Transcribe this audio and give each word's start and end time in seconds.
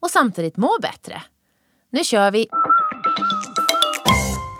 och 0.00 0.10
samtidigt 0.10 0.56
må 0.56 0.70
bättre. 0.82 1.22
Nu 1.90 2.04
kör 2.04 2.30
vi! 2.30 2.48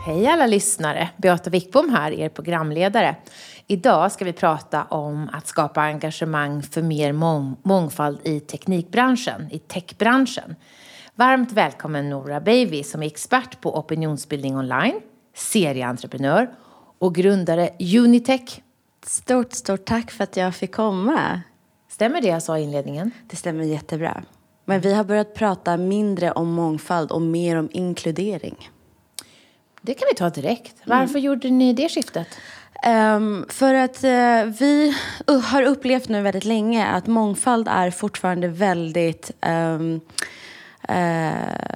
Hej 0.07 0.27
alla 0.27 0.47
lyssnare! 0.47 1.09
Beata 1.17 1.51
Wickbom 1.51 1.91
här, 1.91 2.13
er 2.13 2.29
programledare. 2.29 3.17
Idag 3.67 4.13
ska 4.13 4.25
vi 4.25 4.33
prata 4.33 4.85
om 4.85 5.31
att 5.33 5.47
skapa 5.47 5.81
engagemang 5.81 6.63
för 6.63 6.83
mer 6.83 7.13
mång 7.13 7.57
mångfald 7.63 8.21
i 8.25 8.41
teknikbranschen, 8.41 9.49
i 9.51 9.59
techbranschen. 9.59 10.57
Varmt 11.15 11.53
välkommen 11.53 12.11
Nora 12.11 12.41
Baby 12.41 12.83
som 12.83 13.03
är 13.03 13.07
expert 13.07 13.61
på 13.61 13.79
opinionsbildning 13.79 14.57
online, 14.57 15.01
serieentreprenör 15.35 16.51
och 16.99 17.15
grundare 17.15 17.71
Unitech. 17.97 18.61
Stort, 19.07 19.53
stort 19.53 19.85
tack 19.85 20.11
för 20.11 20.25
att 20.25 20.37
jag 20.37 20.55
fick 20.55 20.75
komma. 20.75 21.41
Stämmer 21.89 22.21
det 22.21 22.29
jag 22.29 22.43
sa 22.43 22.59
i 22.59 22.63
inledningen? 22.63 23.11
Det 23.27 23.37
stämmer 23.37 23.65
jättebra. 23.65 24.23
Men 24.69 24.81
vi 24.81 24.95
har 24.95 25.05
börjat 25.05 25.35
prata 25.35 25.77
mindre 25.77 26.33
om 26.33 26.53
mångfald 26.53 27.11
och 27.13 27.23
mer 27.23 27.57
om 27.57 27.69
inkludering. 27.73 28.71
Det 29.83 29.95
kan 29.95 30.09
vi 30.13 30.17
ta 30.17 30.31
direkt. 30.31 30.75
Varför 30.85 31.19
mm. 31.19 31.23
gjorde 31.23 31.51
ni 31.51 31.73
det 31.73 31.89
skiftet? 31.89 32.27
Um, 32.87 33.47
för 33.49 33.75
att 33.75 34.05
uh, 34.05 34.55
vi 34.59 34.95
har 35.45 35.63
upplevt 35.63 36.09
nu 36.09 36.23
väldigt 36.23 36.45
länge 36.45 36.87
att 36.87 37.07
mångfald 37.07 37.69
är 37.69 37.91
fortfarande 37.91 38.49
väldigt 38.49 39.31
um, 39.47 40.01
eh, 40.89 41.69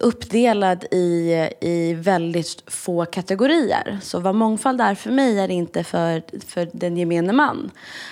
uppdelad 0.00 0.84
i, 0.90 1.48
i 1.60 1.94
väldigt 1.94 2.62
få 2.66 3.04
kategorier. 3.04 3.98
Så 4.02 4.20
vad 4.20 4.34
mångfald 4.34 4.80
är 4.80 4.94
för 4.94 5.10
mig 5.10 5.38
är 5.38 5.50
inte 5.50 5.84
för, 5.84 6.22
för 6.46 6.68
den 6.72 6.96
gemene 6.96 7.32
man. 7.32 7.70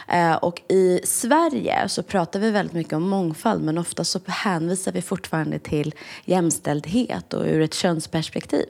Eh, 0.09 0.34
och 0.34 0.62
i 0.69 1.00
Sverige 1.05 1.89
så 1.89 2.03
pratar 2.03 2.41
vi 2.41 2.50
väldigt 2.50 2.75
mycket 2.75 2.92
om 2.92 3.09
mångfald 3.09 3.64
men 3.64 3.78
ofta 3.78 4.05
så 4.05 4.20
hänvisar 4.27 4.92
vi 4.92 5.03
fortfarande 5.03 5.59
till 5.59 5.94
jämställdhet 6.25 7.34
och 7.34 7.44
ur 7.44 7.61
ett 7.61 7.75
könsperspektiv. 7.75 8.66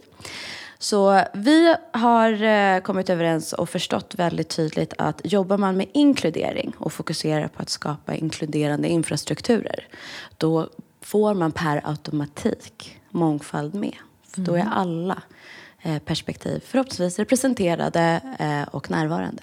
Så 0.79 1.23
vi 1.35 1.75
har 1.93 2.43
eh, 2.43 2.81
kommit 2.81 3.11
överens 3.11 3.53
och 3.53 3.69
förstått 3.69 4.15
väldigt 4.17 4.49
tydligt 4.49 4.95
att 4.99 5.21
jobbar 5.25 5.59
man 5.59 5.77
med 5.77 5.87
inkludering 5.93 6.73
och 6.79 6.93
fokuserar 6.93 7.49
på 7.49 7.63
att 7.63 7.69
skapa 7.69 8.15
inkluderande 8.15 8.89
infrastrukturer 8.89 9.89
då 10.37 10.69
får 11.09 11.35
man 11.35 11.53
per 11.53 11.81
automatik 11.85 13.01
mångfald 13.11 13.75
med. 13.75 13.95
För 14.29 14.41
då 14.41 14.55
är 14.55 14.61
mm. 14.61 14.73
alla 14.73 15.23
eh, 15.83 15.99
perspektiv 15.99 16.63
förhoppningsvis 16.67 17.19
representerade 17.19 18.21
eh, 18.39 18.75
och 18.75 18.91
närvarande. 18.91 19.43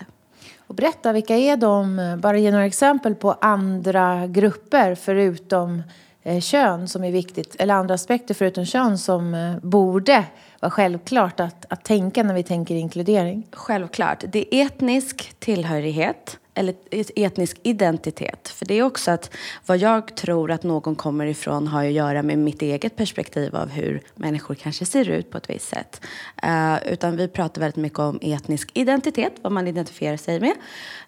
Och 0.68 0.76
berätta, 0.76 1.14
vilka 1.14 1.36
är 1.36 1.58
de? 1.58 2.18
Bara 2.22 2.38
ge 2.38 2.52
några 2.52 2.66
exempel 2.66 3.16
på 3.16 3.32
andra 3.32 4.28
grupper 4.28 4.96
förutom 4.96 5.84
eh, 6.24 6.42
kön 6.42 6.88
som 6.88 7.04
är 7.04 7.12
viktigt, 7.12 7.56
eller 7.60 7.74
andra 7.74 7.94
aspekter 7.94 8.34
förutom 8.34 8.66
kön 8.66 8.98
som 8.98 9.56
borde 9.64 10.26
vara 10.60 10.72
självklart 10.72 11.40
att, 11.40 11.66
att 11.70 11.84
tänka 11.84 12.24
när 12.24 12.34
vi 12.34 12.44
tänker 12.44 12.76
inkludering? 12.76 13.48
Självklart. 13.52 14.24
Det 14.28 14.56
är 14.56 14.66
etnisk 14.66 15.40
tillhörighet, 15.40 16.38
eller 16.56 16.76
etnisk 17.16 17.60
identitet. 17.64 18.48
För 18.48 18.66
det 18.66 18.74
är 18.74 18.84
också 18.84 19.12
att 19.12 19.36
vad 19.66 19.78
jag 19.78 20.16
tror 20.16 20.52
att 20.52 20.64
någon 20.64 20.96
kommer 20.96 21.26
ifrån 21.26 21.68
har 21.68 21.86
att 21.86 21.92
göra 21.92 22.24
med 22.24 22.38
mitt 22.38 22.62
eget 22.62 22.96
perspektiv 22.96 23.56
av 23.56 23.70
hur 23.70 24.02
människor 24.16 24.56
kanske 24.56 24.86
ser 24.86 25.10
ut 25.10 25.32
på 25.32 25.38
ett 25.38 25.50
visst 25.50 25.68
sätt. 25.68 26.02
Uh, 26.46 26.94
utan 26.94 27.18
vi 27.18 27.28
pratar 27.28 27.62
väldigt 27.62 27.76
mycket 27.76 28.00
om 28.00 28.20
etnisk 28.22 28.70
identitet, 28.74 29.34
vad 29.42 29.52
man 29.52 29.68
identifierar 29.68 30.18
sig 30.18 30.40
med. 30.40 30.54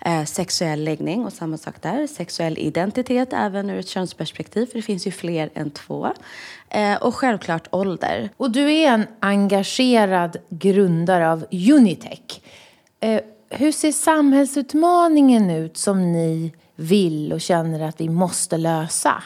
Uh, 0.07 0.25
sexuell 0.25 0.83
läggning 0.83 1.25
och 1.25 1.33
samma 1.33 1.57
sak 1.57 1.81
där. 1.81 2.07
Sexuell 2.07 2.57
identitet 2.57 3.33
även 3.33 3.69
ur 3.69 3.79
ett 3.79 3.87
könsperspektiv, 3.87 4.65
för 4.65 4.75
det 4.75 4.81
finns 4.81 5.07
ju 5.07 5.11
fler 5.11 5.49
än 5.53 5.71
två. 5.71 6.13
Uh, 6.75 6.95
och 7.01 7.15
självklart 7.15 7.67
ålder. 7.71 8.29
Och 8.37 8.51
du 8.51 8.71
är 8.71 8.91
en 8.91 9.07
engagerad 9.19 10.37
grundare 10.49 11.31
av 11.31 11.45
Unitech 11.51 12.41
hur 13.49 13.71
ser 13.71 13.91
samhällsutmaningen 13.91 15.49
ut 15.49 15.77
som 15.77 16.11
ni 16.11 16.53
vill 16.75 17.33
och 17.33 17.41
känner 17.41 17.79
att 17.79 18.01
vi 18.01 18.09
måste 18.09 18.57
lösa? 18.57 19.23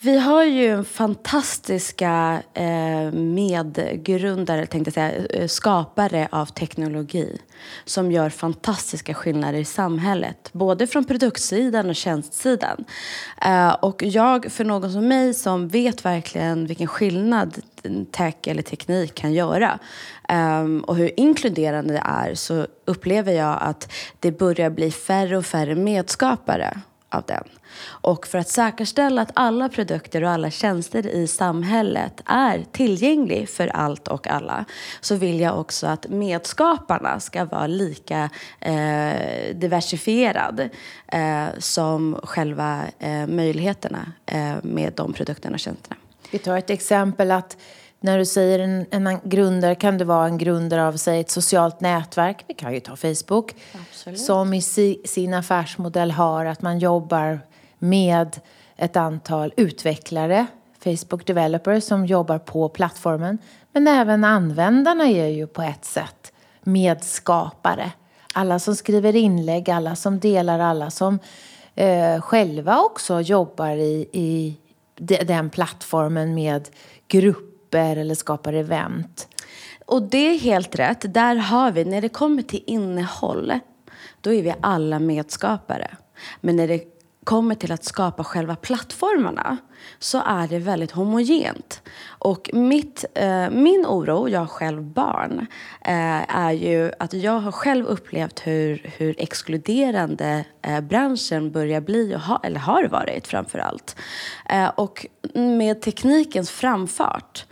Vi 0.00 0.18
har 0.18 0.44
ju 0.44 0.84
fantastiska 0.84 2.42
eh, 2.54 3.12
medgrundare, 3.12 4.66
tänkte 4.66 4.88
jag 4.88 4.94
säga, 4.94 5.26
eh, 5.26 5.46
skapare 5.46 6.28
av 6.32 6.46
teknologi 6.46 7.38
som 7.84 8.12
gör 8.12 8.30
fantastiska 8.30 9.14
skillnader 9.14 9.58
i 9.58 9.64
samhället, 9.64 10.52
både 10.52 10.86
från 10.86 11.04
produktsidan 11.04 11.88
och 11.88 11.96
tjänstsidan. 11.96 12.84
Eh, 13.42 13.72
och 13.72 14.02
jag, 14.02 14.52
för 14.52 14.64
någon 14.64 14.92
som 14.92 15.08
mig 15.08 15.34
som 15.34 15.68
vet 15.68 16.04
verkligen 16.04 16.66
vilken 16.66 16.86
skillnad 16.86 17.60
tech 18.10 18.36
eller 18.46 18.62
teknik 18.62 19.14
kan 19.14 19.32
göra 19.32 19.78
eh, 20.28 20.64
och 20.82 20.96
hur 20.96 21.20
inkluderande 21.20 21.92
det 21.92 22.02
är 22.04 22.34
så 22.34 22.66
upplever 22.84 23.32
jag 23.32 23.58
att 23.60 23.92
det 24.20 24.38
börjar 24.38 24.70
bli 24.70 24.90
färre 24.90 25.36
och 25.36 25.46
färre 25.46 25.74
medskapare 25.74 26.80
av 27.10 27.22
den. 27.26 27.44
Och 27.84 28.26
för 28.26 28.38
att 28.38 28.48
säkerställa 28.48 29.22
att 29.22 29.30
alla 29.34 29.68
produkter 29.68 30.24
och 30.24 30.30
alla 30.30 30.50
tjänster 30.50 31.06
i 31.06 31.26
samhället 31.26 32.22
är 32.26 32.64
tillgänglig 32.72 33.48
för 33.48 33.68
allt 33.68 34.08
och 34.08 34.28
alla 34.28 34.64
så 35.00 35.14
vill 35.14 35.40
jag 35.40 35.60
också 35.60 35.86
att 35.86 36.08
medskaparna 36.08 37.20
ska 37.20 37.44
vara 37.44 37.66
lika 37.66 38.30
eh, 38.60 39.54
diversifierad 39.54 40.68
eh, 41.06 41.46
som 41.58 42.20
själva 42.22 42.82
eh, 42.98 43.26
möjligheterna 43.26 44.12
eh, 44.26 44.54
med 44.62 44.92
de 44.96 45.12
produkterna 45.12 45.54
och 45.54 45.60
tjänsterna. 45.60 45.96
Vi 46.30 46.38
tar 46.38 46.56
ett 46.56 46.70
exempel 46.70 47.30
att 47.30 47.56
när 48.00 48.18
du 48.18 48.26
säger 48.26 48.58
en, 48.58 48.86
en 48.90 49.18
grundare 49.24 49.74
kan 49.74 49.98
det 49.98 50.04
vara 50.04 50.26
en 50.26 50.38
grundare 50.38 50.86
av 50.86 50.96
säg, 50.96 51.20
ett 51.20 51.30
socialt 51.30 51.80
nätverk, 51.80 52.44
vi 52.48 52.54
kan 52.54 52.74
ju 52.74 52.80
ta 52.80 52.96
Facebook, 52.96 53.54
Absolut. 53.74 54.20
som 54.20 54.54
i 54.54 54.62
si, 54.62 55.02
sin 55.04 55.34
affärsmodell 55.34 56.10
har 56.10 56.44
att 56.44 56.62
man 56.62 56.78
jobbar 56.78 57.40
med 57.78 58.40
ett 58.76 58.96
antal 58.96 59.52
utvecklare, 59.56 60.46
Facebook 60.84 61.26
developers 61.26 61.84
som 61.84 62.06
jobbar 62.06 62.38
på 62.38 62.68
plattformen. 62.68 63.38
Men 63.72 63.88
även 63.88 64.24
användarna 64.24 65.04
är 65.04 65.26
ju 65.26 65.46
på 65.46 65.62
ett 65.62 65.84
sätt 65.84 66.32
medskapare. 66.62 67.92
Alla 68.32 68.58
som 68.58 68.76
skriver 68.76 69.16
inlägg, 69.16 69.70
alla 69.70 69.96
som 69.96 70.20
delar, 70.20 70.58
alla 70.58 70.90
som 70.90 71.18
eh, 71.74 72.20
själva 72.20 72.80
också 72.80 73.20
jobbar 73.20 73.76
i, 73.76 74.08
i 74.12 74.56
den 75.24 75.50
plattformen 75.50 76.34
med 76.34 76.68
grupper 77.08 77.96
eller 77.96 78.14
skapar 78.14 78.52
event. 78.52 79.28
Och 79.86 80.02
det 80.02 80.18
är 80.34 80.38
helt 80.38 80.78
rätt. 80.78 81.14
Där 81.14 81.36
har 81.36 81.70
vi, 81.70 81.84
när 81.84 82.00
det 82.00 82.08
kommer 82.08 82.42
till 82.42 82.62
innehåll, 82.66 83.52
då 84.20 84.32
är 84.32 84.42
vi 84.42 84.54
alla 84.60 84.98
medskapare. 84.98 85.90
Men 86.40 86.56
när 86.56 86.68
det 86.68 86.95
kommer 87.26 87.54
till 87.54 87.72
att 87.72 87.84
skapa 87.84 88.24
själva 88.24 88.56
plattformarna 88.56 89.56
så 89.98 90.22
är 90.26 90.48
det 90.48 90.58
väldigt 90.58 90.90
homogent. 90.90 91.82
Och 92.08 92.50
mitt, 92.52 93.04
eh, 93.14 93.50
min 93.50 93.86
oro, 93.86 94.28
jag 94.28 94.40
har 94.40 94.46
själv 94.46 94.82
barn, 94.82 95.46
eh, 95.80 96.36
är 96.36 96.52
ju 96.52 96.92
att 96.98 97.12
jag 97.12 97.38
har 97.38 97.52
själv 97.52 97.86
upplevt 97.86 98.46
hur, 98.46 98.90
hur 98.96 99.14
exkluderande 99.18 100.44
eh, 100.62 100.80
branschen 100.80 101.52
börjar 101.52 101.80
bli, 101.80 102.14
och 102.16 102.20
ha, 102.20 102.40
eller 102.42 102.60
har 102.60 102.84
varit 102.84 103.26
framför 103.26 103.58
allt. 103.58 103.96
Eh, 104.48 104.68
och 104.68 105.06
med 105.34 105.82
teknikens 105.82 106.50
framfart 106.50 107.46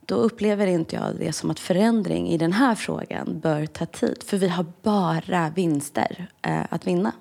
då 0.00 0.14
upplever 0.14 0.66
inte 0.66 0.96
jag 0.96 1.04
det 1.18 1.32
som 1.32 1.50
att 1.50 1.60
förändring 1.60 2.28
i 2.28 2.38
den 2.38 2.52
här 2.52 2.74
frågan 2.74 3.40
bör 3.40 3.66
ta 3.66 3.86
tid. 3.86 4.22
För 4.26 4.36
vi 4.36 4.48
har 4.48 4.66
bara 4.82 5.50
vinster 5.54 6.26
eh, 6.42 6.64
att 6.70 6.86
vinna. 6.86 7.12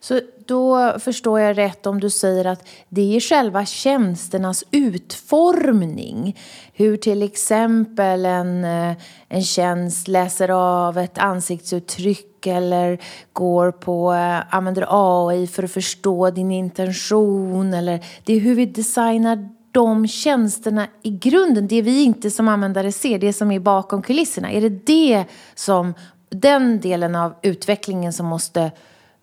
Så 0.00 0.20
då 0.46 0.94
förstår 0.98 1.40
jag 1.40 1.58
rätt 1.58 1.86
om 1.86 2.00
du 2.00 2.10
säger 2.10 2.44
att 2.44 2.68
det 2.88 3.16
är 3.16 3.20
själva 3.20 3.66
tjänsternas 3.66 4.64
utformning. 4.70 6.36
Hur 6.72 6.96
till 6.96 7.22
exempel 7.22 8.26
en, 8.26 8.64
eh, 8.64 8.96
en 9.28 9.42
tjänst 9.42 10.08
läser 10.08 10.48
av 10.48 10.98
ett 10.98 11.18
ansiktsuttryck 11.18 12.46
eller 12.46 12.98
går 13.32 13.70
på, 13.72 14.12
eh, 14.12 14.54
använder 14.54 14.86
AI 14.88 15.46
för 15.46 15.62
att 15.62 15.70
förstå 15.70 16.30
din 16.30 16.50
intention. 16.50 17.74
Eller 17.74 18.04
det 18.24 18.32
är 18.32 18.40
hur 18.40 18.54
vi 18.54 18.66
designar 18.66 19.48
de 19.72 20.06
tjänsterna 20.06 20.86
i 21.02 21.10
grunden, 21.10 21.68
det 21.68 21.82
vi 21.82 22.02
inte 22.02 22.30
som 22.30 22.48
användare 22.48 22.92
ser, 22.92 23.18
det 23.18 23.32
som 23.32 23.50
är 23.50 23.60
bakom 23.60 24.02
kulisserna, 24.02 24.50
är 24.50 24.60
det 24.60 24.86
det 24.86 25.24
som, 25.54 25.94
den 26.30 26.80
delen 26.80 27.14
av 27.14 27.34
utvecklingen 27.42 28.12
som 28.12 28.26
måste 28.26 28.70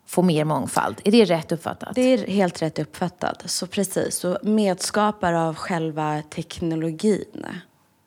få 0.06 0.22
mer 0.22 0.46
mångfald. 0.46 1.02
Är 1.04 1.12
det 1.12 1.26
rätt 1.26 1.52
uppfattat? 1.52 1.96
Det 1.96 2.02
är 2.02 2.28
helt 2.28 2.62
rätt 2.62 2.80
uppfattat. 2.80 3.44
Så 3.46 3.68
precis. 3.68 4.16
Så 4.16 4.38
medskapare 4.42 5.42
av 5.42 5.56
själva 5.56 6.22
teknologin 6.22 7.46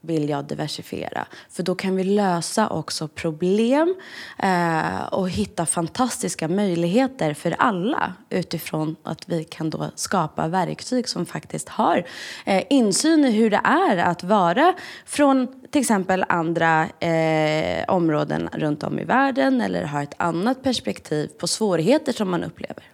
vill 0.00 0.28
jag 0.28 0.44
diversifiera. 0.44 1.26
För 1.50 1.62
då 1.62 1.74
kan 1.74 1.96
vi 1.96 2.04
lösa 2.04 2.68
också 2.68 3.08
problem 3.08 3.94
eh, 4.38 5.02
och 5.02 5.30
hitta 5.30 5.66
fantastiska 5.66 6.48
möjligheter 6.48 7.34
för 7.34 7.54
alla 7.58 8.12
utifrån 8.30 8.96
att 9.02 9.28
vi 9.28 9.44
kan 9.44 9.70
då 9.70 9.90
skapa 9.94 10.48
verktyg 10.48 11.08
som 11.08 11.26
faktiskt 11.26 11.68
har 11.68 12.06
eh, 12.44 12.64
insyn 12.70 13.24
i 13.24 13.30
hur 13.30 13.50
det 13.50 13.60
är 13.64 13.96
att 13.96 14.22
vara 14.22 14.74
från 15.06 15.60
till 15.70 15.80
exempel 15.80 16.24
andra 16.28 16.88
eh, 17.00 17.84
områden 17.88 18.48
runt 18.52 18.82
om 18.82 18.98
i 18.98 19.04
världen 19.04 19.60
eller 19.60 19.84
har 19.84 20.02
ett 20.02 20.14
annat 20.16 20.62
perspektiv 20.62 21.28
på 21.28 21.46
svårigheter 21.46 22.12
som 22.12 22.30
man 22.30 22.44
upplever. 22.44 22.84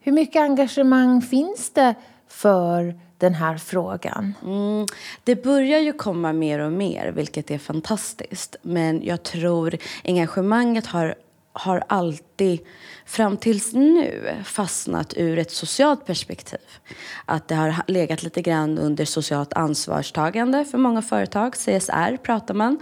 Hur 0.00 0.12
mycket 0.12 0.42
engagemang 0.42 1.22
finns 1.22 1.70
det 1.70 1.94
för 2.28 3.07
den 3.18 3.34
här 3.34 3.56
frågan? 3.56 4.34
Mm, 4.44 4.86
det 5.24 5.42
börjar 5.42 5.78
ju 5.78 5.92
komma 5.92 6.32
mer 6.32 6.58
och 6.58 6.72
mer, 6.72 7.12
vilket 7.12 7.50
är 7.50 7.58
fantastiskt. 7.58 8.56
Men 8.62 9.02
jag 9.04 9.22
tror 9.22 9.76
engagemanget 10.04 10.86
har, 10.86 11.14
har 11.58 11.84
alltid 11.86 12.60
fram 13.06 13.36
tills 13.36 13.72
nu 13.72 14.34
fastnat 14.44 15.14
ur 15.16 15.38
ett 15.38 15.50
socialt 15.50 16.06
perspektiv. 16.06 16.60
Att 17.24 17.48
det 17.48 17.54
har 17.54 17.74
legat 17.86 18.22
lite 18.22 18.42
grann 18.42 18.78
under 18.78 19.04
socialt 19.04 19.52
ansvarstagande 19.52 20.64
för 20.64 20.78
många 20.78 21.02
företag. 21.02 21.54
CSR 21.54 22.16
pratar 22.16 22.54
man. 22.54 22.78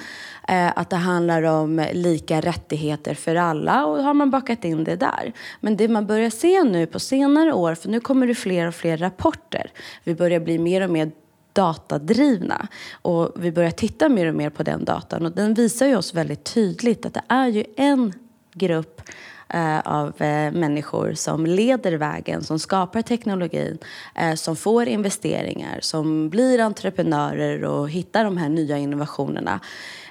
Eh, 0.48 0.78
att 0.78 0.90
det 0.90 0.96
handlar 0.96 1.42
om 1.42 1.86
lika 1.92 2.40
rättigheter 2.40 3.14
för 3.14 3.34
alla 3.34 3.86
och 3.86 4.02
har 4.02 4.14
man 4.14 4.30
bakat 4.30 4.64
in 4.64 4.84
det 4.84 4.96
där. 4.96 5.32
Men 5.60 5.76
det 5.76 5.88
man 5.88 6.06
börjar 6.06 6.30
se 6.30 6.64
nu 6.64 6.86
på 6.86 7.00
senare 7.00 7.52
år, 7.52 7.74
för 7.74 7.88
nu 7.88 8.00
kommer 8.00 8.26
det 8.26 8.34
fler 8.34 8.66
och 8.68 8.74
fler 8.74 8.96
rapporter. 8.96 9.70
Vi 10.04 10.14
börjar 10.14 10.40
bli 10.40 10.58
mer 10.58 10.80
och 10.80 10.90
mer 10.90 11.10
datadrivna. 11.56 12.68
Och 13.02 13.32
vi 13.36 13.52
börjar 13.52 13.70
titta 13.70 14.08
mer 14.08 14.26
och 14.26 14.34
mer 14.34 14.50
på 14.50 14.62
den 14.62 14.84
datan 14.84 15.26
och 15.26 15.32
den 15.32 15.54
visar 15.54 15.86
ju 15.86 15.96
oss 15.96 16.14
väldigt 16.14 16.44
tydligt 16.44 17.06
att 17.06 17.14
det 17.14 17.22
är 17.28 17.46
ju 17.46 17.64
en 17.76 18.12
grupp 18.58 19.02
eh, 19.48 19.80
av 19.80 20.22
eh, 20.22 20.52
människor 20.52 21.14
som 21.14 21.46
leder 21.46 21.92
vägen, 21.92 22.42
som 22.42 22.58
skapar 22.58 23.02
teknologin, 23.02 23.78
eh, 24.14 24.34
som 24.34 24.56
får 24.56 24.88
investeringar, 24.88 25.78
som 25.82 26.28
blir 26.28 26.60
entreprenörer 26.60 27.64
och 27.64 27.90
hittar 27.90 28.24
de 28.24 28.36
här 28.36 28.48
nya 28.48 28.78
innovationerna. 28.78 29.60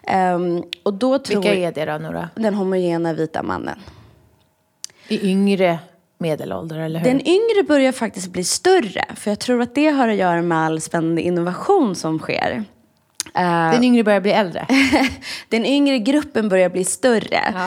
Ehm, 0.04 0.64
och 0.84 0.94
då 0.94 1.20
tror 1.20 1.42
Vilka 1.42 1.56
är 1.56 1.72
det 1.72 1.86
då, 1.86 1.98
Nora? 1.98 2.30
Den 2.36 2.54
homogena 2.54 3.14
vita 3.14 3.44
mannen. 3.44 3.80
I 5.08 5.30
yngre 5.32 5.80
medelålder, 6.18 6.80
eller 6.80 7.00
hur? 7.00 7.06
Den 7.06 7.28
yngre 7.28 7.64
börjar 7.68 7.92
faktiskt 7.92 8.28
bli 8.28 8.44
större, 8.44 9.06
för 9.16 9.32
jag 9.32 9.40
tror 9.40 9.62
att 9.62 9.76
det 9.76 9.88
har 9.88 10.08
att 10.08 10.16
göra 10.16 10.42
med 10.42 10.58
all 10.58 10.82
spännande 10.82 11.22
innovation 11.22 11.96
som 11.96 12.20
sker. 12.20 12.64
Eh, 13.36 13.72
den 13.72 13.84
yngre 13.84 14.04
börjar 14.04 14.22
bli 14.22 14.32
äldre? 14.32 14.68
den 15.50 15.66
yngre 15.66 16.00
gruppen 16.00 16.50
börjar 16.50 16.70
bli 16.70 16.84
större. 16.84 17.54
Ja. 17.54 17.66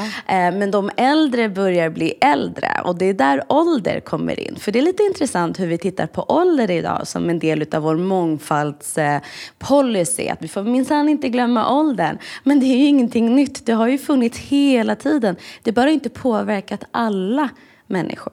Uh, 0.49 0.57
men 0.59 0.71
de 0.71 0.91
äldre 0.97 1.49
börjar 1.49 1.91
bli 1.91 2.15
äldre. 2.21 2.81
Och 2.85 2.99
det 2.99 3.07
är 3.07 3.15
där 3.15 3.45
ålder 3.49 4.01
kommer 4.01 4.41
in. 4.41 4.57
För 4.57 4.73
det 4.73 4.79
är 4.79 4.83
lite 4.83 5.03
intressant 5.03 5.61
hur 5.61 5.67
vi 5.67 5.79
tittar 5.79 6.07
på 6.07 6.23
ålder 6.23 6.71
idag 6.71 7.07
som 7.07 7.31
en 7.31 7.39
del 7.39 7.67
av 7.73 7.83
vår 7.83 7.97
mångfaldspolicy. 7.97 10.29
Att 10.29 10.43
vi 10.43 10.49
får 10.49 10.63
minsann 10.63 11.09
inte 11.09 11.29
glömma 11.29 11.79
åldern. 11.79 12.19
Men 12.43 12.61
det 12.61 12.67
är 12.67 12.79
ju 12.79 12.87
ingenting 12.87 13.35
nytt. 13.35 13.67
Det 13.67 13.73
har 13.73 13.89
ju 13.89 13.99
funnits 13.99 14.39
hela 14.39 14.97
tiden. 14.97 15.37
Det 15.63 15.71
har 15.71 15.75
bara 15.75 15.91
inte 15.91 16.09
påverkat 16.09 16.85
alla 16.91 17.49
människor. 17.87 18.33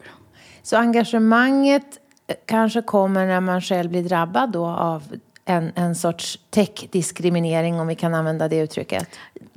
Så 0.63 0.77
engagemanget 0.77 1.99
kanske 2.45 2.81
kommer 2.81 3.25
när 3.25 3.41
man 3.41 3.61
själv 3.61 3.89
blir 3.89 4.03
drabbad 4.03 4.51
då 4.51 4.65
av 4.65 5.03
en, 5.45 5.71
en 5.75 5.95
sorts 5.95 6.39
tech-diskriminering, 6.49 7.79
om 7.79 7.87
vi 7.87 7.95
kan 7.95 8.13
använda 8.13 8.47
det 8.47 8.57
uttrycket? 8.57 9.07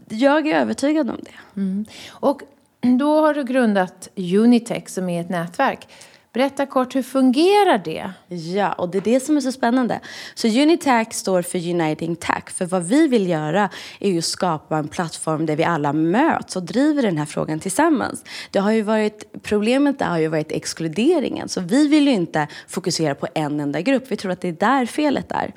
Jag 0.08 0.46
är 0.46 0.54
övertygad 0.54 1.10
om 1.10 1.20
det. 1.22 1.60
Mm. 1.60 1.84
Och 2.10 2.42
då 2.80 3.20
har 3.20 3.34
du 3.34 3.44
grundat 3.44 4.08
Unitech 4.16 4.88
som 4.88 5.08
är 5.08 5.20
ett 5.20 5.28
nätverk. 5.28 5.88
Berätta 6.32 6.66
kort, 6.66 6.94
hur 6.94 7.02
fungerar 7.02 7.78
det? 7.78 8.10
Ja, 8.36 8.72
och 8.72 8.88
det 8.88 8.98
är 8.98 9.02
det 9.02 9.20
som 9.20 9.36
är 9.36 9.40
så 9.40 9.52
spännande. 9.52 10.00
Så 10.34 10.48
Unitac 10.48 11.06
står 11.10 11.42
för 11.42 11.70
Uniting 11.70 12.16
Tech. 12.16 12.50
För 12.50 12.66
vad 12.66 12.84
vi 12.84 13.08
vill 13.08 13.28
göra 13.28 13.68
är 14.00 14.10
ju 14.10 14.22
skapa 14.22 14.76
en 14.78 14.88
plattform 14.88 15.46
där 15.46 15.56
vi 15.56 15.64
alla 15.64 15.92
möts 15.92 16.56
och 16.56 16.62
driver 16.62 17.02
den 17.02 17.18
här 17.18 17.26
frågan 17.26 17.60
tillsammans. 17.60 18.24
Det 18.50 18.58
har 18.58 18.70
ju 18.70 18.82
varit, 18.82 19.42
problemet 19.42 19.98
där 19.98 20.06
har 20.06 20.18
ju 20.18 20.28
varit 20.28 20.52
exkluderingen. 20.52 21.48
Så 21.48 21.60
vi 21.60 21.88
vill 21.88 22.08
ju 22.08 22.14
inte 22.14 22.48
fokusera 22.68 23.14
på 23.14 23.28
en 23.34 23.60
enda 23.60 23.80
grupp. 23.80 24.04
Vi 24.08 24.16
tror 24.16 24.32
att 24.32 24.40
det 24.40 24.48
är 24.48 24.52
där 24.52 24.86
felet 24.86 25.32
är. 25.32 25.52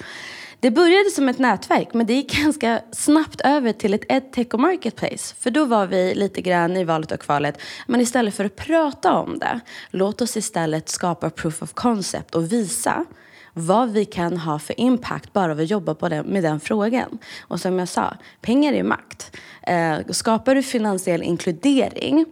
Det 0.62 0.72
började 0.72 1.10
som 1.10 1.30
ett 1.30 1.40
nätverk 1.40 1.94
men 1.94 2.06
det 2.06 2.14
gick 2.14 2.38
ganska 2.44 2.82
snabbt 2.92 3.42
över 3.42 3.74
till 3.74 3.94
ett 3.94 4.06
edtech 4.10 4.48
och 4.54 4.60
marketplace. 4.60 5.36
För 5.40 5.52
då 5.52 5.66
var 5.66 5.86
vi 5.86 6.16
lite 6.16 6.42
grann 6.42 6.78
i 6.78 6.84
valet 6.84 7.12
och 7.12 7.20
kvalet. 7.20 7.62
Men 7.88 8.02
istället 8.02 8.36
för 8.36 8.46
att 8.46 8.56
prata 8.56 9.14
om 9.14 9.40
det, 9.40 9.60
låt 9.90 10.22
oss 10.22 10.38
istället 10.38 10.90
skapa 10.90 11.30
proof 11.30 11.62
of 11.62 11.74
concept 11.74 12.36
och 12.36 12.52
visa 12.52 13.06
vad 13.54 13.92
vi 13.92 14.06
kan 14.06 14.38
ha 14.38 14.60
för 14.60 14.80
impact 14.80 15.34
bara 15.34 15.54
vi 15.54 15.64
jobbar 15.64 15.94
på 15.94 16.10
den, 16.10 16.26
med 16.26 16.44
den 16.44 16.60
frågan. 16.60 17.18
Och 17.42 17.60
som 17.60 17.80
jag 17.80 17.88
sa, 17.88 18.14
pengar 18.42 18.74
är 18.74 18.84
makt. 18.84 19.38
Eh, 19.62 19.98
skapar 20.10 20.56
du 20.56 20.64
finansiell 20.64 21.24
inkludering, 21.24 22.26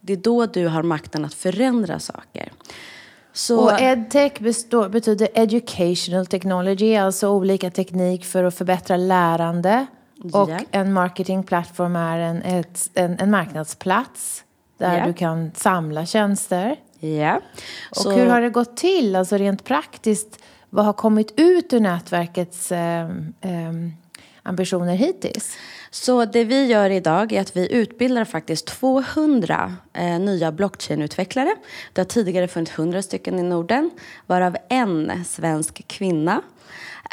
det 0.00 0.12
är 0.12 0.16
då 0.16 0.46
du 0.46 0.66
har 0.66 0.82
makten 0.82 1.24
att 1.24 1.34
förändra 1.34 1.98
saker. 1.98 2.52
Så... 3.36 3.64
Och 3.64 3.80
edtech 3.80 4.38
består, 4.38 4.88
betyder 4.88 5.28
educational 5.34 6.26
technology, 6.26 6.96
alltså 6.96 7.28
olika 7.28 7.70
teknik 7.70 8.24
för 8.24 8.44
att 8.44 8.54
förbättra 8.54 8.96
lärande. 8.96 9.86
Och 10.32 10.50
en 10.70 10.92
marketingplattform 10.92 11.96
är 11.96 12.18
en, 12.18 12.42
ett, 12.42 12.90
en, 12.94 13.18
en 13.18 13.30
marknadsplats 13.30 14.44
där 14.78 14.94
yeah. 14.94 15.06
du 15.06 15.12
kan 15.12 15.50
samla 15.54 16.06
tjänster. 16.06 16.76
Ja. 17.00 17.40
Och 17.90 17.96
Så... 17.96 18.10
hur 18.10 18.26
har 18.26 18.40
det 18.40 18.50
gått 18.50 18.76
till, 18.76 19.16
alltså 19.16 19.36
rent 19.36 19.64
praktiskt? 19.64 20.38
Vad 20.70 20.84
har 20.84 20.92
kommit 20.92 21.34
ut 21.36 21.72
ur 21.72 21.80
nätverkets 21.80 22.72
eh, 22.72 23.08
eh, 23.40 23.72
ambitioner 24.44 24.94
hittills? 24.94 25.56
Så 25.90 26.24
det 26.24 26.44
vi 26.44 26.66
gör 26.66 26.90
idag 26.90 27.32
är 27.32 27.40
att 27.40 27.56
vi 27.56 27.72
utbildar 27.72 28.24
faktiskt 28.24 28.66
200 28.66 29.76
eh, 29.92 30.20
nya 30.20 30.52
blockchainutvecklare. 30.52 31.56
Det 31.92 32.00
har 32.00 32.06
tidigare 32.06 32.48
funnits 32.48 32.78
100 32.78 33.02
stycken 33.02 33.38
i 33.38 33.42
Norden, 33.42 33.90
varav 34.26 34.56
en 34.68 35.24
svensk 35.24 35.88
kvinna. 35.88 36.42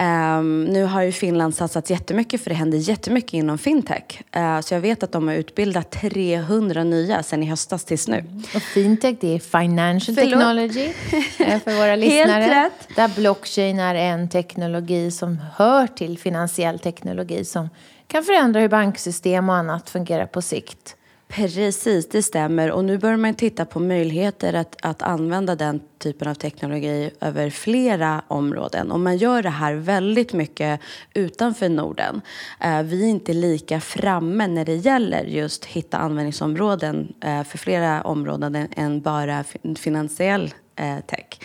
Um, 0.01 0.63
nu 0.63 0.83
har 0.83 1.01
ju 1.01 1.11
Finland 1.11 1.55
satsat 1.55 1.89
jättemycket 1.89 2.41
för 2.43 2.49
det 2.49 2.55
händer 2.55 2.77
jättemycket 2.77 3.33
inom 3.33 3.57
fintech. 3.57 4.21
Uh, 4.37 4.61
så 4.61 4.73
jag 4.73 4.81
vet 4.81 5.03
att 5.03 5.11
de 5.11 5.27
har 5.27 5.35
utbildat 5.35 5.91
300 5.91 6.83
nya 6.83 7.23
sedan 7.23 7.43
i 7.43 7.45
höstas 7.45 7.85
tills 7.85 8.07
nu. 8.07 8.23
Och 8.55 8.61
fintech 8.61 9.15
det 9.21 9.35
är 9.35 9.39
financial 9.39 10.15
Förlåt. 10.15 10.31
technology 10.31 10.93
eh, 11.39 11.59
för 11.59 11.77
våra 11.77 11.95
lyssnare. 12.05 12.43
Helt 12.43 12.71
rätt. 12.71 12.95
Där 12.95 13.07
blockchain 13.15 13.79
är 13.79 13.95
en 13.95 14.29
teknologi 14.29 15.11
som 15.11 15.41
hör 15.55 15.87
till 15.87 16.17
finansiell 16.17 16.79
teknologi 16.79 17.45
som 17.45 17.69
kan 18.07 18.23
förändra 18.23 18.59
hur 18.59 18.69
banksystem 18.69 19.49
och 19.49 19.55
annat 19.55 19.89
fungerar 19.89 20.25
på 20.25 20.41
sikt. 20.41 20.95
Precis, 21.31 22.09
det 22.09 22.23
stämmer. 22.23 22.71
Och 22.71 22.85
nu 22.85 22.97
börjar 22.97 23.17
man 23.17 23.33
titta 23.33 23.65
på 23.65 23.79
möjligheter 23.79 24.53
att, 24.53 24.75
att 24.81 25.01
använda 25.01 25.55
den 25.55 25.81
typen 25.97 26.27
av 26.27 26.33
teknologi 26.33 27.11
över 27.21 27.49
flera 27.49 28.21
områden. 28.27 28.91
Och 28.91 28.99
man 28.99 29.17
gör 29.17 29.43
det 29.43 29.49
här 29.49 29.73
väldigt 29.73 30.33
mycket 30.33 30.79
utanför 31.13 31.69
Norden. 31.69 32.21
Eh, 32.59 32.81
vi 32.81 33.03
är 33.03 33.07
inte 33.07 33.33
lika 33.33 33.79
framme 33.79 34.47
när 34.47 34.65
det 34.65 34.75
gäller 34.75 35.23
just 35.23 35.65
hitta 35.65 35.97
användningsområden 35.97 37.13
eh, 37.21 37.43
för 37.43 37.57
flera 37.57 38.01
områden 38.01 38.67
än 38.75 39.01
bara 39.01 39.43
finansiell 39.75 40.53
eh, 40.75 40.99
tech. 40.99 41.39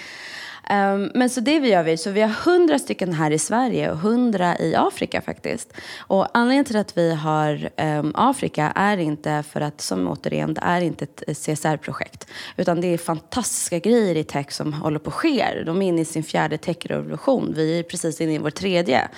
Um, 0.71 1.11
men 1.15 1.31
så 1.31 1.41
det 1.41 1.61
vi 1.61 1.69
gör 1.69 1.83
vi, 1.83 1.97
så 1.97 2.11
vi 2.11 2.21
har 2.21 2.29
hundra 2.29 2.79
stycken 2.79 3.13
här 3.13 3.31
i 3.31 3.39
Sverige 3.39 3.91
och 3.91 3.99
hundra 3.99 4.59
i 4.59 4.75
Afrika 4.75 5.21
faktiskt. 5.21 5.73
Och 5.99 6.27
anledningen 6.35 6.65
till 6.65 6.77
att 6.77 6.99
vi 6.99 7.15
har 7.15 7.69
um, 7.77 8.13
Afrika 8.15 8.73
är 8.75 8.97
inte 8.97 9.45
för 9.51 9.61
att, 9.61 9.81
som 9.81 10.09
återigen, 10.09 10.55
det 10.55 10.61
är 10.65 10.81
inte 10.81 11.05
ett 11.05 11.39
CSR-projekt. 11.39 12.27
Utan 12.57 12.81
det 12.81 12.87
är 12.87 12.99
fantastiska 12.99 13.79
grejer 13.79 14.15
i 14.15 14.25
tech 14.25 14.53
som 14.53 14.73
håller 14.73 14.99
på 14.99 15.11
att 15.11 15.15
ske. 15.15 15.63
De 15.67 15.83
är 15.83 15.87
inne 15.87 16.01
i 16.01 16.05
sin 16.05 16.25
fjärde 16.25 16.59
techrevolution. 16.59 17.53
Vi 17.57 17.79
är 17.79 17.83
precis 17.83 18.21
inne 18.21 18.35
i 18.35 18.39
vår 18.39 18.51
tredje. 18.51 19.09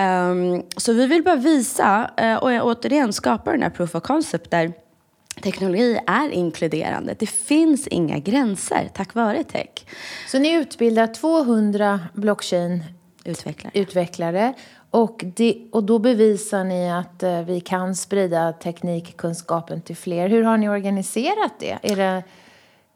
Um, 0.00 0.62
så 0.76 0.92
vi 0.92 1.06
vill 1.06 1.22
bara 1.22 1.36
visa 1.36 2.10
uh, 2.22 2.36
och 2.36 2.66
återigen 2.66 3.12
skapa 3.12 3.52
den 3.52 3.62
här 3.62 3.70
proof 3.70 3.94
of 3.94 4.02
concept 4.02 4.50
där 4.50 4.72
Teknologi 5.42 6.00
är 6.06 6.28
inkluderande. 6.30 7.16
Det 7.18 7.26
finns 7.26 7.86
inga 7.86 8.18
gränser 8.18 8.90
tack 8.94 9.14
vare 9.14 9.44
tech. 9.44 9.86
Så 10.28 10.38
ni 10.38 10.52
utbildar 10.52 11.06
200 11.06 12.00
blockchain 12.14 12.84
utvecklare. 13.24 13.72
utvecklare. 13.74 14.54
Och, 14.90 15.24
det, 15.36 15.56
och 15.72 15.84
då 15.84 15.98
bevisar 15.98 16.64
ni 16.64 16.90
att 16.90 17.22
eh, 17.22 17.42
vi 17.42 17.60
kan 17.60 17.96
sprida 17.96 18.52
teknikkunskapen 18.52 19.80
till 19.80 19.96
fler. 19.96 20.28
Hur 20.28 20.42
har 20.42 20.56
ni 20.56 20.68
organiserat 20.68 21.52
det? 21.58 21.78
Är 21.82 21.96
det 21.96 22.22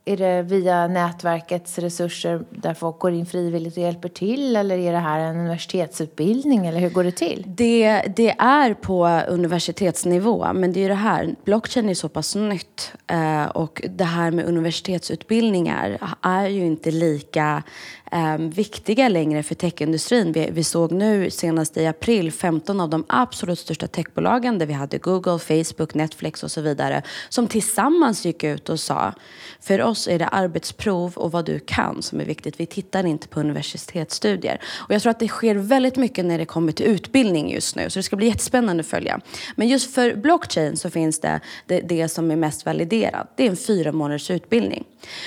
är 0.04 0.16
det 0.16 0.42
via 0.42 0.86
nätverkets 0.86 1.78
resurser 1.78 2.44
där 2.50 2.74
folk 2.74 2.98
går 2.98 3.12
in 3.12 3.26
frivilligt 3.26 3.76
och 3.76 3.82
hjälper 3.82 4.08
till 4.08 4.56
eller 4.56 4.78
är 4.78 4.92
det 4.92 4.98
här 4.98 5.20
en 5.20 5.36
universitetsutbildning 5.36 6.66
eller 6.66 6.80
hur 6.80 6.90
går 6.90 7.04
det 7.04 7.12
till? 7.12 7.44
Det, 7.46 8.02
det 8.16 8.30
är 8.38 8.74
på 8.74 9.06
universitetsnivå 9.28 10.52
men 10.52 10.72
det 10.72 10.80
är 10.80 10.82
ju 10.82 10.88
det 10.88 10.94
här, 10.94 11.34
blockchain 11.44 11.88
är 11.88 11.94
så 11.94 12.08
pass 12.08 12.34
nytt 12.34 12.92
eh, 13.06 13.44
och 13.44 13.82
det 13.90 14.04
här 14.04 14.30
med 14.30 14.44
universitetsutbildningar 14.44 15.98
är 16.22 16.46
ju 16.46 16.66
inte 16.66 16.90
lika 16.90 17.62
eh, 18.10 18.38
viktiga 18.38 19.08
längre 19.08 19.42
för 19.42 19.54
techindustrin. 19.54 20.32
Vi, 20.32 20.50
vi 20.52 20.64
såg 20.64 20.92
nu 20.92 21.30
senast 21.30 21.76
i 21.76 21.86
april 21.86 22.32
15 22.32 22.80
av 22.80 22.90
de 22.90 23.04
absolut 23.08 23.58
största 23.58 23.86
techbolagen 23.86 24.58
där 24.58 24.66
vi 24.66 24.72
hade 24.72 24.98
Google, 24.98 25.38
Facebook, 25.38 25.94
Netflix 25.94 26.42
och 26.42 26.50
så 26.50 26.60
vidare 26.60 27.02
som 27.28 27.46
tillsammans 27.46 28.24
gick 28.24 28.44
ut 28.44 28.68
och 28.68 28.80
sa 28.80 29.14
för 29.60 29.82
oss 29.82 30.08
är 30.08 30.18
det 30.18 30.26
arbetsprov 30.26 31.12
och 31.16 31.32
vad 31.32 31.44
du 31.44 31.58
kan 31.58 32.02
som 32.02 32.20
är 32.20 32.24
viktigt. 32.24 32.60
Vi 32.60 32.66
tittar 32.66 33.06
inte 33.06 33.28
på 33.28 33.40
universitetsstudier. 33.40 34.60
Och 34.88 34.94
jag 34.94 35.02
tror 35.02 35.10
att 35.10 35.18
det 35.18 35.28
sker 35.28 35.54
väldigt 35.54 35.96
mycket 35.96 36.24
när 36.24 36.38
det 36.38 36.44
kommer 36.44 36.72
till 36.72 36.86
utbildning 36.86 37.52
just 37.52 37.76
nu. 37.76 37.90
Så 37.90 37.98
det 37.98 38.02
ska 38.02 38.16
bli 38.16 38.26
jättespännande 38.26 38.80
att 38.80 38.86
följa. 38.86 39.20
Men 39.56 39.68
just 39.68 39.94
för 39.94 40.14
blockchain 40.14 40.76
så 40.76 40.90
finns 40.90 41.20
det 41.20 41.40
det, 41.66 41.80
det 41.80 42.08
som 42.08 42.30
är 42.30 42.36
mest 42.36 42.66
validerat. 42.66 43.32
Det 43.36 43.46
är 43.46 43.50
en 43.50 43.56
fyra 43.56 43.92
månaders 43.92 44.30
utbildning. 44.30 44.84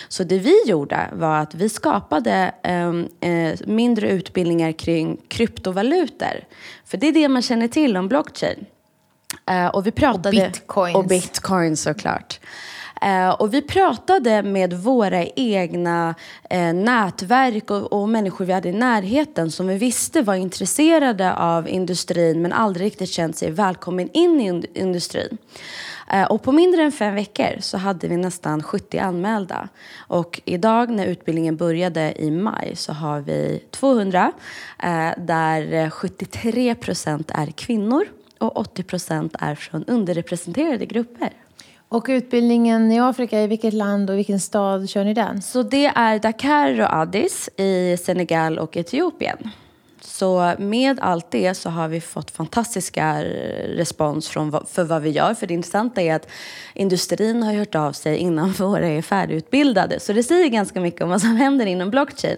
Så 0.08 0.24
det 0.24 0.40
vi 0.40 0.64
gjorde 0.66 1.10
var 1.14 1.38
att 1.38 1.56
vi 1.56 1.70
skapade 1.70 2.54
eh, 2.64 2.73
eh, 3.20 3.60
mindre 3.66 4.10
utbildningar 4.10 4.72
kring 4.72 5.18
kryptovalutor. 5.28 6.44
För 6.86 6.98
det 6.98 7.08
är 7.08 7.14
det 7.14 7.28
man 7.28 7.42
känner 7.42 7.68
till 7.68 7.98
om 7.98 8.08
blockchain. 8.08 8.66
Eh, 9.50 9.68
och 9.68 9.88
vi 9.88 9.92
pratade... 9.92 10.28
Och 10.28 10.34
bitcoins. 10.34 10.96
Och 10.96 11.08
bitcoins 11.08 11.82
såklart. 11.82 12.40
Eh, 13.04 13.30
och 13.30 13.54
vi 13.54 13.62
pratade 13.62 14.44
med 14.44 14.74
våra 14.74 15.26
egna 15.26 16.16
eh, 16.50 16.74
nätverk 16.74 17.72
och, 17.72 17.94
och, 17.94 18.10
människor 18.10 18.46
vi 18.46 18.54
hade 18.54 18.70
i 18.70 18.74
närheten 18.74 19.52
som 19.52 19.68
vi 19.68 19.78
visste 19.78 20.22
var 20.22 20.36
intresserade 20.36 21.34
av 21.34 21.70
industrin 21.70 22.42
men 22.42 22.54
aldrig 22.54 22.86
riktigt 22.86 23.10
känt 23.10 23.38
sig 23.38 23.52
välkommen 23.52 24.10
in 24.14 24.42
i 24.42 24.80
industrin. 24.80 25.38
Eh, 26.12 26.24
och 26.24 26.44
på 26.44 26.52
mindre 26.52 26.84
än 26.84 26.92
fem 26.92 27.16
veckor 27.16 27.60
så 27.60 27.78
hade 27.78 28.08
vi 28.08 28.18
nästan 28.18 28.64
70 28.64 28.98
anmälda. 28.98 29.70
Och 29.98 30.42
idag 30.46 30.90
när 30.90 31.06
utbildningen 31.06 31.58
började 31.58 32.14
i 32.22 32.32
maj 32.32 32.76
så 32.76 32.94
har 32.94 33.20
vi 33.20 33.64
200 33.72 34.32
eh, 34.84 35.10
där 35.18 35.90
73 35.90 36.76
procent 36.76 37.32
är 37.34 37.48
kvinnor 37.48 38.06
och 38.40 38.58
80 38.58 38.84
procent 38.84 39.36
är 39.40 39.56
från 39.56 39.86
underrepresenterade 39.86 40.86
grupper. 40.86 41.30
Och 41.90 42.06
utbildningen 42.10 42.92
i 42.92 43.00
Afrika, 43.00 43.42
i 43.42 43.48
vilket 43.48 43.74
land 43.74 44.10
och 44.10 44.18
vilken 44.18 44.40
stad 44.40 44.90
kör 44.90 45.04
ni 45.04 45.14
den? 45.14 45.42
Så 45.42 45.64
det 45.64 45.86
är 45.86 46.20
Dakar 46.20 46.82
och 46.82 46.94
Addis 46.94 47.50
i 47.58 47.98
Senegal 47.98 48.60
och 48.60 48.78
Etiopien. 48.78 49.50
Så 50.06 50.54
med 50.60 51.00
allt 51.00 51.32
det 51.32 51.54
så 51.54 51.70
har 51.70 51.88
vi 51.88 52.02
fått 52.02 52.32
fantastiska 52.32 53.24
respons 53.66 54.30
från, 54.30 54.66
för 54.66 54.84
vad 54.84 55.02
vi 55.02 55.10
gör. 55.10 55.34
För 55.34 55.48
det 55.48 55.54
intressanta 55.54 56.02
är 56.02 56.16
att 56.16 56.28
industrin 56.74 57.44
har 57.44 57.54
hört 57.54 57.76
av 57.76 57.92
sig 57.92 58.18
innan 58.18 58.52
våra 58.58 58.88
är 58.88 59.02
färdigutbildade. 59.02 60.00
Så 60.00 60.14
det 60.14 60.24
säger 60.24 60.48
ganska 60.48 60.80
mycket 60.80 61.02
om 61.02 61.10
vad 61.10 61.22
som 61.22 61.36
händer 61.36 61.66
inom 61.66 61.90
blockchain. 61.90 62.38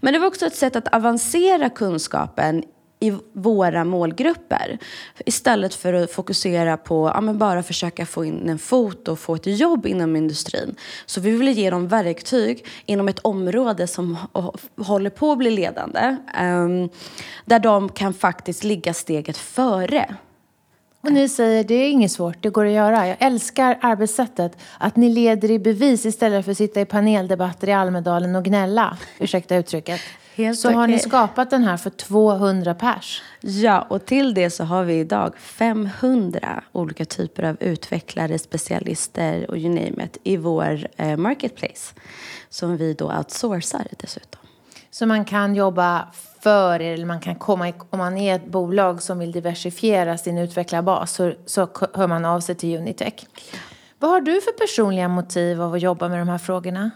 Men 0.00 0.12
det 0.12 0.18
var 0.18 0.26
också 0.26 0.46
ett 0.46 0.56
sätt 0.56 0.76
att 0.76 0.94
avancera 0.94 1.70
kunskapen 1.70 2.64
i 3.06 3.18
våra 3.32 3.84
målgrupper. 3.84 4.78
Istället 5.26 5.74
för 5.74 5.92
att 5.92 6.10
fokusera 6.10 6.76
på 6.76 7.10
ja, 7.14 7.20
men 7.20 7.38
bara 7.38 7.62
försöka 7.62 8.06
få 8.06 8.24
in 8.24 8.48
en 8.48 8.58
fot 8.58 9.08
och 9.08 9.18
få 9.18 9.34
ett 9.34 9.46
jobb 9.46 9.86
inom 9.86 10.16
industrin. 10.16 10.76
Så 11.06 11.20
vi 11.20 11.30
vill 11.30 11.48
ge 11.48 11.70
dem 11.70 11.88
verktyg 11.88 12.66
inom 12.86 13.08
ett 13.08 13.18
område 13.18 13.86
som 13.86 14.18
håller 14.76 15.10
på 15.10 15.32
att 15.32 15.38
bli 15.38 15.50
ledande. 15.50 16.16
Um, 16.40 16.88
där 17.44 17.58
de 17.58 17.88
kan 17.88 18.14
faktiskt 18.14 18.64
ligga 18.64 18.94
steget 18.94 19.36
före. 19.36 20.16
Och 21.04 21.12
ni 21.12 21.28
säger 21.28 21.64
det 21.64 21.74
är 21.74 21.90
inget 21.90 22.12
svårt, 22.12 22.36
det 22.40 22.50
går 22.50 22.66
att 22.66 22.72
göra. 22.72 23.08
Jag 23.08 23.16
älskar 23.20 23.78
arbetssättet. 23.82 24.58
Att 24.78 24.96
ni 24.96 25.08
leder 25.08 25.50
i 25.50 25.58
bevis 25.58 26.06
istället 26.06 26.44
för 26.44 26.52
att 26.52 26.58
sitta 26.58 26.80
i 26.80 26.84
paneldebatter 26.84 27.68
i 27.68 27.72
Almedalen 27.72 28.36
och 28.36 28.44
gnälla. 28.44 28.98
Ursäkta 29.18 29.56
uttrycket. 29.56 30.00
Helt 30.36 30.58
så 30.58 30.68
okay. 30.68 30.76
har 30.76 30.86
ni 30.86 30.98
skapat 30.98 31.50
den 31.50 31.64
här 31.64 31.76
för 31.76 31.90
200 31.90 32.74
pers. 32.74 33.22
Ja, 33.40 33.86
och 33.88 34.06
till 34.06 34.34
det 34.34 34.50
så 34.50 34.64
har 34.64 34.84
vi 34.84 34.94
idag 34.94 35.38
500 35.38 36.62
olika 36.72 37.04
typer 37.04 37.42
av 37.42 37.56
utvecklare, 37.60 38.38
specialister 38.38 39.50
och 39.50 39.58
you 39.58 39.68
name 39.68 40.04
it 40.04 40.18
i 40.22 40.36
vår 40.36 40.86
eh, 40.96 41.16
marketplace. 41.16 41.94
Som 42.48 42.76
vi 42.76 42.94
då 42.94 43.12
outsourcar 43.12 43.86
dessutom. 43.98 44.40
Så 44.90 45.06
man 45.06 45.24
kan 45.24 45.54
jobba 45.54 46.08
för 46.40 46.82
er, 46.82 46.94
eller 46.94 47.06
man 47.06 47.20
kan 47.20 47.34
komma, 47.34 47.72
om 47.90 47.98
man 47.98 48.18
är 48.18 48.36
ett 48.36 48.46
bolag 48.46 49.02
som 49.02 49.18
vill 49.18 49.32
diversifiera 49.32 50.18
sin 50.18 50.38
utvecklarbas 50.38 51.12
så, 51.12 51.32
så 51.46 51.68
hör 51.94 52.06
man 52.06 52.24
av 52.24 52.40
sig 52.40 52.54
till 52.54 52.78
Unitech. 52.78 53.26
Vad 53.98 54.10
har 54.10 54.20
du 54.20 54.40
för 54.40 54.52
personliga 54.52 55.08
motiv 55.08 55.62
av 55.62 55.74
att 55.74 55.80
jobba 55.80 56.08
med 56.08 56.18
de 56.18 56.28
här 56.28 56.38
frågorna? 56.38 56.90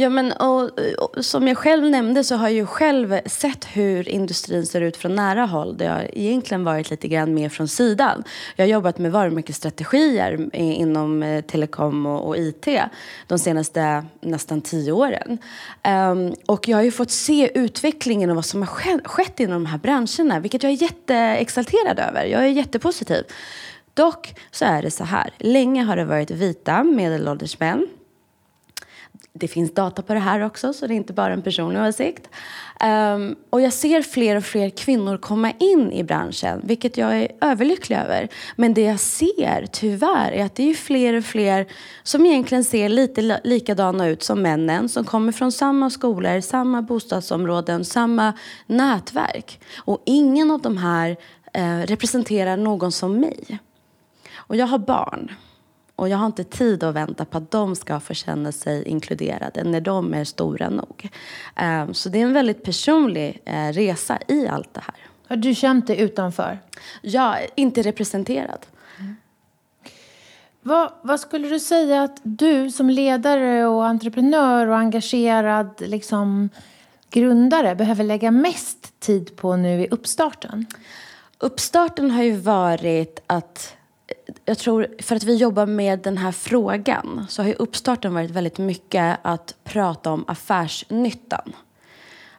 Ja, 0.00 0.08
men, 0.08 0.32
och, 0.32 0.70
och, 0.98 1.24
som 1.24 1.48
jag 1.48 1.58
själv 1.58 1.90
nämnde 1.90 2.24
så 2.24 2.36
har 2.36 2.48
jag 2.48 2.54
ju 2.54 2.66
själv 2.66 3.20
sett 3.26 3.64
hur 3.64 4.08
industrin 4.08 4.66
ser 4.66 4.80
ut 4.80 4.96
från 4.96 5.14
nära 5.14 5.46
håll. 5.46 5.76
Det 5.76 5.86
har 5.86 6.10
egentligen 6.12 6.64
varit 6.64 6.90
lite 6.90 7.08
grann 7.08 7.34
mer 7.34 7.48
från 7.48 7.68
sidan. 7.68 8.24
Jag 8.56 8.64
har 8.64 8.70
jobbat 8.70 8.98
med 8.98 9.12
varumärkesstrategier 9.12 10.50
inom 10.56 11.22
eh, 11.22 11.40
telekom 11.40 12.06
och, 12.06 12.28
och, 12.28 12.38
IT 12.38 12.68
de 13.26 13.38
senaste 13.38 14.04
nästan 14.20 14.60
tio 14.60 14.92
åren. 14.92 15.38
Um, 15.88 16.34
och 16.46 16.68
jag 16.68 16.76
har 16.76 16.84
ju 16.84 16.90
fått 16.90 17.10
se 17.10 17.50
utvecklingen 17.54 18.30
och 18.30 18.36
vad 18.36 18.44
som 18.44 18.62
har 18.62 18.66
skett, 18.66 19.00
skett 19.06 19.40
inom 19.40 19.64
de 19.64 19.66
här 19.66 19.78
branscherna, 19.78 20.40
vilket 20.40 20.62
jag 20.62 20.72
är 20.72 20.82
jätteexalterad 20.82 21.98
över. 21.98 22.24
Jag 22.24 22.42
är 22.42 22.48
jättepositiv. 22.48 23.24
Dock 23.94 24.34
så 24.50 24.64
är 24.64 24.82
det 24.82 24.90
så 24.90 25.04
här, 25.04 25.30
länge 25.38 25.82
har 25.82 25.96
det 25.96 26.04
varit 26.04 26.30
vita 26.30 26.84
medelålders 26.84 27.60
män 27.60 27.86
det 29.40 29.48
finns 29.48 29.74
data 29.74 30.02
på 30.02 30.14
det 30.14 30.20
här 30.20 30.40
också, 30.40 30.72
så 30.72 30.86
det 30.86 30.94
är 30.94 30.96
inte 30.96 31.12
bara 31.12 31.32
en 31.32 31.42
personlig 31.42 31.82
åsikt. 31.82 32.28
Um, 32.84 33.36
och 33.50 33.60
jag 33.60 33.72
ser 33.72 34.02
fler 34.02 34.36
och 34.36 34.44
fler 34.44 34.70
kvinnor 34.70 35.16
komma 35.16 35.52
in 35.58 35.92
i 35.92 36.04
branschen, 36.04 36.60
vilket 36.64 36.96
jag 36.96 37.18
är 37.18 37.28
överlycklig 37.40 37.96
över. 37.96 38.28
Men 38.56 38.74
det 38.74 38.82
jag 38.82 39.00
ser, 39.00 39.66
tyvärr, 39.72 40.32
är 40.32 40.44
att 40.44 40.54
det 40.54 40.70
är 40.70 40.74
fler 40.74 41.14
och 41.14 41.24
fler 41.24 41.66
som 42.02 42.26
egentligen 42.26 42.64
ser 42.64 42.88
lite 42.88 43.40
likadana 43.44 44.08
ut 44.08 44.22
som 44.22 44.42
männen, 44.42 44.88
som 44.88 45.04
kommer 45.04 45.32
från 45.32 45.52
samma 45.52 45.90
skolor, 45.90 46.40
samma 46.40 46.82
bostadsområden, 46.82 47.84
samma 47.84 48.32
nätverk. 48.66 49.60
Och 49.76 50.02
ingen 50.06 50.50
av 50.50 50.60
de 50.60 50.76
här 50.76 51.16
uh, 51.58 51.86
representerar 51.86 52.56
någon 52.56 52.92
som 52.92 53.20
mig. 53.20 53.58
Och 54.36 54.56
jag 54.56 54.66
har 54.66 54.78
barn. 54.78 55.30
Och 55.98 56.08
jag 56.08 56.18
har 56.18 56.26
inte 56.26 56.44
tid 56.44 56.82
att 56.82 56.94
vänta 56.94 57.24
på 57.24 57.38
att 57.38 57.50
de 57.50 57.76
ska 57.76 58.00
få 58.00 58.14
känna 58.14 58.52
sig 58.52 58.88
inkluderade 58.88 59.64
när 59.64 59.80
de 59.80 60.14
är 60.14 60.24
stora 60.24 60.70
nog. 60.70 61.08
Ehm, 61.56 61.94
så 61.94 62.08
det 62.08 62.18
är 62.18 62.22
en 62.22 62.32
väldigt 62.32 62.62
personlig 62.62 63.42
eh, 63.44 63.72
resa 63.72 64.18
i 64.28 64.48
allt 64.48 64.74
det 64.74 64.80
här. 64.80 64.94
Har 65.28 65.36
du 65.36 65.54
känt 65.54 65.86
dig 65.86 66.00
utanför? 66.00 66.58
Ja, 67.02 67.36
inte 67.54 67.82
representerad. 67.82 68.66
Mm. 68.98 69.16
Vad, 70.62 70.92
vad, 71.02 71.20
skulle 71.20 71.48
du 71.48 71.60
säga 71.60 72.02
att 72.02 72.20
du 72.22 72.70
som 72.70 72.90
ledare 72.90 73.66
och 73.66 73.86
entreprenör 73.86 74.66
och 74.66 74.76
engagerad 74.76 75.74
liksom, 75.78 76.50
grundare 77.10 77.74
behöver 77.74 78.04
lägga 78.04 78.30
mest 78.30 79.00
tid 79.00 79.36
på 79.36 79.56
nu 79.56 79.82
i 79.82 79.88
uppstarten? 79.90 80.66
Uppstarten 81.38 82.10
har 82.10 82.22
ju 82.22 82.36
varit 82.36 83.22
att 83.26 83.77
jag 84.48 84.58
tror, 84.58 84.86
för 85.02 85.16
att 85.16 85.24
vi 85.24 85.36
jobbar 85.36 85.66
med 85.66 85.98
den 85.98 86.18
här 86.18 86.32
frågan 86.32 87.26
så 87.28 87.42
har 87.42 87.48
ju 87.48 87.54
uppstarten 87.54 88.14
varit 88.14 88.30
väldigt 88.30 88.58
mycket 88.58 89.18
att 89.22 89.54
prata 89.64 90.10
om 90.12 90.24
affärsnyttan. 90.26 91.52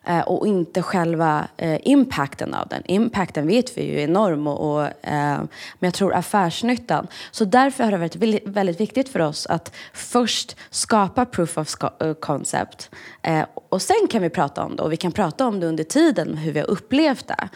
Eh, 0.10 0.22
och 0.22 0.48
inte 0.48 0.82
själva 0.82 1.48
eh, 1.58 1.80
impacten 1.84 2.54
av 2.54 2.68
den. 2.68 2.82
Impacten 2.86 3.48
vet 3.48 3.78
vi 3.78 3.84
ju 3.84 4.00
är 4.00 4.04
enorm, 4.04 4.48
och, 4.48 4.76
och 4.76 4.84
eh, 4.86 5.38
men 5.80 5.88
jag 5.88 5.94
tror 5.94 6.14
affärsnyttan. 6.14 7.08
Så 7.32 7.46
därför 7.46 7.84
har 7.84 7.92
det 7.92 7.98
varit 7.98 8.48
väldigt 8.48 8.80
viktigt 8.80 9.10
för 9.10 9.20
oss 9.20 9.46
att 9.46 9.76
först 9.94 10.56
skapa 10.70 11.26
proof 11.26 11.58
of 11.58 11.76
eh, 12.02 12.14
concept. 12.14 12.90
Eh, 13.22 13.46
och 13.70 13.82
sen 13.82 14.08
kan 14.10 14.22
vi 14.22 14.30
prata 14.30 14.64
om 14.64 14.76
det 14.76 14.84
och 14.84 14.92
vi 14.92 14.98
kan 14.98 15.12
prata 15.12 15.48
om 15.48 15.60
det 15.60 15.68
under 15.68 15.84
tiden, 15.84 16.38
hur 16.38 16.52
vi 16.52 16.60
har 16.60 16.70
upplevt 16.70 17.28
det. 17.28 17.50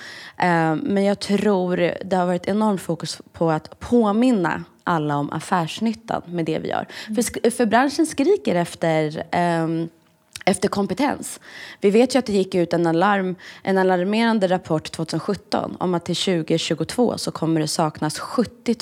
Eh, 0.45 0.75
men 0.75 1.03
jag 1.03 1.19
tror 1.19 1.93
det 2.05 2.15
har 2.15 2.25
varit 2.25 2.47
enormt 2.47 2.81
fokus 2.81 3.21
på 3.33 3.51
att 3.51 3.79
påminna 3.79 4.63
alla 4.83 5.17
om 5.17 5.33
affärsnyttan 5.33 6.21
med 6.25 6.45
det 6.45 6.59
vi 6.59 6.69
gör. 6.69 6.87
Mm. 7.07 7.23
För, 7.23 7.49
för 7.49 7.65
branschen 7.65 8.05
skriker 8.05 8.55
efter 8.55 9.23
ehm, 9.31 9.89
efter 10.45 10.69
kompetens. 10.69 11.39
Vi 11.81 11.89
vet 11.89 12.15
ju 12.15 12.19
att 12.19 12.25
det 12.25 12.33
gick 12.33 12.55
ut 12.55 12.73
en, 12.73 12.87
alarm, 12.87 13.35
en 13.63 13.77
alarmerande 13.77 14.47
rapport 14.47 14.91
2017 14.91 15.77
om 15.79 15.93
att 15.93 16.05
till 16.05 16.15
2022 16.15 17.17
så 17.17 17.31
kommer 17.31 17.61
det 17.61 17.67
saknas 17.67 18.19
70 18.19 18.75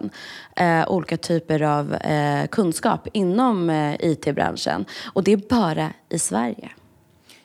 000 0.00 0.10
eh, 0.56 0.90
olika 0.90 1.16
typer 1.16 1.62
av 1.62 1.94
eh, 1.94 2.46
kunskap 2.46 3.08
inom 3.12 3.70
eh, 3.70 3.94
IT-branschen. 4.00 4.84
Och 5.04 5.24
det 5.24 5.32
är 5.32 5.36
bara 5.36 5.92
i 6.08 6.18
Sverige. 6.18 6.70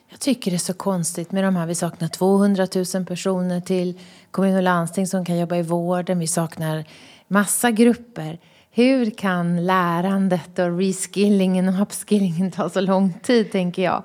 Jag 0.08 0.20
tycker 0.20 0.50
det 0.50 0.56
är 0.56 0.58
så 0.58 0.74
konstigt 0.74 1.32
med 1.32 1.44
de 1.44 1.56
här. 1.56 1.66
Vi 1.66 1.74
saknar 1.74 2.08
200 2.08 2.66
000 2.94 3.06
personer 3.06 3.60
till 3.60 3.98
kommun 4.30 4.56
och 4.56 4.62
landsting 4.62 5.06
som 5.06 5.24
kan 5.24 5.38
jobba 5.38 5.56
i 5.56 5.62
vården. 5.62 6.18
Vi 6.18 6.26
saknar 6.26 6.84
massa 7.28 7.70
grupper. 7.70 8.38
Hur 8.80 9.10
kan 9.10 9.66
lärandet 9.66 10.58
och 10.58 10.78
reskillingen 10.78 11.68
och 11.68 11.82
upskillingen 11.82 12.50
ta 12.50 12.68
så 12.68 12.80
lång 12.80 13.12
tid, 13.22 13.52
tänker 13.52 13.82
jag. 13.82 14.02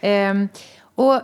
Ehm, 0.00 0.48
och 0.94 1.20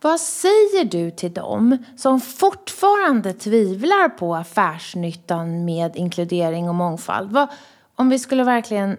vad 0.00 0.20
säger 0.20 0.84
du 0.84 1.10
till 1.10 1.32
dem 1.32 1.78
som 1.96 2.20
fortfarande 2.20 3.32
tvivlar 3.32 4.08
på 4.08 4.36
affärsnyttan 4.36 5.64
med 5.64 5.96
inkludering 5.96 6.68
och 6.68 6.74
mångfald? 6.74 7.32
Vad, 7.32 7.48
om 7.94 8.08
vi 8.08 8.18
skulle 8.18 8.44
verkligen, 8.44 8.96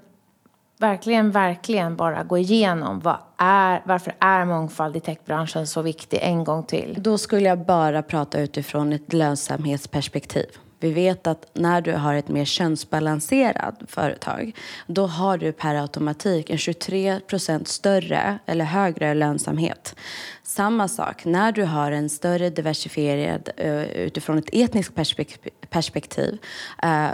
verkligen, 0.77 1.31
verkligen 1.31 1.95
bara 1.95 2.23
gå 2.23 2.37
igenom 2.37 2.99
vad 2.99 3.17
är, 3.37 3.81
varför 3.85 4.15
är 4.19 4.45
mångfald 4.45 4.95
i 4.95 4.99
techbranschen 4.99 5.67
så 5.67 5.81
viktig 5.81 6.19
en 6.21 6.43
gång 6.43 6.63
till? 6.63 6.95
Då 6.97 7.17
skulle 7.17 7.49
jag 7.49 7.65
bara 7.65 8.03
prata 8.03 8.39
utifrån 8.39 8.93
ett 8.93 9.13
lönsamhetsperspektiv. 9.13 10.45
Vi 10.79 10.91
vet 10.91 11.27
att 11.27 11.45
när 11.53 11.81
du 11.81 11.93
har 11.93 12.13
ett 12.13 12.27
mer 12.27 12.45
könsbalanserat 12.45 13.75
företag 13.87 14.55
då 14.87 15.07
har 15.07 15.37
du 15.37 15.51
per 15.51 15.75
automatik 15.75 16.49
en 16.49 16.57
23 16.57 17.19
procent 17.19 17.67
större 17.67 18.39
eller 18.45 18.65
högre 18.65 19.13
lönsamhet. 19.13 19.95
Samma 20.43 20.87
sak 20.87 21.25
när 21.25 21.51
du 21.51 21.63
har 21.63 21.91
en 21.91 22.09
större 22.09 22.49
diversifierad 22.49 23.49
eh, 23.57 23.83
utifrån 23.83 24.37
ett 24.37 24.49
etniskt 24.53 24.95
perspektiv 25.69 26.37
eh, 26.83 27.09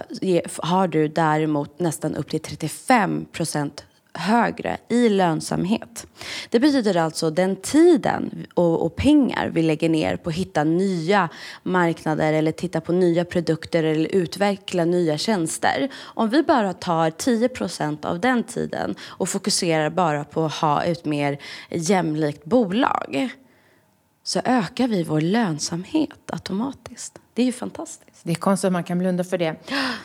har 0.57 0.88
du 0.88 1.07
däremot 1.07 1.79
nästan 1.79 2.15
upp 2.15 2.29
till 2.29 2.41
35 2.41 3.25
procent 3.31 3.86
högre 4.15 4.77
i 4.89 5.10
lönsamhet. 5.10 6.07
Det 6.50 6.60
betyder 6.60 6.98
alltså 6.98 7.29
den 7.29 7.55
tiden 7.55 8.48
och, 8.53 8.86
och, 8.86 8.95
pengar 8.95 9.50
vi 9.50 9.62
lägger 9.62 9.89
ner 9.89 10.17
på 10.17 10.29
att 10.29 10.36
hitta 10.36 10.63
nya 10.63 11.29
marknader 11.63 12.34
eller 12.34 12.51
titta 12.51 12.81
på 12.81 12.91
nya 12.91 13.25
produkter 13.25 13.84
eller 13.84 14.15
utveckla 14.15 14.86
nya 14.86 15.17
tjänster. 15.17 15.89
Om 16.01 16.29
vi 16.29 16.43
bara 16.43 16.74
tar 16.74 17.10
10 17.10 17.50
procent 17.50 18.05
av 18.05 18.19
den 18.19 18.43
tiden 18.43 18.95
och 19.01 19.29
fokuserar 19.29 19.89
bara 19.89 20.24
på 20.24 20.45
att 20.45 20.53
ha 20.53 20.84
ett 20.84 21.05
mer 21.05 21.38
jämlikt 21.69 22.45
bolag 22.45 23.29
så 24.24 24.41
ökar 24.45 24.88
vi 24.88 25.03
vår 25.03 25.22
lönsamhet 25.22 26.31
automatiskt. 26.31 27.19
Det 27.34 27.41
är 27.41 27.45
ju 27.45 27.51
fantastiskt. 27.51 28.22
Det 28.24 28.31
är 28.31 28.36
konstigt 28.36 28.67
att 28.67 28.74
man 28.74 28.84
kan 28.84 29.00
blunda 29.00 29.24
för 29.24 29.38
det. 29.38 29.55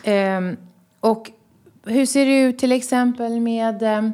Ehm, 0.03 0.57
och 0.99 1.31
hur 1.85 2.05
ser 2.05 2.25
det 2.25 2.39
ut 2.39 2.57
till 2.57 2.71
exempel 2.71 3.39
med... 3.39 3.83
Eh, 3.83 4.09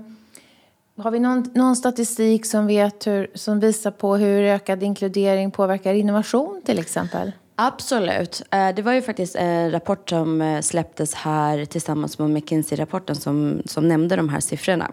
har 1.00 1.12
vi 1.12 1.20
någon, 1.20 1.52
någon 1.54 1.76
statistik 1.76 2.46
som, 2.46 2.68
vet 2.68 3.08
hur, 3.08 3.32
som 3.34 3.60
visar 3.60 3.92
på 3.92 4.16
hur 4.16 4.44
ökad 4.44 4.84
inkludering 4.84 5.52
påverkar 5.52 5.94
innovation 5.94 6.62
till 6.66 6.80
exempel? 6.80 7.32
Absolut. 7.56 8.42
Eh, 8.52 8.70
det 8.76 8.82
var 8.82 8.94
ju 8.94 9.02
faktiskt 9.02 9.36
en 9.36 9.72
rapport 9.72 10.10
som 10.10 10.42
eh, 10.42 10.62
släpptes 10.62 11.14
här 11.14 11.66
tillsammans 11.66 12.20
med 12.20 12.30
McKinsey-rapporten 12.30 13.16
som, 13.16 13.62
som 13.66 13.88
nämnde 13.88 14.16
de 14.16 14.30
här 14.30 14.40
siffrorna. 14.40 14.92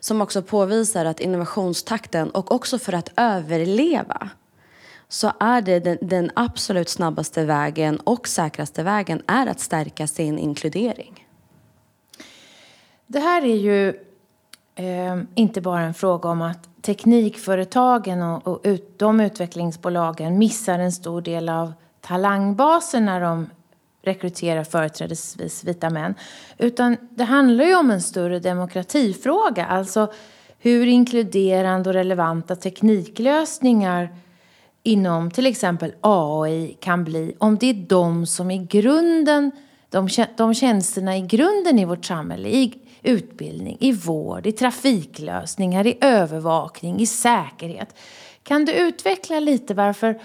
Som 0.00 0.20
också 0.20 0.42
påvisar 0.42 1.04
att 1.04 1.20
innovationstakten 1.20 2.30
och 2.30 2.52
också 2.52 2.78
för 2.78 2.92
att 2.92 3.10
överleva 3.16 4.30
så 5.08 5.32
är 5.40 5.62
det 5.62 5.80
den, 5.80 5.98
den 6.00 6.30
absolut 6.34 6.88
snabbaste 6.88 7.44
vägen 7.44 7.96
och 7.96 8.28
säkraste 8.28 8.82
vägen 8.82 9.22
är 9.26 9.46
att 9.46 9.60
stärka 9.60 10.06
sin 10.06 10.38
inkludering. 10.38 11.25
Det 13.06 13.18
här 13.18 13.44
är 13.44 13.56
ju 13.56 13.88
eh, 14.74 15.16
inte 15.34 15.60
bara 15.60 15.80
en 15.80 15.94
fråga 15.94 16.28
om 16.28 16.42
att 16.42 16.82
teknikföretagen 16.82 18.22
och, 18.22 18.46
och 18.46 18.60
ut, 18.64 18.98
de 18.98 19.20
utvecklingsbolagen 19.20 20.38
missar 20.38 20.78
en 20.78 20.92
stor 20.92 21.20
del 21.20 21.48
av 21.48 21.72
talangbasen 22.00 23.04
när 23.04 23.20
de 23.20 23.46
rekryterar 24.02 24.64
företrädesvis 24.64 25.64
vita 25.64 25.90
män. 25.90 26.14
Utan 26.58 26.96
det 27.10 27.24
handlar 27.24 27.64
ju 27.64 27.76
om 27.76 27.90
en 27.90 28.02
större 28.02 28.38
demokratifråga. 28.38 29.66
Alltså 29.66 30.12
hur 30.58 30.86
inkluderande 30.86 31.90
och 31.90 31.94
relevanta 31.94 32.56
tekniklösningar 32.56 34.16
inom 34.82 35.30
till 35.30 35.46
exempel 35.46 35.94
AI 36.00 36.76
kan 36.80 37.04
bli 37.04 37.34
om 37.38 37.56
det 37.56 37.66
är 37.66 37.86
de 37.88 38.26
som 38.26 38.50
i 38.50 38.58
grunden, 38.58 39.50
de, 39.90 40.08
de 40.36 40.54
tjänsterna 40.54 41.16
i 41.16 41.20
grunden 41.20 41.78
i 41.78 41.84
vårt 41.84 42.04
samhälle, 42.04 42.48
i 42.48 42.85
utbildning, 43.06 43.76
i 43.80 43.92
vård, 43.92 44.46
i 44.46 44.52
trafiklösningar, 44.52 45.86
i 45.86 45.98
övervakning, 46.00 47.00
i 47.00 47.06
säkerhet. 47.06 47.94
Kan 48.42 48.64
du 48.64 48.72
utveckla 48.72 49.40
lite 49.40 49.74
varför 49.74 50.20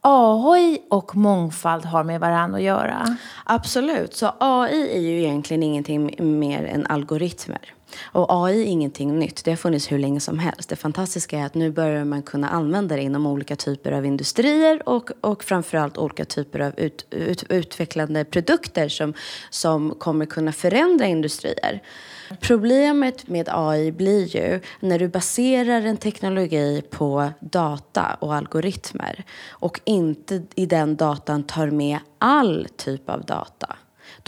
AI 0.00 0.78
och 0.90 1.16
mångfald 1.16 1.84
har 1.84 2.04
med 2.04 2.20
varandra 2.20 2.58
att 2.58 2.64
göra? 2.64 3.16
Absolut. 3.44 4.14
Så 4.14 4.32
AI 4.40 4.96
är 4.96 5.00
ju 5.00 5.18
egentligen 5.18 5.62
ingenting 5.62 6.14
mer 6.38 6.64
än 6.64 6.86
algoritmer. 6.86 7.74
Och 8.02 8.26
AI 8.44 8.62
är 8.62 8.66
ingenting 8.66 9.18
nytt. 9.18 9.44
Det 9.44 9.50
har 9.50 9.56
funnits 9.56 9.92
hur 9.92 9.98
länge 9.98 10.20
som 10.20 10.38
helst. 10.38 10.68
Det 10.68 10.76
fantastiska 10.76 11.38
är 11.38 11.46
att 11.46 11.54
nu 11.54 11.70
börjar 11.70 12.04
man 12.04 12.22
kunna 12.22 12.48
använda 12.48 12.96
det 12.96 13.02
inom 13.02 13.26
olika 13.26 13.56
typer 13.56 13.92
av 13.92 14.06
industrier 14.06 14.88
och, 14.88 15.10
och 15.20 15.44
framförallt 15.44 15.98
olika 15.98 16.24
typer 16.24 16.60
av 16.60 16.80
ut, 16.80 17.06
ut, 17.10 17.44
utvecklande 17.48 18.24
produkter 18.24 18.88
som, 18.88 19.14
som 19.50 19.94
kommer 19.98 20.26
kunna 20.26 20.52
förändra 20.52 21.06
industrier. 21.06 21.82
Problemet 22.40 23.28
med 23.28 23.48
AI 23.52 23.92
blir 23.92 24.36
ju 24.36 24.60
när 24.80 24.98
du 24.98 25.08
baserar 25.08 25.82
en 25.82 25.96
teknologi 25.96 26.82
på 26.90 27.30
data 27.40 28.16
och 28.20 28.34
algoritmer 28.34 29.24
och 29.50 29.80
inte 29.84 30.42
i 30.54 30.66
den 30.66 30.96
datan 30.96 31.42
tar 31.42 31.70
med 31.70 31.98
all 32.18 32.68
typ 32.76 33.08
av 33.10 33.24
data 33.24 33.76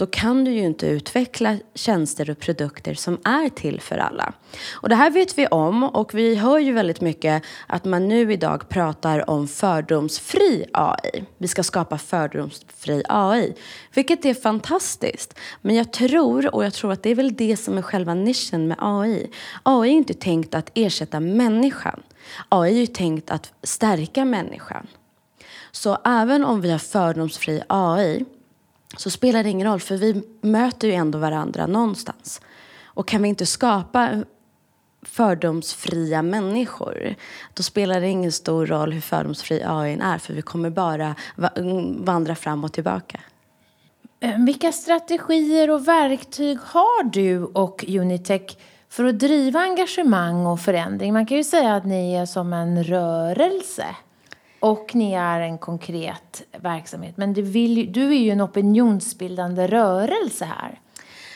då 0.01 0.07
kan 0.07 0.43
du 0.43 0.51
ju 0.51 0.61
inte 0.61 0.87
utveckla 0.87 1.57
tjänster 1.75 2.29
och 2.29 2.39
produkter 2.39 2.93
som 2.93 3.19
är 3.23 3.49
till 3.49 3.81
för 3.81 3.97
alla. 3.97 4.33
Och 4.73 4.89
det 4.89 4.95
här 4.95 5.11
vet 5.11 5.37
vi 5.37 5.47
om 5.47 5.83
och 5.83 6.13
vi 6.13 6.35
hör 6.35 6.59
ju 6.59 6.73
väldigt 6.73 7.01
mycket 7.01 7.43
att 7.67 7.85
man 7.85 8.07
nu 8.07 8.33
idag 8.33 8.69
pratar 8.69 9.29
om 9.29 9.47
fördomsfri 9.47 10.65
AI. 10.73 11.23
Vi 11.37 11.47
ska 11.47 11.63
skapa 11.63 11.97
fördomsfri 11.97 13.03
AI, 13.09 13.53
vilket 13.93 14.25
är 14.25 14.33
fantastiskt. 14.33 15.39
Men 15.61 15.75
jag 15.75 15.93
tror, 15.93 16.55
och 16.55 16.65
jag 16.65 16.73
tror 16.73 16.91
att 16.91 17.03
det 17.03 17.09
är 17.09 17.15
väl 17.15 17.35
det 17.35 17.57
som 17.57 17.77
är 17.77 17.81
själva 17.81 18.13
nischen 18.13 18.67
med 18.67 18.77
AI. 18.79 19.29
AI 19.63 19.89
är 19.89 19.93
inte 19.93 20.13
tänkt 20.13 20.55
att 20.55 20.71
ersätta 20.73 21.19
människan. 21.19 22.03
AI 22.49 22.71
är 22.71 22.79
ju 22.79 22.87
tänkt 22.87 23.31
att 23.31 23.53
stärka 23.63 24.25
människan. 24.25 24.87
Så 25.71 25.97
även 26.05 26.45
om 26.45 26.61
vi 26.61 26.71
har 26.71 26.79
fördomsfri 26.79 27.61
AI 27.67 28.25
så 28.97 29.09
spelar 29.09 29.43
det 29.43 29.49
ingen 29.49 29.67
roll 29.67 29.79
för 29.79 29.97
vi 29.97 30.23
möter 30.41 30.87
ju 30.87 30.93
ändå 30.93 31.19
varandra 31.19 31.67
någonstans. 31.67 32.41
Och 32.83 33.07
kan 33.07 33.21
vi 33.21 33.29
inte 33.29 33.45
skapa 33.45 34.23
fördomsfria 35.01 36.21
människor 36.21 37.15
då 37.53 37.63
spelar 37.63 38.01
det 38.01 38.07
ingen 38.07 38.31
stor 38.31 38.65
roll 38.65 38.91
hur 38.91 39.01
fördomsfri 39.01 39.63
AI 39.65 39.99
är 40.01 40.17
för 40.17 40.33
vi 40.33 40.41
kommer 40.41 40.69
bara 40.69 41.15
vandra 41.97 42.35
fram 42.35 42.63
och 42.63 42.73
tillbaka. 42.73 43.19
Eh, 44.19 44.45
vilka 44.45 44.71
strategier 44.71 45.69
och 45.69 45.87
verktyg 45.87 46.57
har 46.59 47.03
du 47.03 47.43
och 47.43 47.85
Unitech 47.87 48.57
för 48.89 49.05
att 49.05 49.19
driva 49.19 49.59
engagemang 49.59 50.45
och 50.45 50.59
förändring? 50.59 51.13
Man 51.13 51.25
kan 51.25 51.37
ju 51.37 51.43
säga 51.43 51.75
att 51.75 51.85
ni 51.85 52.13
är 52.13 52.25
som 52.25 52.53
en 52.53 52.83
rörelse. 52.83 53.85
Och 54.61 54.95
ni 54.95 55.13
är 55.13 55.39
en 55.39 55.57
konkret 55.57 56.43
verksamhet. 56.57 57.17
Men 57.17 57.33
du, 57.33 57.41
vill, 57.41 57.91
du 57.91 58.07
är 58.07 58.19
ju 58.19 58.29
en 58.29 58.41
opinionsbildande 58.41 59.67
rörelse 59.67 60.45
här. 60.45 60.79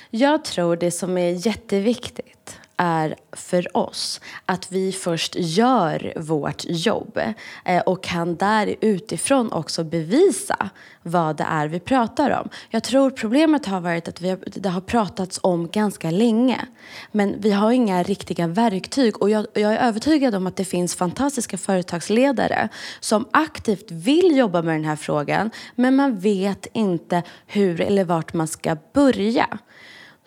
Jag 0.10 0.46
tror 0.46 0.76
det 0.76 0.92
som 0.92 1.18
är 1.18 1.48
jätteviktigt 1.48 2.60
är 2.78 3.16
för 3.32 3.78
oss 3.78 4.22
att 4.46 4.72
vi 4.72 4.92
först 4.92 5.36
gör 5.36 6.14
vårt 6.16 6.66
jobb 6.66 7.20
eh, 7.66 7.82
och 7.82 8.04
kan 8.04 8.36
där 8.36 8.76
utifrån 8.82 9.52
också 9.52 9.84
bevisa 9.84 10.70
vad 11.04 11.38
det 11.38 11.44
är 11.44 11.68
vi 11.68 11.80
pratar 11.80 12.32
om. 12.42 12.50
Jag 12.70 12.84
tror 12.84 13.10
problemet 13.10 13.66
har 13.66 13.82
varit 13.82 14.08
att 14.08 14.22
vi 14.22 14.30
har, 14.30 14.40
det 14.46 14.70
har 14.70 14.82
pratats 14.82 15.40
om 15.44 15.68
ganska 15.68 16.12
länge 16.12 16.66
men 17.12 17.36
vi 17.42 17.52
har 17.52 17.72
inga 17.72 18.04
riktiga 18.04 18.48
verktyg 18.48 19.22
och 19.22 19.30
jag, 19.30 19.46
jag 19.54 19.74
är 19.74 19.78
övertygad 19.78 20.36
om 20.36 20.48
att 20.48 20.56
det 20.56 20.66
finns 20.66 20.96
fantastiska 20.96 21.58
företagsledare 21.58 22.70
som 23.00 23.28
aktivt 23.32 23.92
vill 23.92 24.38
jobba 24.38 24.62
med 24.62 24.76
den 24.76 24.86
här 24.86 24.96
frågan 24.96 25.52
men 25.76 25.96
man 25.96 26.20
vet 26.20 26.68
inte 26.74 27.24
hur 27.48 27.82
eller 27.82 28.04
vart 28.04 28.34
man 28.34 28.48
ska 28.48 28.78
börja. 28.94 29.60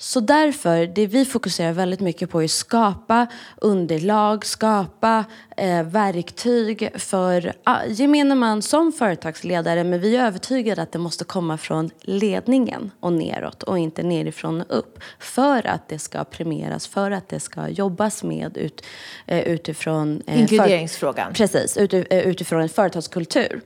Så 0.00 0.20
därför, 0.20 0.86
det 0.86 1.06
vi 1.06 1.24
fokuserar 1.24 1.72
väldigt 1.72 2.00
mycket 2.00 2.30
på 2.30 2.40
är 2.40 2.44
att 2.44 2.50
skapa 2.50 3.26
underlag, 3.56 4.46
skapa 4.46 5.24
eh, 5.56 5.82
verktyg 5.82 6.90
för 6.94 7.52
ah, 7.64 7.84
gemene 7.88 8.34
man 8.34 8.62
som 8.62 8.92
företagsledare. 8.92 9.84
Men 9.84 10.00
vi 10.00 10.16
är 10.16 10.26
övertygade 10.26 10.82
att 10.82 10.92
det 10.92 10.98
måste 10.98 11.24
komma 11.24 11.58
från 11.58 11.90
ledningen 12.00 12.90
och 13.00 13.12
neråt 13.12 13.62
och 13.62 13.78
inte 13.78 14.02
nerifrån 14.02 14.60
och 14.60 14.78
upp. 14.78 14.98
För 15.18 15.66
att 15.66 15.88
det 15.88 15.98
ska 15.98 16.24
premieras, 16.24 16.86
för 16.86 17.10
att 17.10 17.28
det 17.28 17.40
ska 17.40 17.68
jobbas 17.68 18.22
med 18.22 18.56
ut, 18.56 18.84
eh, 19.26 19.40
utifrån... 19.40 20.22
Eh, 20.26 20.40
Inkluderingsfrågan. 20.40 21.34
För, 21.34 21.34
precis, 21.34 21.76
ut, 21.76 21.94
eh, 21.94 22.18
utifrån 22.18 22.62
en 22.62 22.68
företagskultur. 22.68 23.60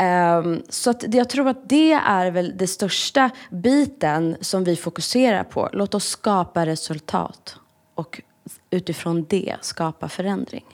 Um, 0.00 0.62
så 0.68 0.90
att 0.90 1.14
jag 1.14 1.28
tror 1.28 1.48
att 1.48 1.68
det 1.68 1.92
är 1.92 2.30
väl 2.30 2.56
den 2.56 2.68
största 2.68 3.30
biten 3.50 4.36
som 4.40 4.64
vi 4.64 4.76
fokuserar 4.76 5.44
på. 5.44 5.68
Låt 5.72 5.94
oss 5.94 6.06
skapa 6.06 6.66
resultat 6.66 7.56
och 7.94 8.22
utifrån 8.70 9.26
det 9.28 9.56
skapa 9.60 10.08
förändring. 10.08 10.64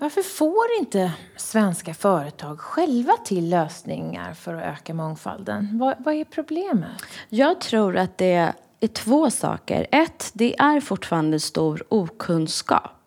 Varför 0.00 0.22
får 0.22 0.66
inte 0.78 1.12
svenska 1.36 1.94
företag 1.94 2.60
själva 2.60 3.12
till 3.24 3.48
lösningar 3.48 4.34
för 4.34 4.54
att 4.54 4.64
öka 4.64 4.94
mångfalden? 4.94 5.78
Vad, 5.78 5.94
vad 5.98 6.14
är 6.14 6.24
problemet? 6.24 7.02
Jag 7.28 7.60
tror 7.60 7.96
att 7.96 8.18
det 8.18 8.52
är 8.80 8.88
två 8.88 9.30
saker. 9.30 9.86
Ett, 9.92 10.30
det 10.32 10.60
är 10.60 10.80
fortfarande 10.80 11.40
stor 11.40 11.84
okunskap. 11.88 12.97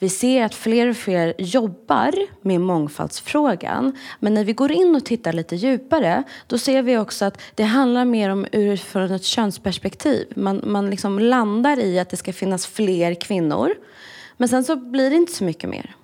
Vi 0.00 0.08
ser 0.08 0.44
att 0.44 0.54
fler 0.54 0.88
och 0.88 0.96
fler 0.96 1.34
jobbar 1.38 2.12
med 2.40 2.60
mångfaldsfrågan. 2.60 3.98
Men 4.20 4.34
när 4.34 4.44
vi 4.44 4.52
går 4.52 4.72
in 4.72 4.96
och 4.96 5.04
tittar 5.04 5.32
lite 5.32 5.56
djupare 5.56 6.22
då 6.46 6.58
ser 6.58 6.82
vi 6.82 6.98
också 6.98 7.24
att 7.24 7.40
det 7.54 7.62
handlar 7.62 8.04
mer 8.04 8.30
om 8.30 8.46
utifrån 8.52 9.10
ett 9.10 9.24
könsperspektiv. 9.24 10.32
Man, 10.36 10.62
man 10.64 10.90
liksom 10.90 11.18
landar 11.18 11.78
i 11.78 11.98
att 11.98 12.10
det 12.10 12.16
ska 12.16 12.32
finnas 12.32 12.66
fler 12.66 13.14
kvinnor. 13.14 13.74
Men 14.36 14.48
sen 14.48 14.64
så 14.64 14.76
blir 14.76 15.10
det 15.10 15.16
inte 15.16 15.32
så 15.32 15.44
mycket 15.44 15.70
mer. 15.70 15.96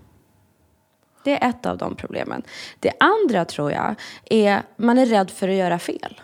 Det 1.25 1.43
är 1.43 1.49
ett 1.49 1.67
av 1.67 1.79
de 1.79 1.95
problemen. 1.95 2.43
Det 2.81 2.93
andra 3.01 3.45
tror 3.45 3.73
jag 3.73 3.95
är 4.25 4.57
att 4.57 4.65
man 4.77 4.99
är 4.99 5.07
rädd 5.07 5.31
för 5.31 5.49
att 5.49 5.55
göra 5.55 5.79
fel. 5.79 6.21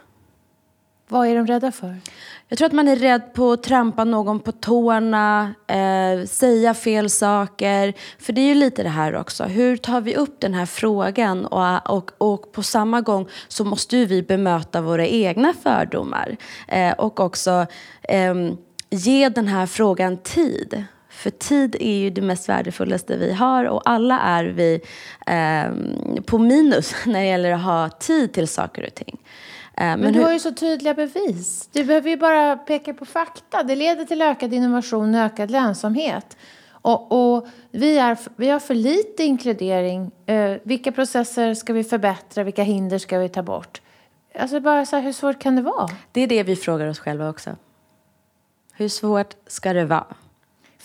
Vad 1.13 1.27
är 1.27 1.35
de 1.35 1.47
rädda 1.47 1.73
för? 1.73 1.97
Jag 2.49 2.59
tror 2.59 2.67
att 2.67 2.73
man 2.73 2.89
är 2.89 2.97
rädd 2.97 3.35
på 3.35 3.53
att 3.53 3.63
trampa 3.63 4.05
någon 4.05 4.41
på 4.41 4.53
tårna, 4.53 5.55
eh, 5.67 6.27
säga 6.27 6.75
fel 6.75 7.11
saker. 7.11 7.95
För 8.19 8.33
det 8.33 8.41
är 8.41 8.47
ju 8.47 8.55
lite 8.55 8.83
det 8.83 8.89
här 8.89 9.17
också. 9.17 9.45
Hur 9.45 9.77
tar 9.77 10.01
vi 10.01 10.17
upp 10.17 10.41
den 10.41 10.55
här 10.55 10.67
frågan? 10.67 11.47
Och, 11.47 11.91
och, 11.91 12.11
och 12.19 12.53
på 12.53 12.63
samma 12.63 13.01
gång 13.01 13.29
så 13.49 13.65
måste 13.65 13.97
ju 13.97 14.07
vi 14.07 14.23
bemöta 14.23 14.81
våra 14.81 15.07
egna 15.07 15.55
fördomar. 15.63 16.37
Eh, 16.69 16.93
och 16.93 17.21
också 17.21 17.67
eh, 18.03 18.35
ge 18.91 19.29
den 19.29 19.49
här 19.49 19.67
frågan 19.67 20.17
tid. 20.17 20.85
För 21.09 21.31
tid 21.31 21.77
är 21.81 21.97
ju 21.97 22.11
det 22.11 22.23
mest 22.23 22.49
värdefullaste 22.49 23.17
vi 23.17 23.33
har 23.33 23.65
och 23.65 23.83
alla 23.85 24.21
är 24.21 24.45
vi 24.45 24.81
eh, 25.27 26.23
på 26.23 26.39
minus 26.39 26.95
när 27.07 27.21
det 27.21 27.27
gäller 27.27 27.53
att 27.53 27.63
ha 27.63 27.89
tid 27.89 28.33
till 28.33 28.49
saker 28.49 28.87
och 28.87 28.95
ting. 28.95 29.19
Eh, 29.77 29.85
men, 29.85 30.01
Men 30.01 30.13
du 30.13 30.19
hur... 30.19 30.27
har 30.27 30.33
ju 30.33 30.39
så 30.39 30.53
tydliga 30.53 30.95
bevis. 30.95 31.69
Du 31.73 31.85
behöver 31.85 32.11
ju 32.11 32.17
bara 32.17 32.57
peka 32.57 32.95
på 32.95 33.05
fakta. 33.05 33.63
Det 33.63 33.77
leder 33.77 34.05
till 34.05 34.23
ökad 34.23 34.55
innovation 34.55 35.15
och 35.15 35.21
ökad 35.21 35.51
lönsamhet. 35.51 36.37
Och, 36.71 37.13
och 37.13 37.47
vi, 37.71 37.99
är, 37.99 38.19
vi 38.37 38.49
har 38.49 38.61
för 38.61 38.75
lite 38.75 39.25
inkludering. 39.25 40.11
Eh, 40.27 40.57
vilka 40.63 40.93
processer 40.93 41.55
ska 41.55 41.73
vi 41.73 41.85
förbättra? 41.85 42.45
Vilka 42.45 42.63
hinder 42.63 42.99
ska 42.99 43.19
vi 43.19 43.29
ta 43.29 43.43
bort? 43.43 43.81
Alltså 44.39 44.61
bara 44.61 44.87
så 44.87 44.97
här, 44.97 45.03
hur 45.03 45.13
svårt 45.13 45.39
kan 45.39 45.57
det 45.57 45.63
vara? 45.63 45.89
Det 46.13 46.21
är 46.21 46.27
det 46.27 46.43
vi 46.43 46.57
frågar 46.57 46.87
oss 46.87 46.99
själva 46.99 47.29
också. 47.29 47.57
Hur 48.73 48.89
svårt 48.89 49.35
ska 49.47 49.73
det 49.73 49.85
vara? 49.85 50.07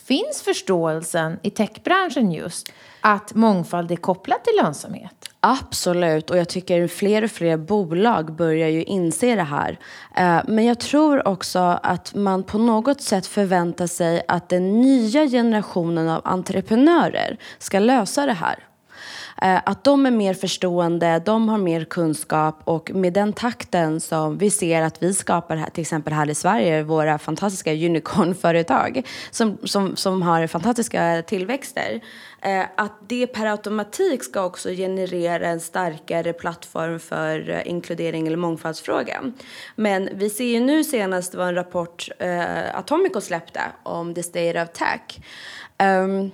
Finns 0.08 0.42
förståelsen 0.42 1.40
i 1.44 1.50
techbranschen 1.50 2.32
just 2.32 2.72
att 3.02 3.36
mångfald 3.36 3.92
är 3.92 3.96
kopplat 3.96 4.44
till 4.44 4.54
lönsamhet? 4.64 5.30
Absolut, 5.40 6.30
och 6.30 6.38
jag 6.38 6.50
tycker 6.50 6.88
fler 6.88 7.24
och 7.24 7.32
fler 7.32 7.58
bolag 7.58 8.36
börjar 8.36 8.68
ju 8.68 8.84
inse 8.84 9.36
det 9.36 9.44
här. 9.44 9.80
Eh, 10.16 10.40
men 10.48 10.66
jag 10.66 10.80
tror 10.80 11.28
också 11.28 11.60
att 11.84 12.16
man 12.16 12.44
på 12.44 12.58
något 12.58 13.02
sätt 13.02 13.28
förväntar 13.28 13.88
sig 13.88 14.22
att 14.28 14.50
den 14.50 14.82
nya 14.82 15.28
generationen 15.28 16.10
av 16.10 16.22
entreprenörer 16.24 17.38
ska 17.60 17.80
lösa 17.80 18.26
det 18.26 18.34
här. 18.34 18.64
Eh, 19.42 19.60
att 19.66 19.84
de 19.84 20.06
är 20.06 20.12
mer 20.12 20.34
förstående, 20.34 21.22
de 21.26 21.50
har 21.50 21.58
mer 21.58 21.86
kunskap 21.86 22.62
och 22.64 22.92
med 22.94 23.14
den 23.14 23.34
takten 23.34 24.02
som 24.02 24.38
vi 24.38 24.50
ser 24.50 24.82
att 24.82 25.04
vi 25.04 25.14
skapar 25.14 25.56
här, 25.56 25.70
till 25.70 25.82
exempel 25.82 26.14
här 26.14 26.30
i 26.30 26.36
Sverige, 26.36 26.84
våra 26.84 27.18
fantastiska 27.18 27.74
unicornföretag 27.74 29.08
som, 29.32 29.58
som, 29.64 29.96
som 29.96 30.22
har 30.22 30.48
fantastiska 30.48 31.24
tillväxter. 31.28 32.02
Eh, 32.42 32.66
att 32.76 32.94
det 33.08 33.28
per 33.28 33.46
automatik 33.46 34.24
ska 34.24 34.44
också 34.44 34.70
generera 34.70 35.48
en 35.48 35.60
starkare 35.60 36.34
plattform 36.34 37.00
för 37.00 37.50
eh, 37.50 37.68
inkludering 37.68 38.28
eller 38.28 38.38
mångfaldsfrågan. 38.38 39.34
Men 39.76 40.10
vi 40.14 40.30
ser 40.30 40.46
ju 40.46 40.60
nu 40.60 40.84
senast 40.84 41.36
var 41.36 41.48
en 41.48 41.56
rapport 41.56 42.10
Atomico 42.74 43.22
släppte 43.22 43.62
om 43.84 44.14
the 44.14 44.24
state 44.24 44.64
of 44.64 44.70
tech. 44.70 45.20
Um, 45.80 46.32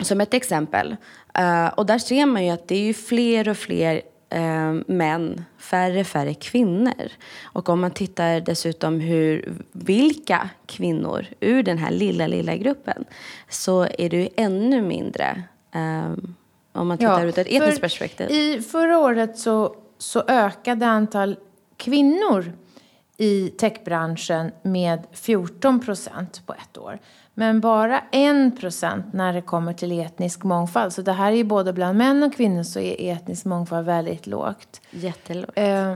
som 0.00 0.20
ett 0.20 0.34
exempel. 0.34 0.96
Uh, 1.38 1.68
och 1.68 1.86
där 1.86 1.98
ser 1.98 2.26
man 2.26 2.44
ju 2.44 2.50
att 2.50 2.68
det 2.68 2.74
är 2.74 2.82
ju 2.82 2.94
fler 2.94 3.48
och 3.48 3.56
fler 3.56 4.02
uh, 4.34 4.82
män, 4.86 5.44
färre 5.58 6.00
och 6.00 6.06
färre 6.06 6.34
kvinnor. 6.34 7.12
Och 7.42 7.68
om 7.68 7.80
man 7.80 7.90
tittar 7.90 8.40
dessutom 8.40 9.00
hur, 9.00 9.54
vilka 9.72 10.50
kvinnor 10.66 11.26
ur 11.40 11.62
den 11.62 11.78
här 11.78 11.90
lilla, 11.90 12.26
lilla 12.26 12.56
gruppen 12.56 13.04
så 13.48 13.86
är 13.98 14.08
det 14.08 14.16
ju 14.16 14.28
ännu 14.36 14.82
mindre 14.82 15.42
um, 15.74 16.34
om 16.72 16.88
man 16.88 16.98
tittar 16.98 17.20
ja, 17.20 17.24
ur 17.24 17.28
ett 17.28 17.38
etniskt 17.38 17.74
för, 17.74 17.80
perspektiv. 17.80 18.30
I 18.30 18.62
förra 18.62 18.98
året 18.98 19.38
så, 19.38 19.76
så 19.98 20.24
ökade 20.28 20.86
antal 20.86 21.36
kvinnor 21.76 22.52
i 23.16 23.48
techbranschen 23.48 24.52
med 24.62 25.06
14 25.12 25.80
procent 25.80 26.42
på 26.46 26.54
ett 26.54 26.78
år. 26.78 26.98
Men 27.40 27.60
bara 27.60 28.02
en 28.10 28.56
procent 28.56 29.12
när 29.12 29.32
det 29.32 29.42
kommer 29.42 29.72
till 29.72 30.00
etnisk 30.00 30.44
mångfald. 30.44 30.92
Så 30.92 31.02
det 31.02 31.12
här 31.12 31.32
är 31.32 31.36
ju 31.36 31.44
både 31.44 31.72
bland 31.72 31.98
män 31.98 32.22
och 32.22 32.34
kvinnor 32.34 32.62
så 32.62 32.80
är 32.80 33.12
etnisk 33.12 33.44
mångfald 33.44 33.86
väldigt 33.86 34.26
lågt. 34.26 34.80
Jättelågt. 34.90 35.52
Eh, 35.54 35.94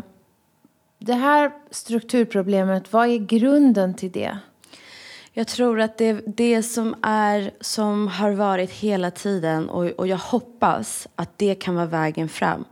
det 0.98 1.14
här 1.14 1.52
strukturproblemet, 1.70 2.92
vad 2.92 3.09
är 3.09 3.18
grunden 3.18 3.94
till 3.94 4.12
det? 4.12 4.38
Jag 5.33 5.46
tror 5.46 5.80
att 5.80 5.98
det, 5.98 6.12
det 6.12 6.62
som, 6.62 6.94
är, 7.02 7.50
som 7.61 8.09
har 8.09 8.30
varit 8.30 8.70
hela 8.70 9.11
tiden 9.11 9.68
och, 9.68 9.85
och 9.85 10.07
jag 10.07 10.18
hoppas 10.18 11.09
att 11.16 11.38
det 11.38 11.54
kan 11.54 11.74
vara 11.74 11.87
vägen 11.87 12.28
fram. 12.28 12.64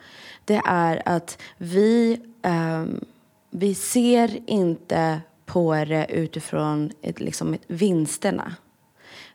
Det 0.45 0.63
är 0.65 1.03
att 1.05 1.39
vi, 1.57 2.21
um, 2.43 3.05
vi 3.51 3.75
ser 3.75 4.51
inte 4.51 5.21
på 5.47 5.75
det 5.75 6.07
utifrån 6.11 6.93
ett, 7.03 7.21
liksom, 7.21 7.57
vinsterna. 7.67 8.57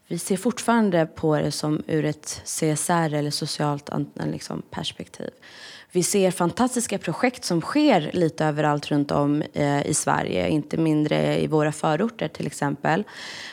Vi 0.09 0.17
ser 0.17 0.37
fortfarande 0.37 1.05
på 1.05 1.35
det 1.35 1.51
som 1.51 1.83
ur 1.87 2.05
ett 2.05 2.41
CSR 2.45 3.13
eller 3.13 3.31
socialt 3.31 3.89
liksom, 4.25 4.61
perspektiv. 4.69 5.29
Vi 5.91 6.03
ser 6.03 6.31
fantastiska 6.31 6.97
projekt 6.97 7.45
som 7.45 7.61
sker 7.61 8.09
lite 8.13 8.45
överallt 8.45 8.91
runt 8.91 9.11
om 9.11 9.43
eh, 9.53 9.87
i 9.87 9.93
Sverige, 9.93 10.49
inte 10.49 10.77
mindre 10.77 11.41
i 11.41 11.47
våra 11.47 11.71
förorter 11.71 12.27
till 12.27 12.47
exempel. 12.47 13.03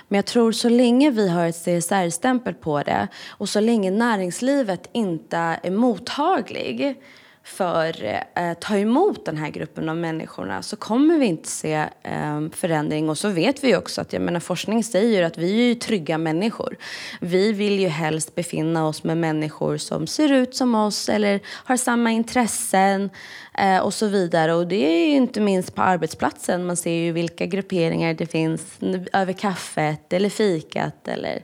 Men 0.09 0.17
jag 0.17 0.27
tror 0.27 0.53
så 0.53 0.69
länge 0.69 1.11
vi 1.11 1.29
har 1.29 1.47
ett 1.47 1.65
CSR-stämpel 1.65 2.55
på 2.55 2.83
det 2.83 3.09
och 3.29 3.49
så 3.49 3.61
länge 3.61 3.91
näringslivet 3.91 4.89
inte 4.93 5.39
är 5.63 5.71
mottaglig 5.71 6.97
för 7.45 8.23
att 8.35 8.61
ta 8.61 8.79
emot 8.79 9.25
den 9.25 9.37
här 9.37 9.51
gruppen 9.51 9.89
av 9.89 9.97
människorna 9.97 10.63
så 10.63 10.77
kommer 10.77 11.19
vi 11.19 11.27
inte 11.27 11.49
se 11.49 11.87
ehm, 12.03 12.51
förändring. 12.51 13.11
Och 13.11 13.19
så 13.19 13.29
vet 13.29 13.65
vi 13.65 13.77
också 13.77 14.01
att 14.01 14.13
jag 14.13 14.23
menar, 14.23 14.41
forskning 14.41 14.85
säger 14.85 15.23
att 15.23 15.39
vi 15.39 15.71
är 15.71 15.75
trygga 15.75 16.19
människor. 16.19 16.77
Vi 17.21 17.53
vill 17.53 17.81
ju 17.81 17.89
helst 17.89 18.35
befinna 18.35 18.87
oss 18.87 19.05
med 19.05 19.17
människor 19.17 19.77
som 19.77 20.07
ser 20.07 20.33
ut 20.33 20.55
som 20.55 20.75
oss 20.75 21.09
eller 21.09 21.41
har 21.47 21.77
samma 21.77 22.11
intressen 22.11 23.11
eh, 23.59 23.79
och 23.79 23.95
så 23.95 24.07
vidare. 24.07 24.55
Och 24.55 24.67
det 24.67 24.87
är 24.87 25.07
ju 25.07 25.17
inte 25.17 25.41
minst 25.41 25.75
på 25.75 25.83
arbetsplatsen. 25.83 26.67
Man 26.67 26.77
ser 26.77 26.95
ju 26.95 27.13
vilka 27.13 27.47
grupperingar 27.47 28.15
det 28.15 28.27
finns 28.27 28.79
över 29.13 29.33
kaffet 29.33 30.13
eller 30.13 30.29
fikat 30.29 31.09
eller 31.09 31.43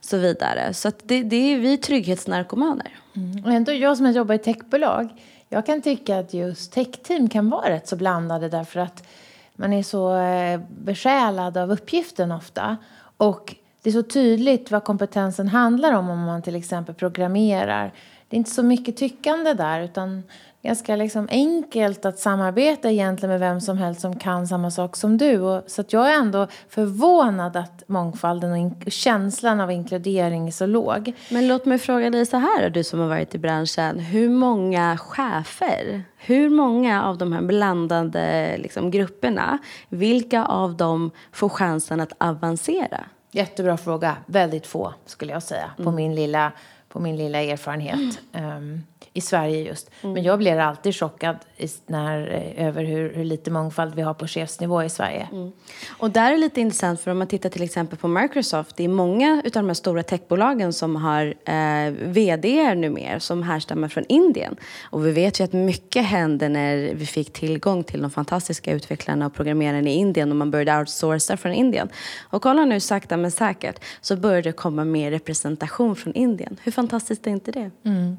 så 0.00 0.16
vidare. 0.16 0.74
Så 0.74 0.92
det, 1.02 1.22
det 1.22 1.36
är 1.36 1.58
vi 1.58 1.76
trygghetsnarkomaner. 1.76 2.98
Mm. 3.16 3.44
Och 3.44 3.52
ändå 3.52 3.72
jag 3.72 3.96
som 3.96 4.12
jobbar 4.12 4.34
i 4.34 4.38
techbolag 4.38 5.08
jag 5.52 5.66
kan 5.66 5.82
tycka 5.82 6.18
att 6.18 6.34
just 6.34 6.72
techteam 6.72 7.28
kan 7.28 7.50
vara 7.50 7.70
rätt 7.70 7.88
så 7.88 7.96
blandade 7.96 8.48
därför 8.48 8.80
att 8.80 9.06
man 9.54 9.72
är 9.72 9.82
så 9.82 10.16
eh, 10.16 10.60
besjälad 10.68 11.56
av 11.56 11.72
uppgiften 11.72 12.32
ofta. 12.32 12.76
Och 13.16 13.54
det 13.82 13.90
är 13.90 13.92
så 13.92 14.02
tydligt 14.02 14.70
vad 14.70 14.84
kompetensen 14.84 15.48
handlar 15.48 15.92
om 15.92 16.10
om 16.10 16.24
man 16.24 16.42
till 16.42 16.56
exempel 16.56 16.94
programmerar. 16.94 17.92
det 18.28 18.36
är 18.36 18.38
inte 18.38 18.50
så 18.50 18.62
mycket 18.62 18.96
tyckande 18.96 19.54
där 19.54 19.80
utan 19.80 20.22
ganska 20.62 20.96
liksom 20.96 21.28
enkelt 21.30 22.04
att 22.04 22.18
samarbeta 22.18 22.90
egentligen 22.90 23.30
med 23.30 23.40
vem 23.40 23.60
som 23.60 23.78
helst 23.78 24.00
som 24.00 24.18
kan 24.18 24.48
samma 24.48 24.70
sak 24.70 24.96
som 24.96 25.18
du. 25.18 25.40
Och, 25.40 25.64
så 25.66 25.80
att 25.80 25.92
jag 25.92 26.10
är 26.10 26.18
ändå 26.18 26.46
förvånad 26.68 27.56
att 27.56 27.82
mångfalden 27.86 28.52
och 28.52 28.92
känslan 28.92 29.60
av 29.60 29.70
inkludering 29.70 30.48
är 30.48 30.52
så 30.52 30.66
låg. 30.66 31.12
Men 31.30 31.48
låt 31.48 31.64
mig 31.64 31.78
fråga 31.78 32.10
dig 32.10 32.26
så 32.26 32.36
här, 32.36 32.70
du 32.70 32.84
som 32.84 33.00
har 33.00 33.08
varit 33.08 33.34
i 33.34 33.38
branschen. 33.38 33.98
Hur 33.98 34.28
många 34.28 34.98
chefer, 34.98 36.02
hur 36.16 36.50
många 36.50 37.04
av 37.04 37.18
de 37.18 37.32
här 37.32 37.42
blandade 37.42 38.56
liksom, 38.58 38.90
grupperna, 38.90 39.58
vilka 39.88 40.44
av 40.44 40.76
dem 40.76 41.10
får 41.32 41.48
chansen 41.48 42.00
att 42.00 42.12
avancera? 42.18 43.04
Jättebra 43.30 43.76
fråga. 43.76 44.16
Väldigt 44.26 44.66
få 44.66 44.94
skulle 45.06 45.32
jag 45.32 45.42
säga 45.42 45.70
mm. 45.78 45.84
på, 45.84 45.90
min 45.90 46.14
lilla, 46.14 46.52
på 46.88 47.00
min 47.00 47.16
lilla 47.16 47.40
erfarenhet. 47.42 48.20
Mm. 48.32 48.56
Um, 48.56 48.82
i 49.14 49.20
Sverige 49.20 49.62
just. 49.62 49.90
Mm. 50.02 50.14
Men 50.14 50.22
jag 50.22 50.38
blir 50.38 50.58
alltid 50.58 50.94
chockad 50.94 51.36
när, 51.86 52.34
eh, 52.34 52.66
över 52.66 52.84
hur, 52.84 53.14
hur, 53.14 53.24
lite 53.24 53.50
mångfald 53.50 53.94
vi 53.94 54.02
har 54.02 54.14
på 54.14 54.26
chefsnivå 54.26 54.82
i 54.82 54.88
Sverige. 54.88 55.28
Mm. 55.32 55.52
Och 55.98 56.10
där 56.10 56.32
är 56.32 56.38
lite 56.38 56.60
intressant 56.60 57.00
för 57.00 57.10
om 57.10 57.18
man 57.18 57.26
tittar 57.26 57.48
till 57.48 57.62
exempel 57.62 57.98
på 57.98 58.08
Microsoft. 58.08 58.76
Det 58.76 58.84
är 58.84 58.88
många 58.88 59.42
av 59.44 59.50
de 59.52 59.66
här 59.66 59.74
stora 59.74 60.02
techbolagen 60.02 60.72
som 60.72 60.96
har 60.96 61.34
eh, 61.44 61.92
vd 61.92 62.74
numera 62.74 63.20
som 63.20 63.42
härstammar 63.42 63.88
från 63.88 64.04
Indien. 64.08 64.56
Och 64.90 65.06
vi 65.06 65.12
vet 65.12 65.40
ju 65.40 65.44
att 65.44 65.52
mycket 65.52 66.04
hände 66.04 66.48
när 66.48 66.94
vi 66.94 67.06
fick 67.06 67.32
tillgång 67.32 67.84
till 67.84 68.02
de 68.02 68.10
fantastiska 68.10 68.72
utvecklarna 68.72 69.26
och 69.26 69.34
programmerarna 69.34 69.88
i 69.88 69.94
Indien 69.94 70.30
och 70.30 70.36
man 70.36 70.50
började 70.50 70.78
outsourca 70.78 71.36
från 71.36 71.52
Indien. 71.52 71.88
Och 72.22 72.42
kolla 72.42 72.64
nu 72.64 72.80
sakta 72.80 73.16
men 73.16 73.30
säkert 73.30 73.84
så 74.00 74.16
börjar 74.16 74.42
det 74.42 74.52
komma 74.52 74.84
mer 74.84 75.10
representation 75.10 75.96
från 75.96 76.14
Indien. 76.14 76.56
Hur 76.62 76.72
fantastiskt 76.72 77.26
är 77.26 77.30
inte 77.30 77.52
det? 77.52 77.70
Mm. 77.84 78.16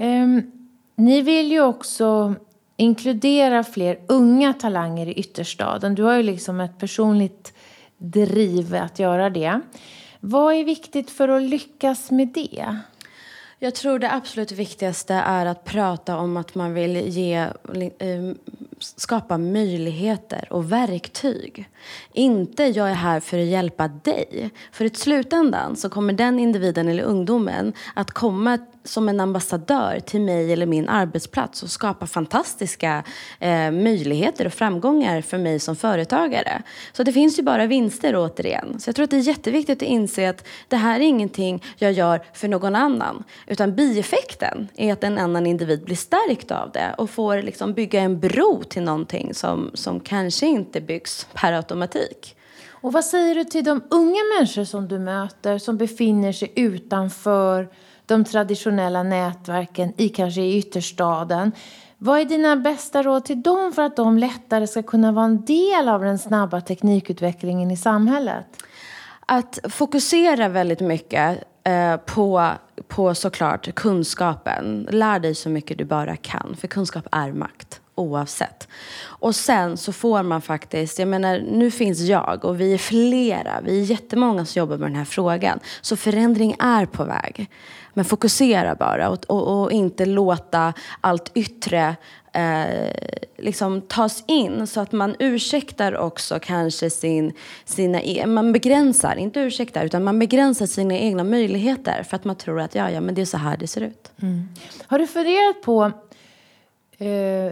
Um, 0.00 0.52
ni 0.96 1.22
vill 1.22 1.52
ju 1.52 1.60
också 1.60 2.34
inkludera 2.76 3.64
fler 3.64 3.98
unga 4.08 4.52
talanger 4.52 5.06
i 5.06 5.12
ytterstaden. 5.12 5.94
Du 5.94 6.02
har 6.02 6.16
ju 6.16 6.22
liksom 6.22 6.60
ett 6.60 6.78
personligt 6.78 7.54
driv 7.98 8.74
att 8.74 8.98
göra 8.98 9.30
det. 9.30 9.60
Vad 10.20 10.54
är 10.54 10.64
viktigt 10.64 11.10
för 11.10 11.28
att 11.28 11.42
lyckas 11.42 12.10
med 12.10 12.28
det? 12.28 12.76
Jag 13.58 13.74
tror 13.74 13.98
det 13.98 14.12
absolut 14.12 14.52
viktigaste 14.52 15.14
är 15.14 15.46
att 15.46 15.64
prata 15.64 16.18
om 16.18 16.36
att 16.36 16.54
man 16.54 16.74
vill 16.74 16.96
ge, 16.96 17.34
eh, 17.98 18.32
skapa 18.80 19.38
möjligheter 19.38 20.48
och 20.50 20.72
verktyg. 20.72 21.68
Inte 22.12 22.64
jag 22.64 22.90
är 22.90 22.94
här 22.94 23.20
för 23.20 23.38
att 23.38 23.46
hjälpa 23.46 23.88
dig. 23.88 24.50
För 24.72 24.84
i 24.84 24.90
slutändan 24.90 25.76
så 25.76 25.90
kommer 25.90 26.12
den 26.12 26.38
individen 26.38 26.88
eller 26.88 27.02
ungdomen 27.02 27.72
att 27.94 28.10
komma 28.10 28.58
som 28.84 29.08
en 29.08 29.20
ambassadör 29.20 30.00
till 30.00 30.20
mig 30.20 30.52
eller 30.52 30.66
min 30.66 30.88
arbetsplats 30.88 31.62
och 31.62 31.70
skapa 31.70 32.06
fantastiska 32.06 33.04
eh, 33.38 33.70
möjligheter 33.70 34.46
och 34.46 34.52
framgångar 34.52 35.20
för 35.20 35.38
mig 35.38 35.60
som 35.60 35.76
företagare. 35.76 36.62
Så 36.92 37.02
det 37.02 37.12
finns 37.12 37.38
ju 37.38 37.42
bara 37.42 37.66
vinster 37.66 38.16
återigen. 38.16 38.80
Så 38.80 38.88
jag 38.88 38.96
tror 38.96 39.04
att 39.04 39.10
det 39.10 39.16
är 39.16 39.20
jätteviktigt 39.20 39.78
att 39.78 39.88
inse 39.88 40.30
att 40.30 40.46
det 40.68 40.76
här 40.76 41.00
är 41.00 41.04
ingenting 41.04 41.64
jag 41.76 41.92
gör 41.92 42.22
för 42.32 42.48
någon 42.48 42.74
annan. 42.74 43.24
Utan 43.46 43.74
bieffekten 43.74 44.68
är 44.76 44.92
att 44.92 45.04
en 45.04 45.18
annan 45.18 45.46
individ 45.46 45.84
blir 45.84 45.96
stärkt 45.96 46.50
av 46.50 46.70
det 46.70 46.94
och 46.98 47.10
får 47.10 47.42
liksom 47.42 47.74
bygga 47.74 48.00
en 48.00 48.20
bro 48.20 48.62
till 48.70 48.82
någonting 48.82 49.34
som, 49.34 49.70
som 49.74 50.00
kanske 50.00 50.46
inte 50.46 50.80
byggs 50.80 51.26
per 51.34 51.52
automatik. 51.52 52.36
Och 52.70 52.92
vad 52.92 53.04
säger 53.04 53.34
du 53.34 53.44
till 53.44 53.64
de 53.64 53.82
unga 53.90 54.20
människor 54.36 54.64
som 54.64 54.88
du 54.88 54.98
möter 54.98 55.58
som 55.58 55.76
befinner 55.76 56.32
sig 56.32 56.52
utanför 56.56 57.68
de 58.06 58.24
traditionella 58.24 59.02
nätverken 59.02 59.92
i 59.96 60.08
kanske 60.08 60.40
i 60.40 60.58
ytterstaden. 60.58 61.52
Vad 61.98 62.20
är 62.20 62.24
dina 62.24 62.56
bästa 62.56 63.02
råd 63.02 63.24
till 63.24 63.42
dem 63.42 63.72
för 63.72 63.82
att 63.82 63.96
de 63.96 64.18
lättare 64.18 64.66
ska 64.66 64.82
kunna 64.82 65.12
vara 65.12 65.24
en 65.24 65.44
del 65.44 65.88
av 65.88 66.00
den 66.00 66.18
snabba 66.18 66.60
teknikutvecklingen 66.60 67.70
i 67.70 67.76
samhället? 67.76 68.46
Att 69.26 69.58
fokusera 69.68 70.48
väldigt 70.48 70.80
mycket 70.80 71.44
eh, 71.64 71.96
på, 71.96 72.50
på 72.88 73.14
såklart 73.14 73.74
kunskapen. 73.74 74.88
Lär 74.90 75.18
dig 75.18 75.34
så 75.34 75.48
mycket 75.48 75.78
du 75.78 75.84
bara 75.84 76.16
kan, 76.16 76.56
för 76.60 76.68
kunskap 76.68 77.06
är 77.12 77.32
makt 77.32 77.79
oavsett. 78.00 78.68
Och 79.02 79.34
sen 79.34 79.76
så 79.76 79.92
får 79.92 80.22
man 80.22 80.42
faktiskt, 80.42 80.98
jag 80.98 81.08
menar 81.08 81.38
nu 81.38 81.70
finns 81.70 82.00
jag 82.00 82.44
och 82.44 82.60
vi 82.60 82.74
är 82.74 82.78
flera, 82.78 83.60
vi 83.64 83.80
är 83.80 83.84
jättemånga 83.84 84.44
som 84.44 84.60
jobbar 84.60 84.76
med 84.76 84.90
den 84.90 84.96
här 84.96 85.04
frågan. 85.04 85.60
Så 85.80 85.96
förändring 85.96 86.56
är 86.58 86.86
på 86.86 87.04
väg. 87.04 87.50
Men 87.94 88.04
fokusera 88.04 88.74
bara 88.74 89.08
och, 89.08 89.24
och, 89.26 89.62
och 89.62 89.72
inte 89.72 90.06
låta 90.06 90.72
allt 91.00 91.30
yttre 91.34 91.96
eh, 92.32 92.90
liksom 93.38 93.80
tas 93.80 94.24
in 94.26 94.66
så 94.66 94.80
att 94.80 94.92
man 94.92 95.16
ursäktar 95.18 95.96
också 95.96 96.38
kanske 96.42 96.90
sin, 96.90 97.32
sina, 97.64 98.02
e 98.02 98.26
man 98.26 98.52
begränsar, 98.52 99.16
inte 99.16 99.40
ursäktar, 99.40 99.84
utan 99.84 100.04
man 100.04 100.18
begränsar 100.18 100.66
sina 100.66 100.94
egna 100.94 101.24
möjligheter 101.24 102.02
för 102.02 102.16
att 102.16 102.24
man 102.24 102.36
tror 102.36 102.60
att 102.60 102.74
ja, 102.74 102.90
ja, 102.90 103.00
men 103.00 103.14
det 103.14 103.20
är 103.20 103.26
så 103.26 103.36
här 103.36 103.56
det 103.56 103.66
ser 103.66 103.80
ut. 103.80 104.12
Mm. 104.22 104.48
Har 104.86 104.98
du 104.98 105.06
funderat 105.06 105.62
på 105.62 105.92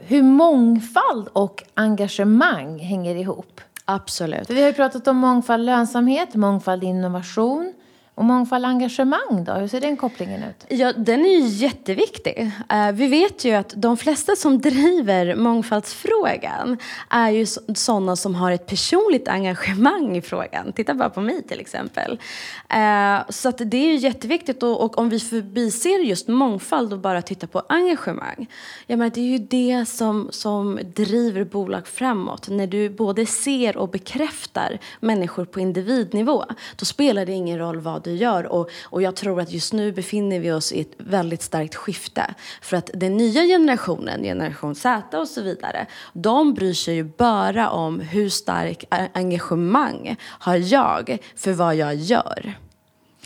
hur 0.06 0.22
mångfald 0.22 1.28
och 1.32 1.64
engagemang 1.74 2.78
hänger 2.78 3.14
ihop? 3.14 3.60
Absolut. 3.84 4.46
För 4.46 4.54
vi 4.54 4.60
har 4.60 4.68
ju 4.68 4.74
pratat 4.74 5.08
om 5.08 5.16
mångfald 5.16 5.64
lönsamhet, 5.64 6.34
mångfald 6.34 6.84
innovation. 6.84 7.74
Och 8.18 8.24
mångfald 8.24 8.64
engagemang 8.64 9.44
då? 9.44 9.52
Hur 9.52 9.68
ser 9.68 9.80
den 9.80 9.96
kopplingen 9.96 10.42
ut? 10.42 10.64
Ja, 10.68 10.92
den 10.92 11.26
är 11.26 11.30
ju 11.30 11.46
jätteviktig. 11.46 12.50
Eh, 12.68 12.92
vi 12.92 13.06
vet 13.06 13.44
ju 13.44 13.52
att 13.54 13.72
de 13.76 13.96
flesta 13.96 14.36
som 14.36 14.60
driver 14.60 15.36
mångfaldsfrågan 15.36 16.78
är 17.10 17.30
ju 17.30 17.46
sådana 17.74 18.16
som 18.16 18.34
har 18.34 18.52
ett 18.52 18.66
personligt 18.66 19.28
engagemang 19.28 20.16
i 20.16 20.22
frågan. 20.22 20.72
Titta 20.72 20.94
bara 20.94 21.10
på 21.10 21.20
mig 21.20 21.42
till 21.42 21.60
exempel. 21.60 22.20
Eh, 22.68 23.18
så 23.28 23.48
att 23.48 23.58
det 23.58 23.76
är 23.76 23.92
ju 23.92 23.96
jätteviktigt 23.96 24.62
och, 24.62 24.84
och, 24.84 24.98
om 24.98 25.08
vi 25.08 25.20
förbiser 25.20 25.98
just 25.98 26.28
mångfald 26.28 26.92
och 26.92 26.98
bara 26.98 27.22
tittar 27.22 27.46
på 27.46 27.62
engagemang. 27.68 28.46
Jag 28.86 28.98
menar, 28.98 29.10
det 29.14 29.20
är 29.20 29.38
ju 29.38 29.38
det 29.38 29.88
som, 29.88 30.28
som 30.30 30.78
driver 30.94 31.44
bolag 31.44 31.86
framåt. 31.86 32.48
När 32.48 32.66
du 32.66 32.90
både 32.90 33.26
ser 33.26 33.76
och 33.76 33.88
bekräftar 33.88 34.78
människor 35.00 35.44
på 35.44 35.60
individnivå, 35.60 36.44
då 36.76 36.84
spelar 36.84 37.26
det 37.26 37.32
ingen 37.32 37.58
roll 37.58 37.80
vad 37.80 38.07
du 38.08 38.14
gör. 38.14 38.46
Och, 38.46 38.70
och 38.84 39.02
jag 39.02 39.16
tror 39.16 39.40
att 39.40 39.52
just 39.52 39.72
nu 39.72 39.92
befinner 39.92 40.40
vi 40.40 40.52
oss 40.52 40.72
i 40.72 40.80
ett 40.80 40.92
väldigt 40.98 41.42
starkt 41.42 41.74
skifte. 41.74 42.34
För 42.62 42.76
att 42.76 42.90
den 42.94 43.16
nya 43.16 43.42
generationen, 43.42 44.22
generation 44.22 44.74
Z 44.74 45.18
och 45.18 45.28
så 45.28 45.42
vidare, 45.42 45.86
de 46.12 46.54
bryr 46.54 46.74
sig 46.74 46.94
ju 46.94 47.04
bara 47.04 47.70
om 47.70 48.00
hur 48.00 48.28
stark 48.28 48.84
engagemang 49.12 50.16
har 50.22 50.56
jag 50.56 51.18
för 51.36 51.52
vad 51.52 51.76
jag 51.76 51.94
gör. 51.94 52.58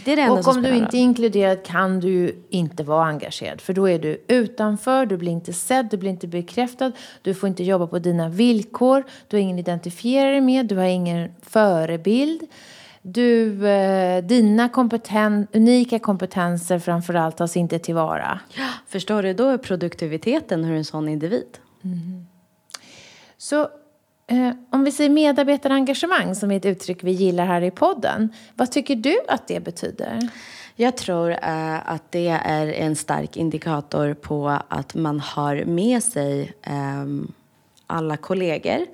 Det 0.04 0.16
det 0.16 0.30
och 0.30 0.48
om 0.48 0.62
du 0.62 0.74
inte 0.74 0.96
är 0.96 1.00
inkluderad 1.00 1.64
kan 1.64 2.00
du 2.00 2.44
inte 2.50 2.82
vara 2.82 3.06
engagerad. 3.06 3.60
För 3.60 3.72
då 3.72 3.88
är 3.88 3.98
du 3.98 4.24
utanför, 4.28 5.06
du 5.06 5.16
blir 5.16 5.32
inte 5.32 5.52
sedd, 5.52 5.88
du 5.90 5.96
blir 5.96 6.10
inte 6.10 6.26
bekräftad. 6.26 6.92
Du 7.22 7.34
får 7.34 7.48
inte 7.48 7.64
jobba 7.64 7.86
på 7.86 7.98
dina 7.98 8.28
villkor. 8.28 9.04
Du 9.28 9.36
har 9.36 9.42
ingen 9.42 9.58
identifierare 9.58 10.40
med, 10.40 10.66
du 10.66 10.76
har 10.76 10.84
ingen 10.84 11.30
förebild. 11.42 12.42
Du, 13.02 13.66
eh, 13.68 14.24
dina 14.24 14.68
kompeten, 14.68 15.46
unika 15.52 15.98
kompetenser 15.98 16.78
framförallt 16.78 17.36
tas 17.36 17.56
inte 17.56 17.78
tillvara. 17.78 18.40
Förstår 18.88 19.22
du? 19.22 19.32
Då 19.32 19.48
är 19.48 19.58
produktiviteten 19.58 20.64
hur 20.64 20.76
en 20.76 20.84
sån 20.84 21.08
individ. 21.08 21.58
Mm. 21.84 22.26
Så 23.38 23.60
eh, 24.26 24.50
om 24.70 24.84
vi 24.84 24.92
säger 24.92 25.10
medarbetarengagemang 25.10 26.34
som 26.34 26.50
är 26.50 26.56
ett 26.56 26.66
uttryck 26.66 27.04
vi 27.04 27.10
gillar 27.10 27.46
här 27.46 27.62
i 27.62 27.70
podden. 27.70 28.28
Vad 28.54 28.72
tycker 28.72 28.96
du 28.96 29.16
att 29.28 29.48
det 29.48 29.60
betyder? 29.60 30.30
Jag 30.76 30.96
tror 30.96 31.30
eh, 31.30 31.90
att 31.90 32.12
det 32.12 32.28
är 32.28 32.66
en 32.66 32.96
stark 32.96 33.36
indikator 33.36 34.14
på 34.14 34.58
att 34.68 34.94
man 34.94 35.20
har 35.20 35.64
med 35.64 36.02
sig 36.02 36.52
eh, 36.62 37.04
alla 37.86 38.16
kollegor 38.16 38.86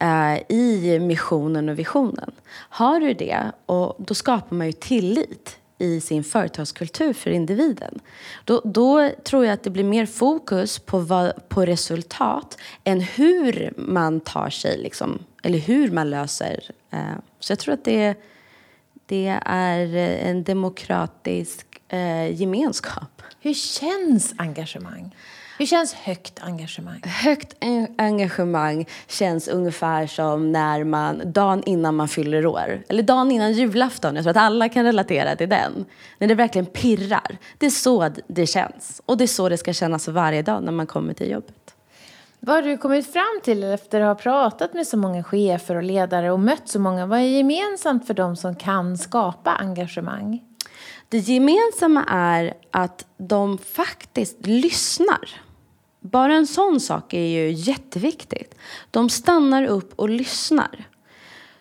Eh, 0.00 0.56
i 0.56 0.98
missionen 1.00 1.68
och 1.68 1.78
visionen. 1.78 2.30
Har 2.50 3.00
du 3.00 3.14
det, 3.14 3.52
och 3.66 3.96
då 3.98 4.14
skapar 4.14 4.56
man 4.56 4.66
ju 4.66 4.72
tillit 4.72 5.58
i 5.78 6.00
sin 6.00 6.24
företagskultur 6.24 7.12
för 7.12 7.30
individen. 7.30 8.00
Då, 8.44 8.62
då, 8.64 9.10
tror 9.24 9.44
jag 9.44 9.52
att 9.52 9.62
det 9.62 9.70
blir 9.70 9.84
mer 9.84 10.06
fokus 10.06 10.78
på, 10.78 10.98
vad, 10.98 11.48
på 11.48 11.66
resultat 11.66 12.58
än 12.84 13.00
hur 13.00 13.72
man 13.76 14.20
tar 14.20 14.50
sig, 14.50 14.78
liksom, 14.78 15.18
eller 15.42 15.58
hur 15.58 15.90
man 15.90 16.10
löser. 16.10 16.70
Eh, 16.90 17.00
så 17.40 17.52
jag 17.52 17.58
tror 17.58 17.74
att 17.74 17.84
det, 17.84 18.14
det 19.06 19.40
är 19.44 19.96
en 19.96 20.44
demokratisk 20.44 21.66
eh, 21.88 22.40
gemenskap. 22.40 23.22
Hur 23.40 23.54
känns 23.54 24.34
engagemang? 24.36 25.14
Hur 25.58 25.66
känns 25.66 25.94
högt 25.94 26.42
engagemang? 26.42 27.00
Högt 27.04 27.54
engagemang 27.98 28.86
känns 29.06 29.48
ungefär 29.48 30.06
som 30.06 30.52
när 30.52 30.84
man, 30.84 31.32
dagen 31.32 31.62
innan 31.66 31.96
man 31.96 32.08
fyller 32.08 32.46
år, 32.46 32.82
eller 32.88 33.02
dagen 33.02 33.30
innan 33.30 33.52
julafton, 33.52 34.14
jag 34.14 34.24
tror 34.24 34.30
att 34.30 34.36
alla 34.36 34.68
kan 34.68 34.84
relatera 34.84 35.36
till 35.36 35.48
den. 35.48 35.84
När 36.18 36.28
det 36.28 36.34
verkligen 36.34 36.66
pirrar. 36.66 37.38
Det 37.58 37.66
är 37.66 37.70
så 37.70 38.10
det 38.26 38.46
känns. 38.46 39.02
Och 39.06 39.16
det 39.16 39.24
är 39.24 39.28
så 39.28 39.48
det 39.48 39.56
ska 39.56 39.72
kännas 39.72 40.08
varje 40.08 40.42
dag 40.42 40.62
när 40.62 40.72
man 40.72 40.86
kommer 40.86 41.14
till 41.14 41.30
jobbet. 41.30 41.74
Vad 42.40 42.54
har 42.54 42.62
du 42.62 42.76
kommit 42.76 43.12
fram 43.12 43.40
till 43.44 43.64
efter 43.64 44.00
att 44.00 44.06
ha 44.06 44.22
pratat 44.22 44.74
med 44.74 44.86
så 44.86 44.96
många 44.96 45.24
chefer 45.24 45.76
och 45.76 45.82
ledare 45.82 46.30
och 46.30 46.40
mött 46.40 46.68
så 46.68 46.80
många? 46.80 47.06
Vad 47.06 47.18
är 47.18 47.22
gemensamt 47.22 48.06
för 48.06 48.14
dem 48.14 48.36
som 48.36 48.56
kan 48.56 48.98
skapa 48.98 49.50
engagemang? 49.50 50.42
Det 51.08 51.18
gemensamma 51.18 52.04
är 52.08 52.54
att 52.70 53.06
de 53.16 53.58
faktiskt 53.58 54.46
lyssnar. 54.46 55.47
Bara 56.00 56.34
en 56.34 56.46
sån 56.46 56.80
sak 56.80 57.14
är 57.14 57.26
ju 57.26 57.50
jätteviktigt. 57.52 58.54
De 58.90 59.10
stannar 59.10 59.64
upp 59.64 59.92
och 59.96 60.08
lyssnar. 60.08 60.88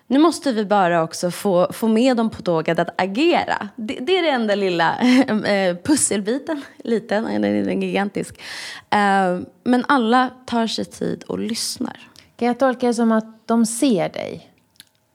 Nu 0.09 0.19
måste 0.19 0.51
vi 0.51 0.65
bara 0.65 1.03
också 1.03 1.31
få, 1.31 1.73
få 1.73 1.87
med 1.87 2.17
dem 2.17 2.29
på 2.29 2.41
tåget 2.41 2.79
att 2.79 3.01
agera. 3.01 3.69
Det, 3.75 3.97
det 4.01 4.17
är 4.17 4.23
den 4.23 4.41
enda 4.41 4.55
lilla 4.55 4.99
äh, 4.99 5.75
pusselbiten. 5.83 6.61
Liten, 6.77 7.23
den 7.23 7.43
är 7.45 7.81
gigantisk. 7.81 8.41
Äh, 8.89 9.39
men 9.63 9.85
alla 9.87 10.29
tar 10.45 10.67
sig 10.67 10.85
tid 10.85 11.23
och 11.23 11.39
lyssnar. 11.39 12.09
Kan 12.35 12.47
jag 12.47 12.59
tolka 12.59 12.87
det 12.87 12.93
som 12.93 13.11
att 13.11 13.47
de 13.47 13.65
ser 13.65 14.09
dig? 14.09 14.51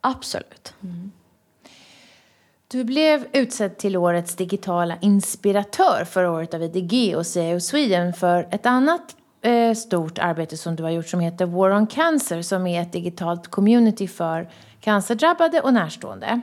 Absolut. 0.01 0.75
Mm. 0.83 1.13
Du 2.73 2.85
blev 2.85 3.27
utsedd 3.33 3.79
till 3.79 3.97
årets 3.97 4.37
digitala 4.37 4.97
inspiratör 5.01 6.05
förra 6.05 6.31
året 6.31 6.55
av 6.55 6.63
IDG 6.63 7.17
och 7.17 7.27
CIO 7.27 7.61
Sweden 7.61 8.13
för 8.13 8.49
ett 8.51 8.67
annat 8.67 9.17
eh, 9.43 9.75
stort 9.75 10.19
arbete 10.19 10.57
som 10.57 10.77
du 10.77 10.83
har 10.83 10.91
gjort 10.91 11.07
som 11.07 11.21
heter 11.21 11.47
War 11.47 11.71
on 11.71 11.87
Cancer 11.87 12.43
som 12.43 12.67
är 12.67 12.83
ett 12.83 12.93
digitalt 12.93 13.49
community 13.49 14.09
för 14.09 14.49
cancerdrabbade 14.81 15.61
och 15.61 15.75
närstående 15.75 16.41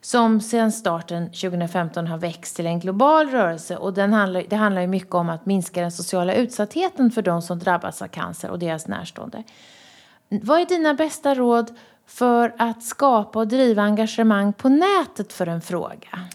som 0.00 0.40
sedan 0.40 0.72
starten 0.72 1.26
2015 1.26 2.06
har 2.06 2.18
växt 2.18 2.56
till 2.56 2.66
en 2.66 2.80
global 2.80 3.28
rörelse 3.28 3.76
och 3.76 3.94
den 3.94 4.12
handlar, 4.12 4.44
det 4.48 4.56
handlar 4.56 4.82
ju 4.82 4.88
mycket 4.88 5.14
om 5.14 5.28
att 5.28 5.46
minska 5.46 5.80
den 5.80 5.92
sociala 5.92 6.34
utsattheten 6.34 7.10
för 7.10 7.22
de 7.22 7.42
som 7.42 7.58
drabbas 7.58 8.02
av 8.02 8.06
cancer 8.06 8.50
och 8.50 8.58
deras 8.58 8.88
närstående. 8.88 9.42
Vad 10.28 10.60
är 10.60 10.66
dina 10.66 10.94
bästa 10.94 11.34
råd 11.34 11.74
för 12.06 12.54
att 12.58 12.82
skapa 12.82 13.38
och 13.38 13.48
driva 13.48 13.82
engagemang 13.82 14.52
på 14.52 14.68
nätet 14.68 15.32
för 15.32 15.46
en 15.46 15.60
fråga? 15.60 16.28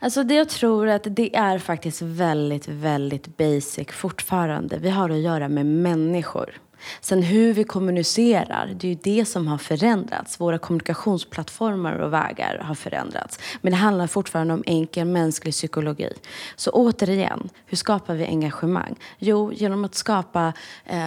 Alltså 0.00 0.22
det 0.22 0.34
jag 0.34 0.48
tror 0.48 0.88
att 0.88 1.06
det 1.10 1.36
är 1.36 1.58
faktiskt 1.58 2.02
väldigt, 2.02 2.68
väldigt 2.68 3.36
basic 3.36 3.88
fortfarande. 3.90 4.78
Vi 4.78 4.90
har 4.90 5.10
att 5.10 5.18
göra 5.18 5.48
med 5.48 5.66
människor. 5.66 6.60
Sen 7.00 7.22
hur 7.22 7.52
vi 7.52 7.64
kommunicerar, 7.64 8.70
det 8.74 8.86
är 8.86 8.88
ju 8.88 8.98
det 9.02 9.24
som 9.24 9.46
har 9.46 9.58
förändrats. 9.58 10.40
Våra 10.40 10.58
kommunikationsplattformar 10.58 11.98
och 11.98 12.12
vägar 12.12 12.58
har 12.64 12.74
förändrats. 12.74 13.38
Men 13.60 13.72
det 13.72 13.76
handlar 13.76 14.06
fortfarande 14.06 14.54
om 14.54 14.62
enkel 14.66 15.06
mänsklig 15.06 15.54
psykologi. 15.54 16.12
Så 16.56 16.70
återigen, 16.70 17.48
hur 17.66 17.76
skapar 17.76 18.14
vi 18.14 18.26
engagemang? 18.26 18.96
Jo, 19.18 19.52
genom 19.52 19.84
att 19.84 19.94
skapa 19.94 20.52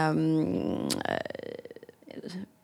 um, 0.10 0.90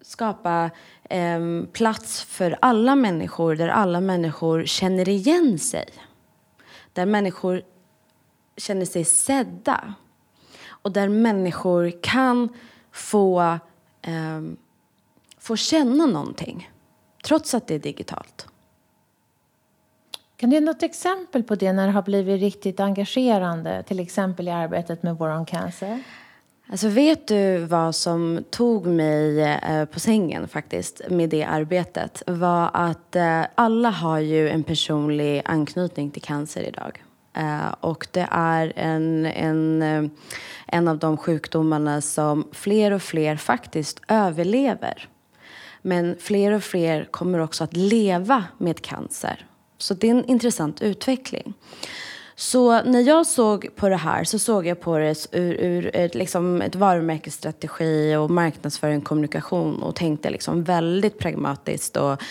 skapa 0.01 0.69
Ehm, 1.09 1.67
plats 1.73 2.21
för 2.21 2.57
alla 2.61 2.95
människor 2.95 3.55
där 3.55 3.67
alla 3.67 4.01
människor 4.01 4.65
känner 4.65 5.09
igen 5.09 5.59
sig. 5.59 5.85
Där 6.93 7.05
människor 7.05 7.61
känner 8.57 8.85
sig 8.85 9.05
sedda. 9.05 9.93
Och 10.67 10.91
där 10.91 11.09
människor 11.09 12.03
kan 12.03 12.49
få, 12.91 13.41
eh, 14.01 14.41
få 15.37 15.55
känna 15.55 16.05
någonting 16.05 16.69
trots 17.25 17.53
att 17.53 17.67
det 17.67 17.75
är 17.75 17.79
digitalt. 17.79 18.47
Kan 20.37 20.49
du 20.49 20.55
ge 20.55 20.61
något 20.61 20.83
exempel 20.83 21.43
på 21.43 21.55
det 21.55 21.73
när 21.73 21.85
det 21.87 21.93
har 21.93 22.01
blivit 22.01 22.41
riktigt 22.41 22.79
engagerande? 22.79 23.83
Till 23.83 23.99
exempel 23.99 24.47
i 24.47 24.51
arbetet 24.51 25.03
med 25.03 25.17
War 25.17 25.37
on 25.37 25.45
Cancer? 25.45 26.03
Alltså 26.69 26.87
vet 26.87 27.27
du 27.27 27.57
vad 27.57 27.95
som 27.95 28.43
tog 28.49 28.85
mig 28.85 29.41
eh, 29.41 29.85
på 29.85 29.99
sängen 29.99 30.47
faktiskt 30.47 31.01
med 31.09 31.29
det 31.29 31.43
arbetet 31.43 32.23
var 32.27 32.69
att 32.73 33.15
eh, 33.15 33.41
alla 33.55 33.89
har 33.89 34.19
ju 34.19 34.49
en 34.49 34.63
personlig 34.63 35.41
anknytning 35.45 36.11
till 36.11 36.21
cancer 36.21 36.61
idag. 36.61 37.03
Eh, 37.33 37.75
och 37.79 38.07
det 38.11 38.27
är 38.31 38.73
en, 38.75 39.25
en, 39.25 39.81
en 40.67 40.87
av 40.87 40.97
de 40.97 41.17
sjukdomarna 41.17 42.01
som 42.01 42.47
fler 42.51 42.91
och 42.91 43.01
fler 43.01 43.35
faktiskt 43.35 44.01
överlever. 44.07 45.09
Men 45.81 46.15
fler 46.19 46.51
och 46.51 46.63
fler 46.63 47.07
kommer 47.11 47.39
också 47.39 47.63
att 47.63 47.75
leva 47.75 48.43
med 48.57 48.81
cancer. 48.81 49.45
Så 49.77 49.93
det 49.93 50.07
är 50.07 50.11
en 50.11 50.25
intressant 50.25 50.81
utveckling. 50.81 51.53
Så 52.37 52.81
när 52.81 53.01
jag 53.01 53.25
såg 53.25 53.75
på 53.75 53.89
det 53.89 53.95
här 53.95 54.23
så 54.23 54.39
såg 54.39 54.67
jag 54.67 54.81
på 54.81 54.97
det 54.97 55.27
ur, 55.31 55.53
ur 55.53 55.95
ett, 55.95 56.15
liksom 56.15 56.61
ett 56.61 56.75
varumärkesstrategi 56.75 58.15
och 58.15 58.31
marknadsföring 58.31 58.97
och 58.97 59.03
kommunikation 59.03 59.83
och 59.83 59.95
tänkte 59.95 60.29
liksom 60.29 60.63
väldigt 60.63 61.19
pragmatiskt 61.19 61.97
och, 61.97 62.21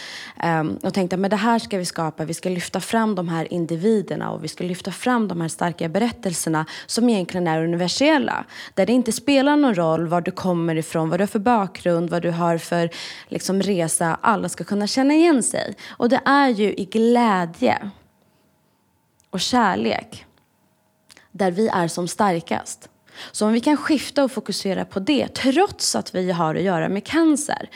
um, 0.44 0.78
och 0.82 0.94
tänkte 0.94 1.16
att 1.16 1.30
det 1.30 1.36
här 1.36 1.58
ska 1.58 1.78
vi 1.78 1.84
skapa. 1.84 2.24
Vi 2.24 2.34
ska 2.34 2.48
lyfta 2.48 2.80
fram 2.80 3.14
de 3.14 3.28
här 3.28 3.52
individerna 3.52 4.30
och 4.30 4.44
vi 4.44 4.48
ska 4.48 4.64
lyfta 4.64 4.92
fram 4.92 5.28
de 5.28 5.40
här 5.40 5.48
starka 5.48 5.88
berättelserna 5.88 6.66
som 6.86 7.08
egentligen 7.08 7.46
är 7.46 7.64
universella. 7.64 8.44
Där 8.74 8.86
det 8.86 8.92
inte 8.92 9.12
spelar 9.12 9.56
någon 9.56 9.74
roll 9.74 10.06
var 10.06 10.20
du 10.20 10.30
kommer 10.30 10.76
ifrån, 10.76 11.10
vad 11.10 11.20
du 11.20 11.22
har 11.22 11.26
för 11.26 11.38
bakgrund, 11.38 12.10
vad 12.10 12.22
du 12.22 12.30
har 12.30 12.58
för 12.58 12.90
liksom, 13.28 13.62
resa. 13.62 14.18
Alla 14.20 14.48
ska 14.48 14.64
kunna 14.64 14.86
känna 14.86 15.14
igen 15.14 15.42
sig. 15.42 15.74
Och 15.90 16.08
det 16.08 16.20
är 16.24 16.48
ju 16.48 16.74
i 16.74 16.84
glädje 16.84 17.90
och 19.34 19.40
kärlek 19.40 20.26
där 21.32 21.50
vi 21.50 21.68
är 21.68 21.88
som 21.88 22.08
starkast. 22.08 22.88
Så 23.32 23.46
om 23.46 23.52
vi 23.52 23.60
kan 23.60 23.76
skifta 23.76 24.24
och 24.24 24.32
fokusera 24.32 24.84
på 24.84 25.00
det 25.00 25.28
trots 25.28 25.96
att 25.96 26.14
vi 26.14 26.32
har 26.32 26.54
att 26.54 26.62
göra 26.62 26.88
med 26.88 27.06
cancer 27.06 27.70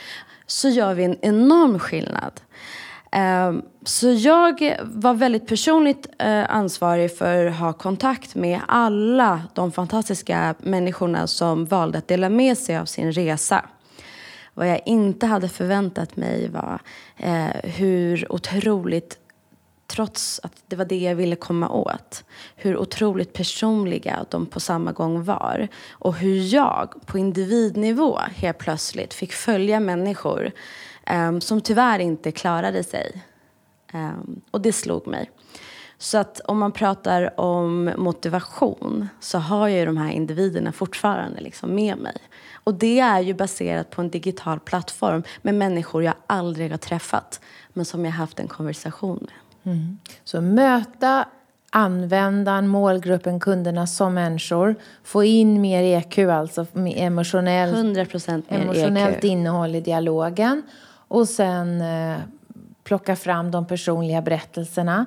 så 0.47 0.69
gör 0.69 0.93
vi 0.93 1.03
en 1.03 1.17
enorm 1.21 1.79
skillnad. 1.79 2.41
Ehm, 3.11 3.61
så 3.85 4.11
jag 4.11 4.75
var 4.81 5.13
väldigt 5.13 5.47
personligt 5.47 6.07
eh, 6.19 6.55
ansvarig 6.55 7.17
för 7.17 7.45
att 7.45 7.55
ha 7.55 7.73
kontakt 7.73 8.35
med 8.35 8.59
alla 8.67 9.41
de 9.53 9.71
fantastiska 9.71 10.55
människorna 10.59 11.27
som 11.27 11.65
valde 11.65 11.97
att 11.97 12.07
dela 12.07 12.29
med 12.29 12.57
sig 12.57 12.77
av 12.77 12.85
sin 12.85 13.11
resa. 13.11 13.65
Vad 14.53 14.69
jag 14.69 14.81
inte 14.85 15.25
hade 15.25 15.49
förväntat 15.49 16.15
mig 16.15 16.49
var 16.49 16.79
eh, 17.17 17.71
hur 17.71 18.31
otroligt 18.31 19.18
trots 19.89 20.39
att 20.43 20.53
det 20.67 20.75
var 20.75 20.85
det 20.85 20.97
jag 20.97 21.15
ville 21.15 21.35
komma 21.35 21.69
åt. 21.69 22.23
Hur 22.55 22.77
otroligt 22.77 23.33
personliga 23.33 24.25
de 24.29 24.45
på 24.45 24.59
samma 24.59 24.91
gång 24.91 25.23
var. 25.23 25.67
Och 25.91 26.15
hur 26.15 26.53
jag 26.53 26.93
på 27.05 27.17
individnivå 27.17 28.19
helt 28.35 28.57
plötsligt 28.57 29.13
fick 29.13 29.33
följa 29.33 29.79
människor 29.79 30.51
um, 31.13 31.41
som 31.41 31.61
tyvärr 31.61 31.99
inte 31.99 32.31
klarade 32.31 32.83
sig. 32.83 33.23
Um, 33.93 34.41
och 34.51 34.61
det 34.61 34.73
slog 34.73 35.07
mig. 35.07 35.31
Så 35.97 36.17
att 36.17 36.39
om 36.39 36.59
man 36.59 36.71
pratar 36.71 37.39
om 37.39 37.91
motivation 37.97 39.07
så 39.19 39.37
har 39.37 39.67
jag 39.67 39.87
de 39.87 39.97
här 39.97 40.11
individerna 40.11 40.71
fortfarande 40.71 41.41
liksom 41.41 41.75
med 41.75 41.97
mig. 41.97 42.17
Och 42.53 42.73
det 42.73 42.99
är 42.99 43.19
ju 43.19 43.33
baserat 43.33 43.89
på 43.89 44.01
en 44.01 44.09
digital 44.09 44.59
plattform 44.59 45.23
med 45.41 45.55
människor 45.55 46.03
jag 46.03 46.13
aldrig 46.27 46.71
har 46.71 46.77
träffat 46.77 47.41
men 47.73 47.85
som 47.85 48.05
jag 48.05 48.11
haft 48.11 48.39
en 48.39 48.47
konversation 48.47 49.17
med. 49.21 49.48
Mm. 49.71 49.97
Så 50.23 50.41
möta 50.41 51.25
användaren, 51.71 52.67
målgruppen, 52.67 53.39
kunderna 53.39 53.87
som 53.87 54.13
människor. 54.13 54.75
Få 55.03 55.23
in 55.23 55.61
mer 55.61 55.83
EQ, 55.83 56.17
alltså 56.17 56.65
emotionellt, 56.95 57.75
100% 57.75 58.43
mer 58.49 58.61
emotionellt 58.61 59.17
EQ. 59.17 59.23
innehåll 59.23 59.75
i 59.75 59.81
dialogen. 59.81 60.63
Och 61.07 61.29
sen 61.29 61.81
eh, 61.81 62.17
plocka 62.83 63.15
fram 63.15 63.51
de 63.51 63.67
personliga 63.67 64.21
berättelserna. 64.21 65.05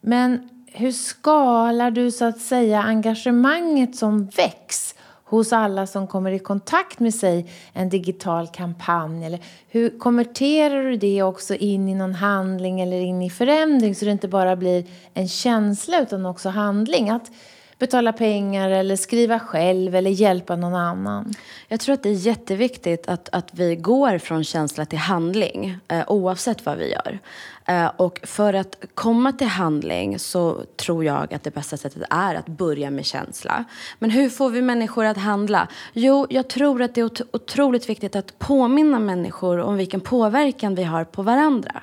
Men 0.00 0.48
hur 0.66 0.92
skalar 0.92 1.90
du 1.90 2.10
så 2.10 2.24
att 2.24 2.38
säga 2.38 2.82
engagemanget 2.82 3.96
som 3.96 4.26
väcks 4.26 4.93
hos 5.36 5.52
alla 5.52 5.86
som 5.86 6.06
kommer 6.06 6.32
i 6.32 6.38
kontakt 6.38 7.00
med 7.00 7.14
sig 7.14 7.50
en 7.72 7.88
digital 7.88 8.48
kampanj? 8.48 9.24
Eller 9.24 9.40
hur 9.68 9.98
konverterar 9.98 10.82
du 10.82 10.96
det 10.96 11.22
också 11.22 11.54
in 11.54 11.88
i 11.88 11.94
någon 11.94 12.14
handling 12.14 12.80
eller 12.80 13.00
in 13.00 13.22
i 13.22 13.30
förändring 13.30 13.94
så 13.94 14.04
det 14.04 14.10
inte 14.10 14.28
bara 14.28 14.56
blir 14.56 14.84
en 15.14 15.28
känsla 15.28 16.02
utan 16.02 16.26
också 16.26 16.48
handling? 16.48 17.10
Att 17.10 17.30
betala 17.78 18.12
pengar 18.12 18.70
eller 18.70 18.96
skriva 18.96 19.38
själv 19.38 19.94
eller 19.94 20.10
hjälpa 20.10 20.56
någon 20.56 20.74
annan? 20.74 21.34
Jag 21.68 21.80
tror 21.80 21.94
att 21.94 22.02
det 22.02 22.08
är 22.08 22.26
jätteviktigt 22.26 23.08
att, 23.08 23.28
att 23.32 23.48
vi 23.52 23.76
går 23.76 24.18
från 24.18 24.44
känsla 24.44 24.84
till 24.84 24.98
handling 24.98 25.78
eh, 25.88 26.04
oavsett 26.06 26.66
vad 26.66 26.78
vi 26.78 26.92
gör. 26.92 27.18
Eh, 27.66 27.90
och 27.96 28.20
för 28.22 28.54
att 28.54 28.84
komma 28.94 29.32
till 29.32 29.46
handling 29.46 30.18
så 30.18 30.64
tror 30.76 31.04
jag 31.04 31.34
att 31.34 31.42
det 31.42 31.54
bästa 31.54 31.76
sättet 31.76 32.02
är 32.10 32.34
att 32.34 32.46
börja 32.46 32.90
med 32.90 33.06
känsla. 33.06 33.64
Men 33.98 34.10
hur 34.10 34.28
får 34.28 34.50
vi 34.50 34.62
människor 34.62 35.04
att 35.04 35.16
handla? 35.16 35.68
Jo, 35.92 36.26
jag 36.30 36.48
tror 36.48 36.82
att 36.82 36.94
det 36.94 37.00
är 37.00 37.10
otroligt 37.32 37.88
viktigt 37.88 38.16
att 38.16 38.38
påminna 38.38 38.98
människor 38.98 39.58
om 39.58 39.76
vilken 39.76 40.00
påverkan 40.00 40.74
vi 40.74 40.82
har 40.82 41.04
på 41.04 41.22
varandra 41.22 41.82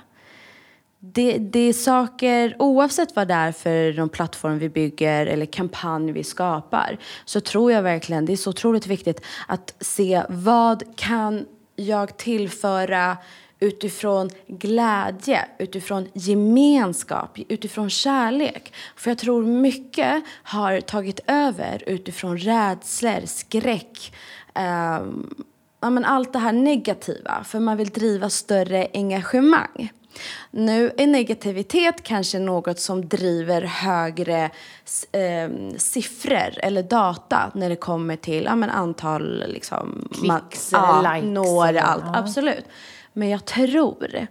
det, 1.04 1.38
det 1.38 1.60
är 1.60 1.74
saker, 1.74 2.56
oavsett 2.60 3.16
vad 3.16 3.28
det 3.28 3.34
är 3.34 3.52
för 3.52 3.94
de 3.94 4.10
plattform 4.10 4.60
vi 4.60 4.70
bygger 4.70 5.26
eller 5.26 5.46
kampanj 5.46 6.12
vi 6.12 6.24
skapar, 6.24 6.98
så 7.26 7.42
tror 7.42 7.72
jag 7.72 7.84
verkligen 7.84 8.26
det 8.26 8.34
är 8.34 8.38
så 8.38 8.50
otroligt 8.50 8.88
viktigt 8.88 9.22
att 9.48 9.76
se 9.80 10.24
vad 10.30 10.98
kan 10.98 11.46
jag 11.76 12.18
tillföra 12.18 13.18
utifrån 13.62 14.30
glädje, 14.48 15.46
utifrån 15.58 16.08
gemenskap, 16.14 17.38
utifrån 17.50 17.90
kärlek. 17.90 18.74
För 18.96 19.12
jag 19.12 19.18
tror 19.18 19.44
mycket 19.44 20.24
har 20.44 20.82
tagit 20.82 21.20
över 21.28 21.84
utifrån 21.88 22.38
rädslor, 22.38 23.26
skräck, 23.26 24.14
um, 24.56 25.44
ja, 25.82 25.90
men 25.90 26.06
allt 26.06 26.34
det 26.34 26.40
här 26.40 26.52
negativa, 26.52 27.44
för 27.44 27.60
man 27.60 27.78
vill 27.78 27.90
driva 27.90 28.30
större 28.30 28.88
engagemang. 28.94 29.92
Nu 30.52 30.92
är 30.98 31.08
negativitet 31.08 32.04
kanske 32.04 32.40
något 32.40 32.80
som 32.80 33.08
driver 33.08 33.62
högre 33.62 34.44
eh, 35.12 35.50
siffror 35.78 36.54
eller 36.58 36.84
data 36.84 37.52
när 37.54 37.70
det 37.70 37.76
kommer 37.76 38.16
till 38.16 38.44
ja, 38.44 38.56
men 38.56 38.70
antal 38.70 39.44
liksom, 39.48 40.08
Klicks 40.12 40.72
man, 40.72 41.04
ja, 41.04 41.14
likes. 41.14 41.30
Når 41.30 41.78
allt. 41.78 42.04
Ja. 42.06 42.20
Absolut. 42.20 42.66
Men 43.14 43.30
jag 43.30 43.46
tror 43.46 44.28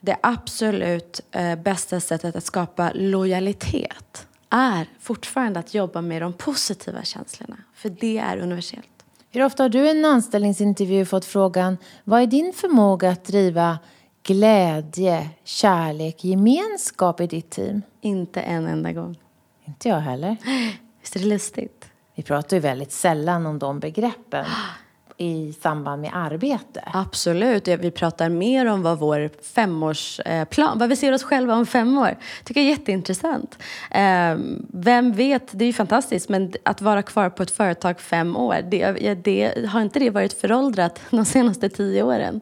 det 0.00 0.16
absolut 0.22 1.20
eh, 1.30 1.54
bästa 1.54 2.00
sättet 2.00 2.36
att 2.36 2.44
skapa 2.44 2.92
lojalitet 2.94 4.26
är 4.50 4.86
fortfarande 5.00 5.60
att 5.60 5.74
jobba 5.74 6.00
med 6.00 6.22
de 6.22 6.32
positiva 6.32 7.02
känslorna. 7.02 7.56
För 7.74 7.88
det 7.88 8.18
är 8.18 8.38
universellt. 8.38 8.86
Hur 9.30 9.44
ofta 9.44 9.62
har 9.62 9.68
du 9.68 9.86
i 9.86 9.90
en 9.90 10.04
anställningsintervju 10.04 11.04
fått 11.04 11.24
frågan 11.24 11.78
vad 12.04 12.22
är 12.22 12.26
din 12.26 12.52
förmåga 12.52 13.10
att 13.10 13.24
driva 13.24 13.78
glädje, 14.22 15.30
kärlek, 15.44 16.24
gemenskap 16.24 17.20
i 17.20 17.26
ditt 17.26 17.50
team? 17.50 17.82
Inte 18.00 18.40
en 18.40 18.66
enda 18.66 18.92
gång. 18.92 19.18
Inte 19.64 19.88
jag 19.88 20.00
heller. 20.00 20.36
Visst 21.00 21.16
är 21.16 21.20
det 21.20 21.26
lustigt? 21.26 21.90
Vi 22.14 22.22
pratar 22.22 22.56
ju 22.56 22.60
väldigt 22.60 22.92
sällan 22.92 23.46
om 23.46 23.58
de 23.58 23.80
begreppen 23.80 24.46
i 25.16 25.52
samband 25.52 26.02
med 26.02 26.10
arbete. 26.14 26.82
Absolut. 26.92 27.68
Vi 27.68 27.90
pratar 27.90 28.28
mer 28.28 28.66
om 28.66 28.82
vad 28.82 28.98
vår 28.98 29.30
femårsplan, 29.54 30.78
vad 30.78 30.88
vi 30.88 30.96
ser 30.96 31.12
oss 31.12 31.22
själva 31.22 31.54
om 31.54 31.66
fem 31.66 31.98
år. 31.98 32.16
tycker 32.44 32.60
jag 32.60 32.66
är 32.66 32.70
jätteintressant. 32.70 33.58
Ehm, 33.90 34.66
vem 34.72 35.12
vet, 35.12 35.58
det 35.58 35.64
är 35.64 35.66
ju 35.66 35.72
fantastiskt, 35.72 36.28
men 36.28 36.52
att 36.62 36.80
vara 36.80 37.02
kvar 37.02 37.30
på 37.30 37.42
ett 37.42 37.50
företag 37.50 38.00
fem 38.00 38.36
år, 38.36 38.56
det, 38.70 39.14
det, 39.14 39.66
har 39.68 39.80
inte 39.80 39.98
det 39.98 40.10
varit 40.10 40.40
föråldrat 40.40 41.00
de 41.10 41.24
senaste 41.24 41.68
tio 41.68 42.02
åren? 42.02 42.40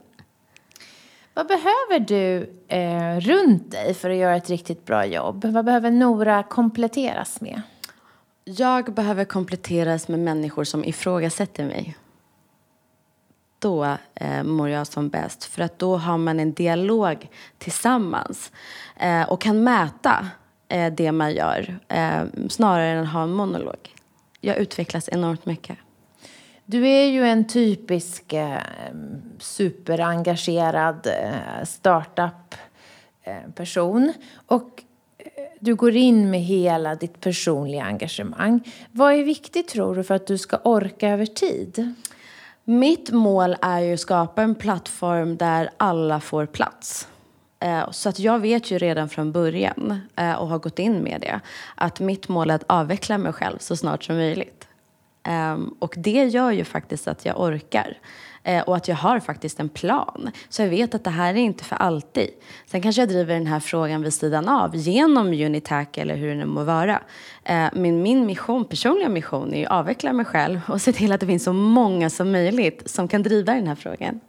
Vad 1.34 1.46
behöver 1.46 1.98
du 1.98 2.50
eh, 2.68 3.20
runt 3.20 3.70
dig 3.70 3.94
för 3.94 4.10
att 4.10 4.16
göra 4.16 4.36
ett 4.36 4.50
riktigt 4.50 4.86
bra 4.86 5.06
jobb? 5.06 5.44
Vad 5.44 5.64
behöver 5.64 5.90
Nora 5.90 6.42
kompletteras 6.42 7.40
med? 7.40 7.62
Jag 8.44 8.94
behöver 8.94 9.24
kompletteras 9.24 10.08
med 10.08 10.18
människor 10.18 10.64
som 10.64 10.84
ifrågasätter 10.84 11.64
mig. 11.64 11.96
Då 13.60 13.96
eh, 14.14 14.42
mår 14.42 14.68
jag 14.68 14.86
som 14.86 15.08
bäst. 15.08 15.44
För 15.44 15.62
att 15.62 15.78
då 15.78 15.96
har 15.96 16.18
man 16.18 16.40
en 16.40 16.52
dialog 16.52 17.28
tillsammans 17.58 18.52
eh, 18.96 19.30
och 19.30 19.40
kan 19.40 19.64
mäta 19.64 20.28
eh, 20.68 20.92
det 20.92 21.12
man 21.12 21.34
gör 21.34 21.78
eh, 21.88 22.22
snarare 22.48 22.90
än 22.90 23.02
att 23.02 23.12
ha 23.12 23.22
en 23.22 23.32
monolog. 23.32 23.94
Jag 24.40 24.56
utvecklas 24.56 25.08
enormt 25.12 25.46
mycket. 25.46 25.76
Du 26.64 26.88
är 26.88 27.06
ju 27.06 27.24
en 27.24 27.48
typisk 27.48 28.32
eh, 28.32 28.58
superengagerad 29.38 31.06
eh, 31.06 31.64
startup-person. 31.64 34.04
Eh, 34.04 34.12
och 34.46 34.82
eh, 35.18 35.24
du 35.60 35.74
går 35.74 35.96
in 35.96 36.30
med 36.30 36.40
hela 36.40 36.94
ditt 36.94 37.20
personliga 37.20 37.84
engagemang. 37.84 38.72
Vad 38.90 39.12
är 39.12 39.24
viktigt 39.24 39.68
tror 39.68 39.94
du 39.94 40.04
för 40.04 40.14
att 40.14 40.26
du 40.26 40.38
ska 40.38 40.56
orka 40.56 41.08
över 41.08 41.26
tid? 41.26 41.94
Mitt 42.70 43.10
mål 43.10 43.56
är 43.62 43.80
ju 43.80 43.94
att 43.94 44.00
skapa 44.00 44.42
en 44.42 44.54
plattform 44.54 45.36
där 45.36 45.70
alla 45.76 46.20
får 46.20 46.46
plats. 46.46 47.08
Eh, 47.60 47.90
så 47.90 48.08
att 48.08 48.18
jag 48.18 48.38
vet 48.38 48.70
ju 48.70 48.78
redan 48.78 49.08
från 49.08 49.32
början 49.32 50.00
eh, 50.16 50.32
och 50.32 50.48
har 50.48 50.58
gått 50.58 50.78
in 50.78 50.98
med 50.98 51.20
det 51.20 51.40
att 51.74 52.00
mitt 52.00 52.28
mål 52.28 52.50
är 52.50 52.54
att 52.54 52.64
avveckla 52.66 53.18
mig 53.18 53.32
själv 53.32 53.58
så 53.58 53.76
snart 53.76 54.04
som 54.04 54.16
möjligt. 54.16 54.68
Ehm, 55.22 55.74
och 55.78 55.94
det 55.96 56.24
gör 56.24 56.50
ju 56.50 56.64
faktiskt 56.64 57.08
att 57.08 57.24
jag 57.24 57.40
orkar 57.40 57.98
eh, 58.42 58.62
och 58.62 58.76
att 58.76 58.88
jag 58.88 58.96
har 58.96 59.20
faktiskt 59.20 59.60
en 59.60 59.68
plan. 59.68 60.30
Så 60.48 60.62
jag 60.62 60.68
vet 60.68 60.94
att 60.94 61.04
det 61.04 61.10
här 61.10 61.34
är 61.34 61.38
inte 61.38 61.64
för 61.64 61.76
alltid. 61.76 62.28
Sen 62.66 62.82
kanske 62.82 63.02
jag 63.02 63.08
driver 63.08 63.34
den 63.34 63.46
här 63.46 63.60
frågan 63.60 64.02
vid 64.02 64.14
sidan 64.14 64.48
av 64.48 64.76
genom 64.76 65.26
Unitac 65.28 65.86
eller 65.92 66.16
hur 66.16 66.28
det 66.28 66.34
nu 66.34 66.44
må 66.44 66.64
vara. 66.64 67.02
Eh, 67.44 67.68
men 67.72 68.02
min 68.02 68.26
mission, 68.26 68.64
personliga 68.64 69.08
mission 69.08 69.54
är 69.54 69.66
att 69.66 69.72
avveckla 69.72 70.12
mig 70.12 70.24
själv 70.24 70.60
och 70.68 70.80
se 70.80 70.92
till 70.92 71.12
att 71.12 71.20
det 71.20 71.26
finns 71.26 71.44
så 71.44 71.52
många 71.52 72.10
som 72.10 72.32
möjligt 72.32 72.90
som 72.90 73.08
kan 73.08 73.22
driva 73.22 73.54
den 73.54 73.66
här 73.66 73.74
frågan. 73.74 74.20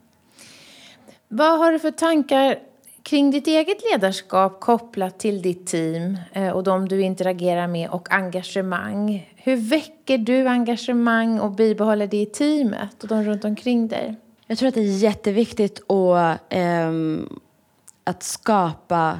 Vad 1.27 1.59
har 1.59 1.71
du 1.71 1.79
för 1.79 1.91
tankar 1.91 2.59
kring 3.03 3.31
ditt 3.31 3.47
eget 3.47 3.77
ledarskap 3.91 4.59
kopplat 4.59 5.19
till 5.19 5.41
ditt 5.41 5.67
team 5.67 6.17
eh, 6.33 6.49
och 6.49 6.63
de 6.63 6.87
du 6.87 7.01
interagerar 7.01 7.67
med 7.67 7.89
och 7.89 8.11
engagemang. 8.11 9.31
Hur 9.35 9.55
väcker 9.55 10.17
du 10.17 10.47
engagemang 10.47 11.39
och 11.39 11.51
bibehåller 11.51 12.07
det 12.07 12.21
i 12.21 12.25
teamet 12.25 13.03
och 13.03 13.09
de 13.09 13.23
runt 13.23 13.45
omkring 13.45 13.87
dig? 13.87 14.15
Jag 14.47 14.57
tror 14.57 14.69
att 14.69 14.75
det 14.75 14.81
är 14.81 14.97
jätteviktigt 14.97 15.91
att, 15.91 16.39
ähm, 16.49 17.39
att 18.03 18.23
skapa 18.23 19.19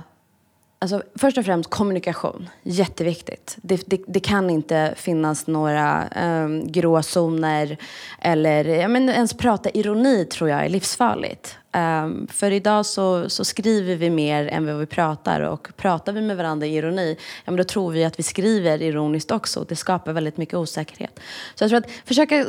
Alltså, 0.84 1.04
först 1.16 1.38
och 1.38 1.46
främst 1.46 1.70
kommunikation, 1.70 2.50
jätteviktigt. 2.64 3.58
Det, 3.62 3.84
det, 3.88 4.02
det 4.08 4.20
kan 4.20 4.50
inte 4.50 4.94
finnas 4.98 5.48
några 5.48 6.10
um, 6.26 6.72
gråzoner 6.72 7.78
eller 8.22 8.66
ja, 8.66 8.88
men 8.88 9.10
ens 9.10 9.34
prata 9.34 9.70
ironi 9.70 10.26
tror 10.26 10.50
jag 10.50 10.66
är 10.66 10.70
livsfarligt. 10.70 11.58
Um, 11.74 12.28
för 12.28 12.52
idag 12.52 12.86
så, 12.86 13.30
så, 13.30 13.46
skriver 13.46 13.96
vi 13.96 14.10
mer 14.10 14.48
än 14.48 14.66
vad 14.66 14.76
vi 14.76 14.86
pratar 14.86 15.42
och 15.42 15.68
pratar 15.78 16.14
vi 16.14 16.22
med 16.22 16.38
varandra 16.38 16.68
i 16.68 16.76
ironi, 16.76 17.18
ja, 17.46 17.52
men 17.52 17.56
då 17.56 17.64
tror 17.64 17.92
vi 17.92 18.04
att 18.04 18.20
vi 18.20 18.24
skriver 18.24 18.82
ironiskt 18.82 19.32
också. 19.32 19.66
Det 19.70 19.76
skapar 19.76 20.14
väldigt 20.14 20.38
mycket 20.38 20.56
osäkerhet. 20.56 21.20
Så 21.56 21.64
jag 21.64 21.70
tror 21.70 21.80
att 21.80 21.92
försöka 22.06 22.46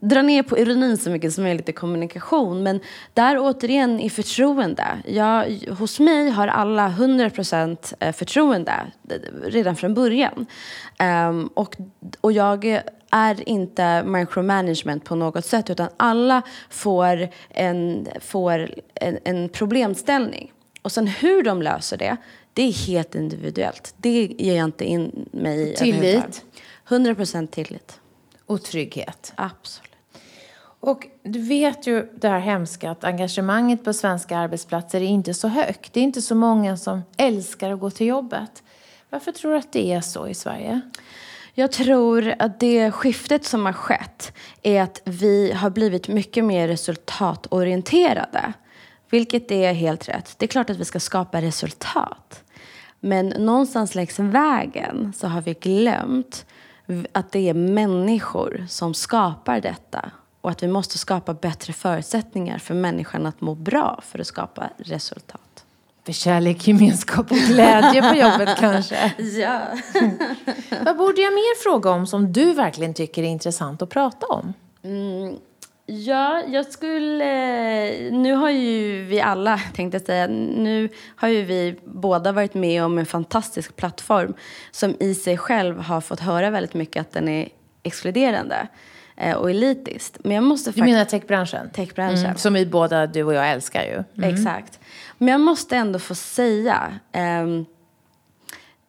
dra 0.00 0.22
ner 0.22 0.42
på 0.42 0.58
ironin 0.58 0.98
så 0.98 1.10
mycket 1.10 1.32
som 1.32 1.44
möjligt 1.44 1.68
i 1.68 1.72
kommunikation. 1.72 2.62
Men 2.62 2.80
där 3.14 3.38
återigen 3.38 4.00
i 4.00 4.10
förtroende. 4.10 4.86
Jag, 5.04 5.58
hos 5.78 6.00
mig 6.00 6.30
har 6.30 6.48
alla 6.48 6.88
100% 6.88 7.94
eh, 7.98 8.12
förtroende 8.12 8.72
redan 9.44 9.76
från 9.76 9.94
början. 9.94 10.46
Um, 11.28 11.46
och, 11.46 11.76
och 12.20 12.32
jag 12.32 12.82
är 13.12 13.48
inte 13.48 14.02
micromanagement 14.02 15.04
på 15.04 15.14
något 15.14 15.44
sätt 15.46 15.70
utan 15.70 15.88
alla 15.96 16.42
får 16.70 17.28
en, 17.48 18.08
får 18.20 18.74
en, 18.94 19.18
en 19.24 19.48
problemställning. 19.48 20.52
Och 20.82 20.92
sen 20.92 21.06
hur 21.06 21.42
de 21.42 21.62
löser 21.62 21.96
det, 21.96 22.16
det 22.52 22.62
är 22.62 22.86
helt 22.86 23.14
individuellt. 23.14 23.94
Det 23.96 24.34
ger 24.38 24.56
jag 24.56 24.64
inte 24.64 24.84
in 24.84 25.28
mig 25.32 25.72
i. 25.72 25.76
Tillit? 25.76 26.44
100 26.88 27.14
procent 27.14 27.52
tillit. 27.52 28.00
Och 28.46 28.62
trygghet? 28.62 29.32
Absolut. 29.34 29.92
Och 30.80 31.06
du 31.22 31.42
vet 31.42 31.86
ju 31.86 32.08
det 32.14 32.28
här 32.28 32.38
hemska 32.38 32.90
att 32.90 33.04
engagemanget 33.04 33.84
på 33.84 33.92
svenska 33.92 34.38
arbetsplatser 34.38 35.00
är 35.00 35.04
inte 35.04 35.34
så 35.34 35.48
högt. 35.48 35.92
Det 35.92 36.00
är 36.00 36.04
inte 36.04 36.22
så 36.22 36.34
många 36.34 36.76
som 36.76 37.02
älskar 37.16 37.70
att 37.72 37.80
gå 37.80 37.90
till 37.90 38.06
jobbet. 38.06 38.62
Varför 39.10 39.32
tror 39.32 39.52
du 39.52 39.58
att 39.58 39.72
det 39.72 39.92
är 39.92 40.00
så 40.00 40.28
i 40.28 40.34
Sverige? 40.34 40.80
Jag 41.54 41.72
tror 41.72 42.34
att 42.38 42.60
det 42.60 42.90
skiftet 42.90 43.44
som 43.44 43.66
har 43.66 43.72
skett 43.72 44.32
är 44.62 44.82
att 44.82 45.02
vi 45.04 45.52
har 45.52 45.70
blivit 45.70 46.08
mycket 46.08 46.44
mer 46.44 46.68
resultatorienterade. 46.68 48.52
Vilket 49.10 49.50
är 49.50 49.72
helt 49.72 50.08
rätt. 50.08 50.34
Det 50.38 50.46
är 50.46 50.48
klart 50.48 50.70
att 50.70 50.76
vi 50.76 50.84
ska 50.84 51.00
skapa 51.00 51.40
resultat. 51.40 52.44
Men 53.00 53.28
någonstans 53.28 53.94
längs 53.94 54.18
vägen 54.18 55.12
så 55.16 55.26
har 55.26 55.40
vi 55.40 55.54
glömt 55.54 56.46
att 57.12 57.32
det 57.32 57.48
är 57.48 57.54
människor 57.54 58.66
som 58.68 58.94
skapar 58.94 59.60
detta 59.60 60.10
och 60.40 60.50
att 60.50 60.62
vi 60.62 60.68
måste 60.68 60.98
skapa 60.98 61.34
bättre 61.34 61.72
förutsättningar 61.72 62.58
för 62.58 62.74
människan 62.74 63.26
att 63.26 63.40
må 63.40 63.54
bra 63.54 64.00
för 64.02 64.18
att 64.18 64.26
skapa 64.26 64.70
resultat 64.78 65.51
för 66.04 66.12
kärlek, 66.12 66.68
gemenskap 66.68 67.30
och 67.30 67.36
glädje 67.36 68.10
på 68.10 68.16
jobbet 68.16 68.56
kanske. 68.58 69.12
Ja. 69.18 69.60
Vad 70.84 70.96
borde 70.96 71.22
jag 71.22 71.32
mer 71.32 71.62
fråga 71.62 71.90
om 71.90 72.06
som 72.06 72.32
du 72.32 72.52
verkligen 72.52 72.94
tycker 72.94 73.22
är 73.22 73.26
intressant 73.26 73.82
att 73.82 73.90
prata 73.90 74.26
om? 74.26 74.52
Mm, 74.84 75.36
ja, 75.86 76.42
jag 76.48 76.66
skulle... 76.66 78.10
Nu 78.10 78.32
har 78.32 78.50
ju 78.50 79.04
vi 79.04 79.20
alla, 79.20 79.60
tänkte 79.74 79.96
jag 79.96 80.06
säga, 80.06 80.26
nu 80.26 80.88
har 81.16 81.28
ju 81.28 81.42
vi 81.42 81.76
båda 81.84 82.32
varit 82.32 82.54
med 82.54 82.84
om 82.84 82.98
en 82.98 83.06
fantastisk 83.06 83.76
plattform 83.76 84.34
som 84.70 84.96
i 85.00 85.14
sig 85.14 85.38
själv 85.38 85.78
har 85.78 86.00
fått 86.00 86.20
höra 86.20 86.50
väldigt 86.50 86.74
mycket 86.74 87.00
att 87.00 87.12
den 87.12 87.28
är 87.28 87.48
exkluderande 87.82 88.68
eh, 89.16 89.36
och 89.36 89.50
elitiskt. 89.50 90.18
Men 90.24 90.32
jag 90.32 90.44
måste 90.44 90.70
Du 90.70 90.84
menar 90.84 91.04
techbranschen? 91.04 91.70
Techbranschen. 91.70 92.24
Mm, 92.24 92.36
som 92.36 92.54
vi 92.54 92.66
båda, 92.66 93.06
du 93.06 93.22
och 93.22 93.34
jag, 93.34 93.50
älskar 93.50 93.82
ju. 93.82 94.04
Mm. 94.16 94.34
Exakt. 94.34 94.78
Men 95.22 95.32
jag 95.32 95.40
måste 95.40 95.76
ändå 95.76 95.98
få 95.98 96.14
säga 96.14 96.98
um, 97.12 97.66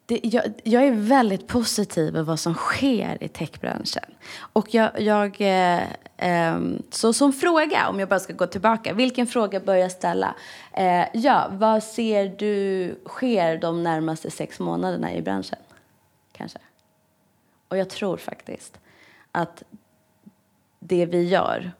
det, 0.06 0.20
jag, 0.22 0.44
jag, 0.62 0.86
är 0.86 0.92
väldigt 0.92 1.46
positiv 1.46 2.08
över 2.08 2.22
vad 2.22 2.40
som 2.40 2.54
sker 2.54 3.18
i 3.20 3.28
techbranschen. 3.28 4.04
Och 4.38 4.74
jag, 4.74 5.00
jag 5.00 5.40
eh, 5.40 5.82
ehm, 6.16 6.82
så 6.90 7.12
som 7.12 7.32
fråga, 7.32 7.88
om 7.88 8.00
jag 8.00 8.08
bara 8.08 8.20
ska 8.20 8.32
gå 8.32 8.46
tillbaka, 8.46 8.92
vilken 8.92 9.26
fråga 9.26 9.60
bör 9.60 9.74
jag 9.74 9.92
ställa? 9.92 10.34
Eh, 10.72 11.04
ja, 11.12 11.48
vad 11.50 11.82
ser 11.82 12.28
du 12.38 12.94
sker 13.06 13.58
de 13.58 13.82
närmaste 13.82 14.30
sex 14.30 14.60
månaderna 14.60 15.14
i 15.14 15.22
branschen? 15.22 15.58
Kanske. 16.32 16.58
Och 17.68 17.78
jag 17.78 17.90
tror 17.90 18.16
faktiskt 18.16 18.78
att 19.32 19.62
det 20.78 21.06
vi 21.06 21.28
gör 21.28 21.72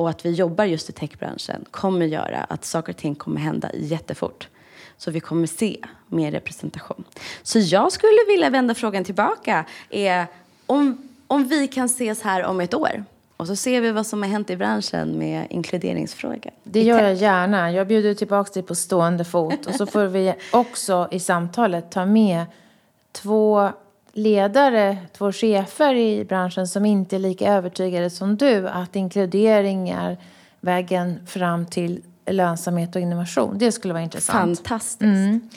och 0.00 0.10
att 0.10 0.26
vi 0.26 0.30
jobbar 0.30 0.64
just 0.64 0.88
i 0.88 0.92
techbranschen 0.92 1.64
kommer 1.70 2.06
göra 2.06 2.38
att 2.48 2.64
saker 2.64 2.92
och 2.92 2.96
ting 2.96 3.14
kommer 3.14 3.40
hända 3.40 3.70
jättefort. 3.74 4.48
Så 4.96 5.10
vi 5.10 5.20
kommer 5.20 5.46
se 5.46 5.76
mer 6.06 6.32
representation. 6.32 7.04
Så 7.42 7.58
jag 7.58 7.92
skulle 7.92 8.18
vilja 8.28 8.50
vända 8.50 8.74
frågan 8.74 9.04
tillbaka. 9.04 9.64
Är 9.90 10.26
om, 10.66 11.08
om 11.26 11.44
vi 11.44 11.68
kan 11.68 11.86
ses 11.86 12.22
här 12.22 12.44
om 12.44 12.60
ett 12.60 12.74
år 12.74 13.04
och 13.36 13.46
så 13.46 13.56
ser 13.56 13.80
vi 13.80 13.90
vad 13.90 14.06
som 14.06 14.22
har 14.22 14.30
hänt 14.30 14.50
i 14.50 14.56
branschen 14.56 15.18
med 15.18 15.46
inkluderingsfrågan. 15.50 16.52
Det 16.62 16.82
gör 16.82 17.02
jag 17.02 17.14
gärna. 17.14 17.72
Jag 17.72 17.86
bjuder 17.86 18.14
tillbaka 18.14 18.50
dig 18.54 18.62
på 18.62 18.74
stående 18.74 19.24
fot. 19.24 19.66
Och 19.66 19.74
så 19.74 19.86
får 19.86 20.04
vi 20.04 20.34
också 20.52 21.08
i 21.10 21.20
samtalet 21.20 21.90
ta 21.90 22.06
med 22.06 22.44
två 23.12 23.70
ledare, 24.12 24.96
två 25.12 25.32
chefer 25.32 25.94
i 25.94 26.24
branschen 26.24 26.68
som 26.68 26.86
inte 26.86 27.16
är 27.16 27.20
lika 27.20 27.52
övertygade 27.52 28.10
som 28.10 28.36
du 28.36 28.68
att 28.68 28.96
inkludering 28.96 29.88
är 29.88 30.18
vägen 30.60 31.26
fram 31.26 31.66
till 31.66 32.02
lönsamhet 32.26 32.96
och 32.96 33.02
innovation. 33.02 33.58
Det 33.58 33.72
skulle 33.72 33.94
vara 33.94 34.02
intressant. 34.02 34.58
Fantastiskt. 34.58 35.02
Mm. 35.02 35.48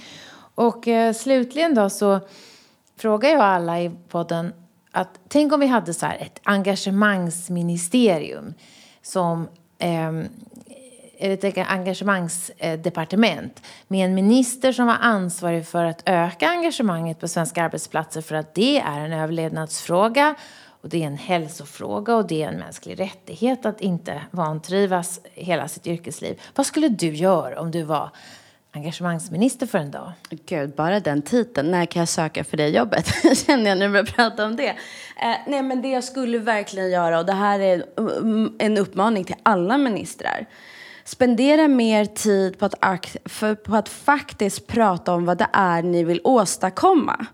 Och 0.55 0.87
eh, 0.87 1.13
slutligen 1.13 1.75
då 1.75 1.89
så 1.89 2.19
frågar 2.97 3.29
jag 3.29 3.41
alla 3.41 3.81
i 3.81 3.91
podden 4.09 4.53
att 4.91 5.19
tänk 5.27 5.53
om 5.53 5.59
vi 5.59 5.67
hade 5.67 5.93
så 5.93 6.05
här 6.05 6.17
ett 6.17 6.39
engagemangsministerium 6.43 8.53
som 9.01 9.47
eh, 9.79 10.11
ett 11.31 11.57
engagemangsdepartement 11.57 13.61
med 13.87 14.05
en 14.05 14.15
minister 14.15 14.71
som 14.71 14.87
var 14.87 14.97
ansvarig 15.01 15.67
för 15.67 15.85
att 15.85 16.03
öka 16.05 16.49
engagemanget 16.49 17.19
på 17.19 17.27
svenska 17.27 17.63
arbetsplatser 17.63 18.21
för 18.21 18.35
att 18.35 18.53
det 18.53 18.79
är 18.79 18.99
en 18.99 19.13
överlevnadsfråga 19.13 20.35
och 20.81 20.89
det 20.89 21.03
är 21.03 21.07
en 21.07 21.17
hälsofråga 21.17 22.15
och 22.15 22.27
det 22.27 22.43
är 22.43 22.47
en 22.47 22.59
mänsklig 22.59 22.99
rättighet 22.99 23.65
att 23.65 23.81
inte 23.81 24.21
vantrivas 24.31 25.19
hela 25.33 25.67
sitt 25.67 25.87
yrkesliv. 25.87 26.41
Vad 26.55 26.65
skulle 26.65 26.89
du 26.89 27.15
göra 27.15 27.61
om 27.61 27.71
du 27.71 27.83
var 27.83 28.09
engagemangsminister 28.71 29.67
för 29.67 29.77
en 29.77 29.91
dag? 29.91 30.11
Gud, 30.45 30.75
bara 30.75 30.99
den 30.99 31.21
titeln. 31.21 31.71
När 31.71 31.85
kan 31.85 31.99
jag 31.99 32.09
söka 32.09 32.43
för 32.43 32.57
det 32.57 32.67
jobbet? 32.67 33.07
Känner 33.45 33.69
jag 33.69 33.77
när 33.77 33.95
jag 33.95 34.07
prata 34.07 34.45
om 34.45 34.55
det. 34.55 34.69
Eh, 34.69 34.75
nej, 35.47 35.61
men 35.61 35.81
det 35.81 35.89
jag 35.89 36.03
skulle 36.03 36.37
verkligen 36.37 36.91
göra, 36.91 37.19
och 37.19 37.25
det 37.25 37.33
här 37.33 37.59
är 37.59 37.85
en 38.59 38.77
uppmaning 38.77 39.23
till 39.23 39.35
alla 39.43 39.77
ministrar. 39.77 40.45
Spendera 41.05 41.67
mer 41.67 42.05
tid 42.05 42.59
på 42.59 42.65
att, 42.65 43.17
på 43.65 43.75
att 43.75 43.89
faktiskt 43.89 44.67
prata 44.67 45.13
om 45.13 45.25
vad 45.25 45.37
det 45.37 45.47
är 45.53 45.83
ni 45.83 46.03
vill 46.03 46.21
åstadkomma. 46.23 47.25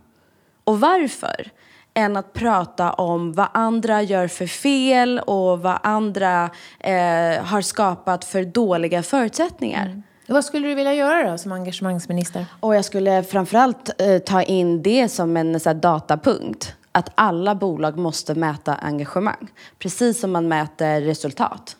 Och 0.64 0.80
varför 0.80 1.52
än 1.94 2.18
att 2.18 2.34
prata 2.34 2.94
om 2.94 3.34
vad 3.34 3.48
andra 3.54 4.02
gör 4.02 4.28
för 4.28 4.48
fel 4.48 5.20
och 5.20 5.60
vad 5.62 5.80
andra 5.84 6.50
eh, 6.80 7.44
har 7.44 7.62
skapat 7.62 8.26
för 8.26 8.44
dåliga 8.44 9.04
förutsättningar. 9.04 9.86
Mm. 9.86 10.04
Vad 10.28 10.46
skulle 10.46 10.68
du 10.68 10.76
vilja 10.76 10.94
göra 10.94 11.32
då 11.32 11.38
som 11.38 11.52
engagemangsminister? 11.52 12.46
Och 12.60 12.76
jag 12.76 12.86
skulle 12.86 13.24
framförallt 13.24 14.02
eh, 14.02 14.18
ta 14.18 14.44
in 14.44 14.82
det 14.82 15.10
som 15.10 15.38
en 15.38 15.60
så 15.60 15.70
här, 15.70 15.74
datapunkt. 15.74 16.76
Att 16.92 17.12
alla 17.16 17.56
bolag 17.56 17.98
måste 17.98 18.36
mäta 18.36 18.76
engagemang. 18.76 19.48
Precis 19.80 20.20
som 20.20 20.32
man 20.32 20.48
mäter 20.48 21.02
resultat. 21.02 21.76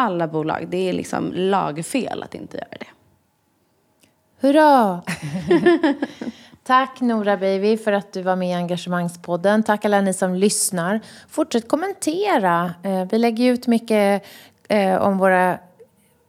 Alla 0.00 0.28
bolag. 0.28 0.66
Det 0.68 0.88
är 0.88 0.92
liksom 0.92 1.32
lagfel 1.34 2.22
att 2.22 2.34
inte 2.34 2.56
göra 2.56 2.76
det. 2.80 2.86
Hurra! 4.40 5.02
Tack 6.64 7.00
Nora 7.00 7.36
Baby 7.36 7.76
för 7.76 7.92
att 7.92 8.12
du 8.12 8.22
var 8.22 8.36
med 8.36 8.50
i 8.50 8.52
Engagemangspodden. 8.52 9.62
Tack 9.62 9.84
alla 9.84 10.00
ni 10.00 10.14
som 10.14 10.34
lyssnar. 10.34 11.00
Fortsätt 11.28 11.68
kommentera. 11.68 12.74
Eh, 12.82 13.04
vi 13.10 13.18
lägger 13.18 13.52
ut 13.52 13.66
mycket 13.66 14.24
eh, 14.68 15.02
om 15.02 15.18
våra 15.18 15.58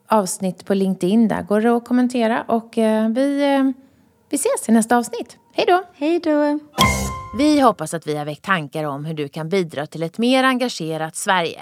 avsnitt 0.08 0.66
på 0.66 0.74
LinkedIn. 0.74 1.28
Där 1.28 1.42
går 1.42 1.62
det 1.62 1.76
att 1.76 1.86
kommentera. 1.86 2.44
Och 2.48 2.78
eh, 2.78 3.10
vi, 3.10 3.74
vi 4.30 4.36
ses 4.36 4.70
i 4.70 4.72
nästa 4.72 4.98
avsnitt. 4.98 5.38
Hej 5.54 5.66
då! 5.68 5.84
Hej 5.94 6.20
då! 6.20 6.60
Vi 7.38 7.60
hoppas 7.60 7.94
att 7.94 8.08
vi 8.08 8.18
har 8.18 8.26
väckt 8.26 8.46
tankar 8.46 8.84
om 8.84 9.06
hur 9.06 9.14
du 9.14 9.30
kan 9.30 9.50
bidra 9.50 9.88
till 9.88 10.04
ett 10.04 10.18
mer 10.18 10.44
engagerat 10.44 11.16
Sverige. 11.16 11.62